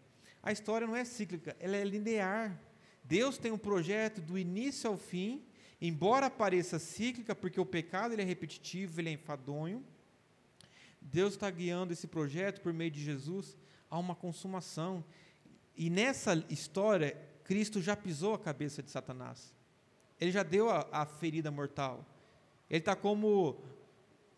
A 0.43 0.51
história 0.51 0.85
não 0.85 0.95
é 0.95 1.03
cíclica, 1.03 1.55
ela 1.59 1.75
é 1.75 1.83
linear. 1.83 2.61
Deus 3.03 3.39
tem 3.39 3.51
um 3.51 3.57
projeto 3.57 4.21
do 4.21 4.37
início 4.37 4.87
ao 4.87 4.95
fim, 4.95 5.43
embora 5.87 6.29
pareça 6.29 6.79
cíclica, 6.79 7.35
porque 7.35 7.59
o 7.59 7.65
pecado 7.65 8.13
ele 8.13 8.21
é 8.21 8.25
repetitivo, 8.25 8.99
ele 8.99 9.09
é 9.09 9.13
enfadonho. 9.13 9.83
Deus 11.01 11.33
está 11.33 11.49
guiando 11.49 11.93
esse 11.93 12.07
projeto 12.07 12.61
por 12.61 12.73
meio 12.73 12.91
de 12.91 13.03
Jesus 13.03 13.57
a 13.89 13.97
uma 13.97 14.15
consumação. 14.15 15.03
E 15.75 15.89
nessa 15.89 16.43
história, 16.49 17.15
Cristo 17.43 17.81
já 17.81 17.95
pisou 17.95 18.33
a 18.33 18.39
cabeça 18.39 18.81
de 18.81 18.89
Satanás. 18.89 19.53
Ele 20.19 20.31
já 20.31 20.43
deu 20.43 20.69
a, 20.69 20.87
a 20.91 21.05
ferida 21.05 21.51
mortal. 21.51 22.05
Ele 22.69 22.79
está 22.79 22.95
como 22.95 23.61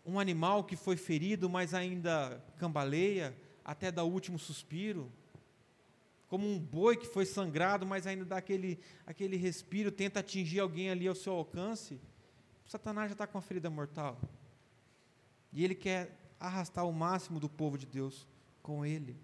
um 0.05 0.19
animal 0.19 0.63
que 0.63 0.75
foi 0.75 0.97
ferido, 0.97 1.49
mas 1.49 1.73
ainda 1.73 2.43
cambaleia 2.57 3.35
até 3.63 3.91
dar 3.91 4.03
o 4.03 4.11
último 4.11 4.39
suspiro 4.39 5.11
como 6.27 6.47
um 6.47 6.59
boi 6.59 6.97
que 6.97 7.07
foi 7.07 7.25
sangrado, 7.25 7.85
mas 7.85 8.05
ainda 8.05 8.25
dá 8.25 8.37
aquele, 8.37 8.79
aquele 9.05 9.37
respiro, 9.37 9.91
tenta 9.91 10.19
atingir 10.19 10.59
alguém 10.59 10.89
ali 10.89 11.07
ao 11.07 11.15
seu 11.15 11.33
alcance, 11.33 11.99
Satanás 12.65 13.09
já 13.09 13.13
está 13.13 13.25
com 13.25 13.37
a 13.37 13.41
ferida 13.41 13.69
mortal. 13.69 14.19
E 15.53 15.63
ele 15.63 15.73
quer 15.73 16.17
arrastar 16.39 16.85
o 16.85 16.91
máximo 16.91 17.39
do 17.39 17.47
povo 17.47 17.77
de 17.77 17.85
Deus 17.85 18.27
com 18.61 18.85
ele. 18.85 19.17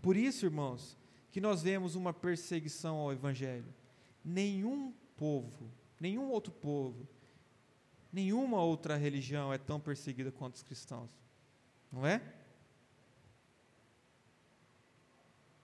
Por 0.00 0.16
isso, 0.16 0.46
irmãos, 0.46 0.96
que 1.30 1.40
nós 1.40 1.62
vemos 1.62 1.94
uma 1.94 2.12
perseguição 2.12 2.96
ao 2.96 3.12
Evangelho. 3.12 3.72
Nenhum 4.24 4.92
povo, 5.16 5.70
nenhum 6.00 6.30
outro 6.30 6.52
povo, 6.52 7.06
nenhuma 8.10 8.62
outra 8.62 8.96
religião 8.96 9.52
é 9.52 9.58
tão 9.58 9.78
perseguida 9.78 10.32
quanto 10.32 10.54
os 10.54 10.62
cristãos. 10.62 11.10
Não 11.92 12.06
é? 12.06 12.22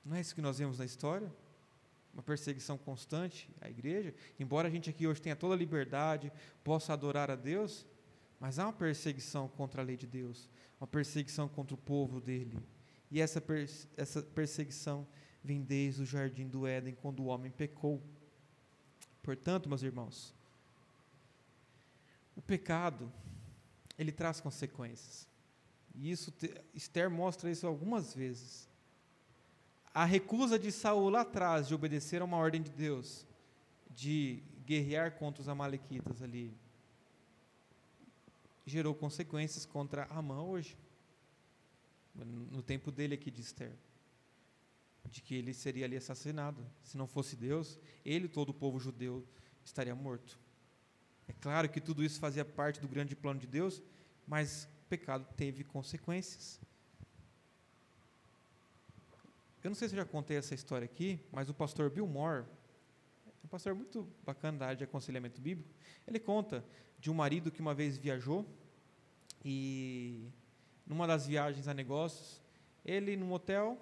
Não 0.06 0.16
é 0.16 0.20
isso 0.20 0.36
que 0.36 0.40
nós 0.40 0.58
vemos 0.58 0.78
na 0.78 0.84
história? 0.84 1.28
Uma 2.14 2.22
perseguição 2.22 2.78
constante 2.78 3.50
à 3.60 3.68
igreja. 3.68 4.14
Embora 4.38 4.68
a 4.68 4.70
gente 4.70 4.88
aqui 4.88 5.04
hoje 5.04 5.20
tenha 5.20 5.34
toda 5.34 5.54
a 5.54 5.58
liberdade, 5.58 6.32
possa 6.62 6.92
adorar 6.92 7.28
a 7.28 7.34
Deus, 7.34 7.84
mas 8.38 8.60
há 8.60 8.66
uma 8.66 8.72
perseguição 8.72 9.48
contra 9.48 9.82
a 9.82 9.84
lei 9.84 9.96
de 9.96 10.06
Deus, 10.06 10.48
uma 10.80 10.86
perseguição 10.86 11.48
contra 11.48 11.74
o 11.74 11.78
povo 11.78 12.20
dele. 12.20 12.56
E 13.10 13.20
essa, 13.20 13.40
pers 13.40 13.88
essa 13.96 14.22
perseguição 14.22 15.06
vem 15.42 15.60
desde 15.60 16.02
o 16.02 16.06
jardim 16.06 16.46
do 16.46 16.68
Éden, 16.68 16.94
quando 16.94 17.20
o 17.20 17.26
homem 17.26 17.50
pecou. 17.50 18.00
Portanto, 19.24 19.68
meus 19.68 19.82
irmãos, 19.82 20.32
o 22.36 22.40
pecado, 22.40 23.12
ele 23.98 24.12
traz 24.12 24.40
consequências. 24.40 25.28
E 25.96 26.12
isso, 26.12 26.32
Esther 26.72 27.10
mostra 27.10 27.50
isso 27.50 27.66
algumas 27.66 28.14
vezes 28.14 28.68
a 29.96 30.04
recusa 30.04 30.58
de 30.58 30.70
Saul 30.70 31.08
lá 31.08 31.22
atrás 31.22 31.68
de 31.68 31.74
obedecer 31.74 32.20
a 32.20 32.24
uma 32.26 32.36
ordem 32.36 32.60
de 32.60 32.70
Deus, 32.70 33.26
de 33.88 34.42
guerrear 34.66 35.12
contra 35.12 35.40
os 35.40 35.48
amalequitas 35.48 36.20
ali, 36.20 36.54
gerou 38.66 38.94
consequências 38.94 39.64
contra 39.64 40.04
Amã 40.10 40.42
hoje. 40.42 40.76
No 42.14 42.62
tempo 42.62 42.92
dele 42.92 43.14
aqui 43.14 43.30
de 43.30 43.40
Esther. 43.40 43.72
De 45.06 45.22
que 45.22 45.34
ele 45.34 45.54
seria 45.54 45.86
ali 45.86 45.96
assassinado. 45.96 46.62
Se 46.82 46.98
não 46.98 47.06
fosse 47.06 47.34
Deus, 47.34 47.78
ele 48.04 48.26
e 48.26 48.28
todo 48.28 48.50
o 48.50 48.54
povo 48.54 48.78
judeu 48.78 49.26
estaria 49.64 49.94
morto. 49.94 50.38
É 51.26 51.32
claro 51.32 51.70
que 51.70 51.80
tudo 51.80 52.04
isso 52.04 52.20
fazia 52.20 52.44
parte 52.44 52.82
do 52.82 52.88
grande 52.88 53.16
plano 53.16 53.40
de 53.40 53.46
Deus, 53.46 53.82
mas 54.26 54.68
o 54.84 54.88
pecado 54.90 55.26
teve 55.38 55.64
consequências. 55.64 56.60
Eu 59.66 59.70
não 59.70 59.74
sei 59.74 59.88
se 59.88 59.96
eu 59.96 59.98
já 59.98 60.04
contei 60.04 60.36
essa 60.36 60.54
história 60.54 60.84
aqui, 60.84 61.18
mas 61.32 61.48
o 61.48 61.52
pastor 61.52 61.90
Bill 61.90 62.06
Moore, 62.06 62.44
um 63.44 63.48
pastor 63.48 63.74
muito 63.74 64.08
bacana 64.24 64.58
da 64.58 64.66
área 64.66 64.76
de 64.76 64.84
aconselhamento 64.84 65.40
bíblico, 65.40 65.68
ele 66.06 66.20
conta 66.20 66.64
de 67.00 67.10
um 67.10 67.14
marido 67.14 67.50
que 67.50 67.60
uma 67.60 67.74
vez 67.74 67.98
viajou 67.98 68.46
e 69.44 70.28
numa 70.86 71.04
das 71.04 71.26
viagens 71.26 71.66
a 71.66 71.74
negócios, 71.74 72.40
ele 72.84 73.16
num 73.16 73.32
hotel, 73.32 73.76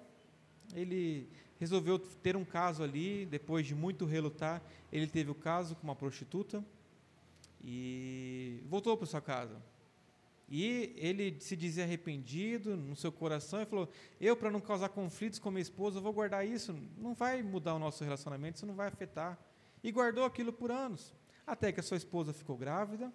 ele 0.73 1.29
resolveu 1.59 1.99
ter 1.99 2.35
um 2.35 2.43
caso 2.43 2.81
ali, 2.81 3.27
depois 3.27 3.67
de 3.67 3.75
muito 3.75 4.05
relutar, 4.05 4.63
ele 4.91 5.05
teve 5.05 5.29
o 5.29 5.35
caso 5.35 5.75
com 5.75 5.83
uma 5.83 5.95
prostituta 5.95 6.65
e 7.63 8.59
voltou 8.65 8.97
para 8.97 9.05
sua 9.05 9.21
casa. 9.21 9.61
E 10.47 10.93
ele 10.97 11.39
se 11.39 11.55
dizia 11.55 11.83
arrependido 11.83 12.77
no 12.77 12.95
seu 12.95 13.11
coração 13.11 13.61
e 13.61 13.65
falou: 13.65 13.89
Eu, 14.21 14.37
para 14.37 14.51
não 14.51 14.61
causar 14.61 14.89
conflitos 14.89 15.39
com 15.39 15.49
minha 15.49 15.61
esposa, 15.61 15.99
vou 15.99 16.13
guardar 16.13 16.47
isso. 16.47 16.75
Não 16.97 17.13
vai 17.15 17.41
mudar 17.41 17.73
o 17.73 17.79
nosso 17.79 18.03
relacionamento, 18.03 18.57
isso 18.57 18.65
não 18.65 18.75
vai 18.75 18.87
afetar. 18.87 19.39
E 19.83 19.91
guardou 19.91 20.23
aquilo 20.23 20.53
por 20.53 20.71
anos. 20.71 21.13
Até 21.47 21.71
que 21.71 21.79
a 21.79 21.83
sua 21.83 21.97
esposa 21.97 22.33
ficou 22.33 22.55
grávida. 22.57 23.11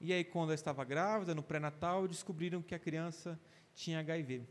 E 0.00 0.12
aí, 0.12 0.24
quando 0.24 0.48
ela 0.48 0.54
estava 0.54 0.84
grávida, 0.84 1.34
no 1.34 1.42
pré-natal, 1.42 2.08
descobriram 2.08 2.62
que 2.62 2.74
a 2.74 2.78
criança 2.78 3.38
tinha 3.74 4.00
HIV. 4.00 4.42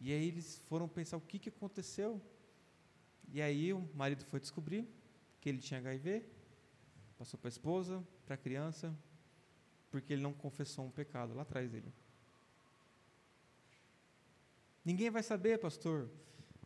E 0.00 0.12
aí 0.12 0.28
eles 0.28 0.62
foram 0.68 0.88
pensar 0.88 1.16
o 1.16 1.20
que, 1.20 1.38
que 1.38 1.50
aconteceu. 1.50 2.20
E 3.32 3.40
aí 3.40 3.72
o 3.72 3.86
marido 3.94 4.24
foi 4.24 4.40
descobrir 4.40 4.88
que 5.40 5.48
ele 5.48 5.58
tinha 5.58 5.78
HIV, 5.78 6.24
passou 7.18 7.38
para 7.38 7.48
a 7.48 7.50
esposa, 7.50 8.02
para 8.30 8.36
a 8.36 8.38
criança, 8.38 8.96
porque 9.90 10.12
ele 10.12 10.22
não 10.22 10.32
confessou 10.32 10.84
um 10.84 10.90
pecado 10.90 11.34
lá 11.34 11.42
atrás 11.42 11.68
dele. 11.68 11.92
Ninguém 14.84 15.10
vai 15.10 15.20
saber, 15.20 15.58
pastor. 15.58 16.08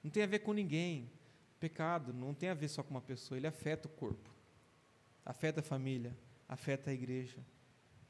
Não 0.03 0.11
tem 0.11 0.25
a 0.25 0.27
ver 0.27 0.41
com 0.41 0.53
ninguém. 0.53 1.11
Pecado 1.59 2.13
não 2.13 2.35
tem 2.35 2.51
a 2.51 2.55
ver 2.55 2.69
só 2.69 2.83
com 2.83 2.91
uma 2.91 3.01
pessoa, 3.01 3.39
ele 3.39 3.47
afeta 3.47 3.89
o 3.89 3.91
corpo, 3.91 4.29
afeta 5.25 5.61
a 5.61 5.63
família, 5.63 6.15
afeta 6.47 6.91
a 6.91 6.93
igreja. 6.93 7.39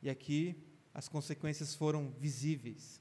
E 0.03 0.11
aqui 0.11 0.61
as 0.93 1.09
consequências 1.09 1.77
foram 1.77 2.11
visíveis. 2.19 3.01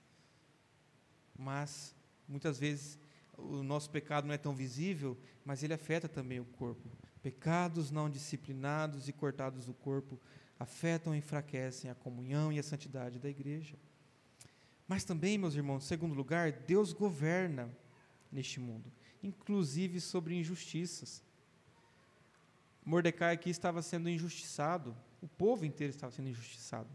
Mas 1.36 1.96
muitas 2.28 2.60
vezes 2.60 3.00
o 3.36 3.64
nosso 3.64 3.90
pecado 3.90 4.28
não 4.28 4.36
é 4.36 4.38
tão 4.38 4.54
visível, 4.54 5.18
mas 5.44 5.64
ele 5.64 5.74
afeta 5.74 6.08
também 6.08 6.40
o 6.40 6.46
corpo. 6.46 6.88
Pecados 7.24 7.90
não 7.90 8.08
disciplinados 8.08 9.08
e 9.08 9.14
cortados 9.14 9.66
do 9.66 9.74
corpo 9.74 10.20
afetam 10.64 11.14
e 11.14 11.18
enfraquecem 11.18 11.92
a 11.92 11.96
comunhão 11.96 12.52
e 12.52 12.58
a 12.58 12.64
santidade 12.64 13.20
da 13.20 13.30
igreja. 13.30 13.76
Mas 14.88 15.04
também, 15.04 15.38
meus 15.38 15.56
irmãos, 15.56 15.84
em 15.84 15.88
segundo 15.88 16.16
lugar, 16.16 16.52
Deus 16.52 16.94
governa 16.94 17.70
neste 18.32 18.60
mundo, 18.60 18.92
inclusive 19.22 20.00
sobre 20.00 20.36
injustiças. 20.36 21.22
Mordecai 22.86 23.34
aqui 23.34 23.50
estava 23.50 23.82
sendo 23.82 24.10
injustiçado, 24.10 24.96
o 25.22 25.28
povo 25.28 25.66
inteiro 25.66 25.92
estava 25.92 26.12
sendo 26.12 26.30
injustiçado. 26.30 26.90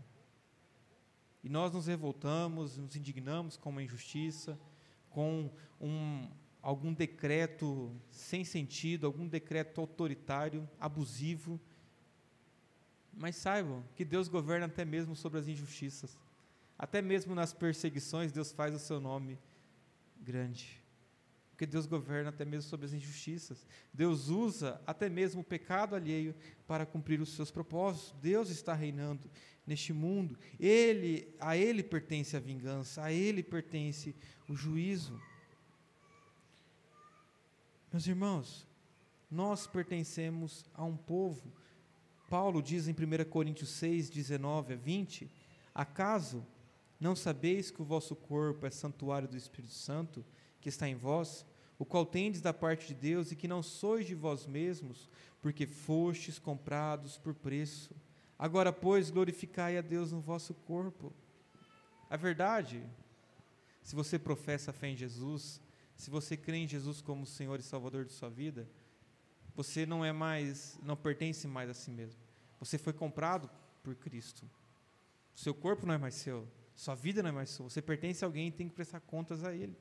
E 1.45 1.49
nós 1.49 1.73
nos 1.73 1.87
revoltamos, 1.87 2.79
nos 2.79 2.97
indignamos 2.97 3.57
com 3.57 3.69
uma 3.71 3.83
injustiça, 3.83 4.59
com 5.11 5.51
um, 5.81 6.29
algum 6.63 6.93
decreto 6.93 7.95
sem 8.11 8.45
sentido, 8.45 9.07
algum 9.07 9.29
decreto 9.29 9.81
autoritário, 9.81 10.69
abusivo, 10.81 11.61
mas 13.19 13.37
saibam 13.37 13.85
que 13.97 14.05
Deus 14.05 14.29
governa 14.29 14.67
até 14.67 14.85
mesmo 14.85 15.17
sobre 15.17 15.41
as 15.41 15.49
injustiças. 15.49 16.17
Até 16.79 17.03
mesmo 17.03 17.35
nas 17.35 17.53
perseguições, 17.53 18.31
Deus 18.31 18.53
faz 18.53 18.75
o 18.75 18.79
seu 18.79 19.01
nome 19.01 19.37
grande. 20.21 20.81
Porque 21.51 21.67
Deus 21.67 21.87
governa 21.87 22.29
até 22.31 22.45
mesmo 22.45 22.71
sobre 22.71 22.87
as 22.87 22.93
injustiças. 22.93 23.67
Deus 23.93 24.29
usa 24.29 24.81
até 24.87 25.09
mesmo 25.09 25.41
o 25.41 25.45
pecado 25.45 25.97
alheio 25.97 26.33
para 26.69 26.87
cumprir 26.87 27.21
os 27.21 27.31
seus 27.31 27.51
propósitos. 27.51 28.15
Deus 28.23 28.49
está 28.49 28.73
reinando 28.75 29.29
neste 29.67 29.93
mundo. 29.93 30.39
Ele, 30.61 31.35
a 31.41 31.57
ele 31.57 31.83
pertence 31.83 32.37
a 32.37 32.41
vingança, 32.41 33.03
a 33.03 33.13
ele 33.13 33.43
pertence 33.43 34.15
o 34.49 34.55
juízo. 34.55 35.21
Meus 37.93 38.07
irmãos, 38.07 38.65
nós 39.29 39.67
pertencemos 39.67 40.65
a 40.73 40.85
um 40.85 40.97
povo. 40.97 41.53
Paulo 42.29 42.63
diz 42.63 42.87
em 42.87 42.93
1 42.93 43.25
Coríntios 43.31 43.71
6, 43.71 44.11
19 44.11 44.75
a 44.75 44.77
20: 44.77 45.31
Acaso 45.75 46.45
não 47.01 47.17
sabeis 47.17 47.71
que 47.71 47.81
o 47.81 47.85
vosso 47.85 48.15
corpo 48.15 48.67
é 48.67 48.71
santuário 48.71 49.27
do 49.27 49.37
Espírito 49.37 49.73
Santo, 49.73 50.25
que 50.61 50.69
está 50.69 50.87
em 50.87 50.95
vós, 50.95 51.47
o 51.79 51.87
qual 51.87 52.05
tendes 52.05 52.43
da 52.43 52.53
parte 52.53 52.89
de 52.89 52.95
Deus 52.95 53.33
e 53.33 53.37
que 53.37 53.49
não 53.49 53.63
sois 53.63 54.07
de 54.07 54.15
vós 54.15 54.47
mesmos, 54.47 55.09
porque 55.41 55.67
fostes 55.67 56.39
comprados 56.39 57.17
por 57.17 57.35
preço. 57.35 57.95
Agora, 58.39 58.73
pois, 58.73 59.11
glorificai 59.11 59.79
a 59.79 59.81
Deus 59.81 60.13
no 60.13 60.21
vosso 60.21 60.53
corpo. 60.53 61.13
A 62.11 62.17
verdade, 62.17 62.83
se 63.83 63.95
você 63.95 64.19
professa 64.19 64.71
a 64.71 64.75
fé 64.75 64.89
em 64.89 64.97
Jesus, 64.97 65.61
se 65.97 66.11
você 66.11 66.37
crê 66.37 66.59
em 66.59 66.69
Jesus 66.69 67.01
como 67.01 67.25
Senhor 67.25 67.59
e 67.59 67.63
Salvador 67.63 68.05
de 68.05 68.13
sua 68.13 68.29
vida, 68.29 68.69
você 69.59 69.85
não 69.85 70.05
é 70.05 70.13
mais, 70.13 70.79
não 70.85 70.97
pertence 70.97 71.49
mais 71.49 71.69
a 71.69 71.75
si 71.75 71.91
mesmo. 71.91 72.21
Você 72.61 72.79
foi 72.79 72.93
comprado 72.93 73.51
por 73.83 73.93
Cristo. 73.97 74.49
Seu 75.35 75.53
corpo 75.53 75.85
não 75.85 75.95
é 75.95 75.99
mais 75.99 76.15
seu, 76.15 76.47
sua 76.77 76.95
vida 76.95 77.25
não 77.25 77.31
é 77.31 77.33
mais 77.33 77.51
sua. 77.51 77.69
Você 77.69 77.83
pertence 77.83 78.25
a 78.25 78.29
alguém 78.29 78.47
e 78.47 78.53
tem 78.53 78.69
que 78.69 78.75
prestar 78.77 79.01
contas 79.01 79.43
a 79.43 79.53
Ele. 79.53 79.77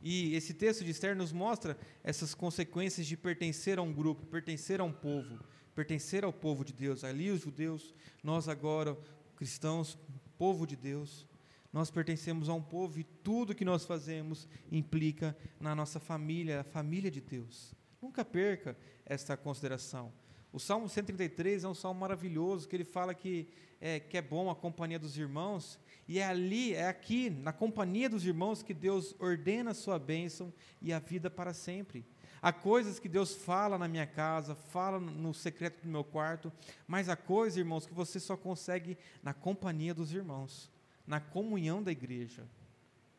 E 0.00 0.34
esse 0.34 0.54
texto 0.54 0.82
de 0.82 0.92
Esther 0.92 1.14
nos 1.14 1.30
mostra 1.30 1.76
essas 2.02 2.34
consequências 2.34 3.06
de 3.06 3.18
pertencer 3.18 3.78
a 3.78 3.82
um 3.82 3.92
grupo, 3.92 4.24
pertencer 4.24 4.80
a 4.80 4.84
um 4.84 4.92
povo, 4.92 5.38
pertencer 5.74 6.24
ao 6.24 6.32
povo 6.32 6.64
de 6.64 6.72
Deus. 6.72 7.04
Ali 7.04 7.30
os 7.30 7.42
judeus, 7.42 7.94
nós 8.24 8.48
agora, 8.48 8.96
cristãos, 9.36 9.98
povo 10.38 10.66
de 10.66 10.74
Deus. 10.74 11.26
Nós 11.70 11.90
pertencemos 11.90 12.48
a 12.48 12.54
um 12.54 12.62
povo 12.62 12.98
e 12.98 13.04
tudo 13.04 13.54
que 13.54 13.62
nós 13.62 13.84
fazemos 13.84 14.48
implica 14.72 15.36
na 15.60 15.74
nossa 15.74 16.00
família, 16.00 16.62
a 16.62 16.64
família 16.64 17.10
de 17.10 17.20
Deus. 17.20 17.78
Nunca 18.00 18.24
perca 18.24 18.76
esta 19.04 19.36
consideração. 19.36 20.12
O 20.52 20.58
Salmo 20.58 20.88
133 20.88 21.64
é 21.64 21.68
um 21.68 21.74
salmo 21.74 22.00
maravilhoso, 22.00 22.68
que 22.68 22.74
ele 22.74 22.84
fala 22.84 23.14
que 23.14 23.48
é, 23.80 23.98
que 23.98 24.16
é 24.16 24.22
bom 24.22 24.50
a 24.50 24.54
companhia 24.54 24.98
dos 24.98 25.16
irmãos, 25.16 25.78
e 26.06 26.18
é 26.18 26.26
ali, 26.26 26.74
é 26.74 26.88
aqui, 26.88 27.30
na 27.30 27.52
companhia 27.52 28.10
dos 28.10 28.26
irmãos, 28.26 28.62
que 28.62 28.74
Deus 28.74 29.14
ordena 29.18 29.70
a 29.70 29.74
sua 29.74 29.98
bênção 29.98 30.52
e 30.82 30.92
a 30.92 30.98
vida 30.98 31.30
para 31.30 31.54
sempre. 31.54 32.04
Há 32.42 32.52
coisas 32.52 32.98
que 32.98 33.08
Deus 33.08 33.34
fala 33.34 33.78
na 33.78 33.88
minha 33.88 34.06
casa, 34.06 34.54
fala 34.54 34.98
no 34.98 35.32
secreto 35.32 35.82
do 35.82 35.88
meu 35.88 36.04
quarto, 36.04 36.52
mas 36.86 37.08
há 37.08 37.16
coisas, 37.16 37.56
irmãos, 37.56 37.86
que 37.86 37.94
você 37.94 38.18
só 38.18 38.36
consegue 38.36 38.98
na 39.22 39.32
companhia 39.32 39.94
dos 39.94 40.12
irmãos 40.12 40.70
na 41.10 41.18
comunhão 41.18 41.82
da 41.82 41.90
igreja. 41.90 42.46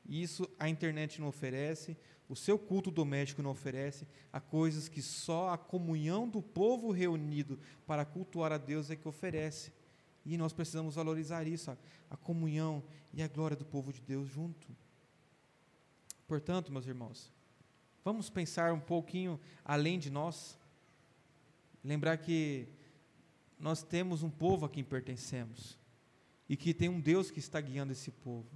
Isso 0.07 0.49
a 0.57 0.69
internet 0.69 1.19
não 1.19 1.27
oferece, 1.27 1.97
o 2.31 2.35
seu 2.35 2.57
culto 2.57 2.89
doméstico 2.89 3.41
não 3.41 3.51
oferece, 3.51 4.07
há 4.31 4.39
coisas 4.39 4.87
que 4.87 5.01
só 5.01 5.49
a 5.49 5.57
comunhão 5.57 6.29
do 6.29 6.41
povo 6.41 6.89
reunido 6.89 7.59
para 7.85 8.05
cultuar 8.05 8.53
a 8.53 8.57
Deus 8.57 8.89
é 8.89 8.95
que 8.95 9.05
oferece. 9.05 9.73
E 10.25 10.37
nós 10.37 10.53
precisamos 10.53 10.95
valorizar 10.95 11.45
isso, 11.45 11.71
a, 11.71 11.77
a 12.09 12.15
comunhão 12.15 12.81
e 13.13 13.21
a 13.21 13.27
glória 13.27 13.57
do 13.57 13.65
povo 13.65 13.91
de 13.91 13.99
Deus 13.99 14.29
junto. 14.29 14.65
Portanto, 16.25 16.71
meus 16.71 16.87
irmãos, 16.87 17.29
vamos 18.01 18.29
pensar 18.29 18.71
um 18.71 18.79
pouquinho 18.79 19.37
além 19.65 19.99
de 19.99 20.09
nós, 20.09 20.57
lembrar 21.83 22.15
que 22.15 22.65
nós 23.59 23.83
temos 23.83 24.23
um 24.23 24.29
povo 24.29 24.65
a 24.65 24.69
quem 24.69 24.85
pertencemos 24.85 25.77
e 26.47 26.55
que 26.55 26.73
tem 26.73 26.87
um 26.87 27.01
Deus 27.01 27.29
que 27.29 27.39
está 27.39 27.59
guiando 27.59 27.91
esse 27.91 28.09
povo. 28.09 28.47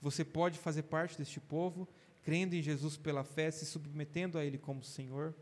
Você 0.00 0.24
pode 0.24 0.58
fazer 0.58 0.82
parte 0.82 1.16
deste 1.16 1.38
povo, 1.38 1.86
crendo 2.22 2.54
em 2.54 2.62
Jesus 2.62 2.96
pela 2.96 3.24
fé, 3.24 3.50
se 3.50 3.64
submetendo 3.64 4.38
a 4.38 4.44
Ele 4.44 4.58
como 4.58 4.82
Senhor 4.82 5.34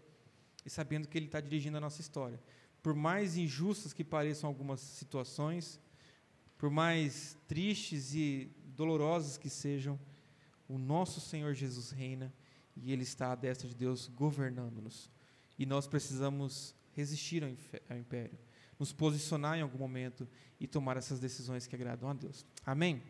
e 0.65 0.71
sabendo 0.71 1.09
que 1.09 1.19
Ele 1.19 1.27
está 1.27 1.41
dirigindo 1.41 1.77
a 1.77 1.81
nossa 1.81 2.01
história. 2.01 2.41
Por 2.83 2.95
mais 2.95 3.37
injustas 3.37 3.93
que 3.93 4.05
pareçam 4.05 4.49
algumas 4.49 4.81
situações, 4.81 5.81
por 6.57 6.71
mais 6.71 7.37
tristes 7.47 8.15
e 8.15 8.51
dolorosas 8.77 9.37
que 9.37 9.51
sejam, 9.51 9.99
o 10.69 10.79
nosso 10.79 11.21
Senhor 11.21 11.55
Jesus 11.55 11.91
reina 11.91 12.33
e 12.77 12.93
Ele 12.93 13.03
está 13.03 13.33
à 13.33 13.35
destra 13.35 13.69
de 13.69 13.75
Deus 13.75 14.07
governando-nos. 14.07 15.11
E 15.59 15.67
nós 15.67 15.87
precisamos 15.87 16.75
resistir 16.93 17.43
ao 17.45 17.97
império 17.97 18.39
nos 18.79 18.93
posicionar 18.93 19.59
em 19.59 19.63
algum 19.63 19.79
momento 19.79 20.29
e 20.61 20.67
tomar 20.67 20.97
essas 20.97 21.19
decisões 21.19 21.67
que 21.67 21.75
agradam 21.75 22.09
a 22.09 22.15
Deus. 22.15 22.47
Amém? 22.65 23.03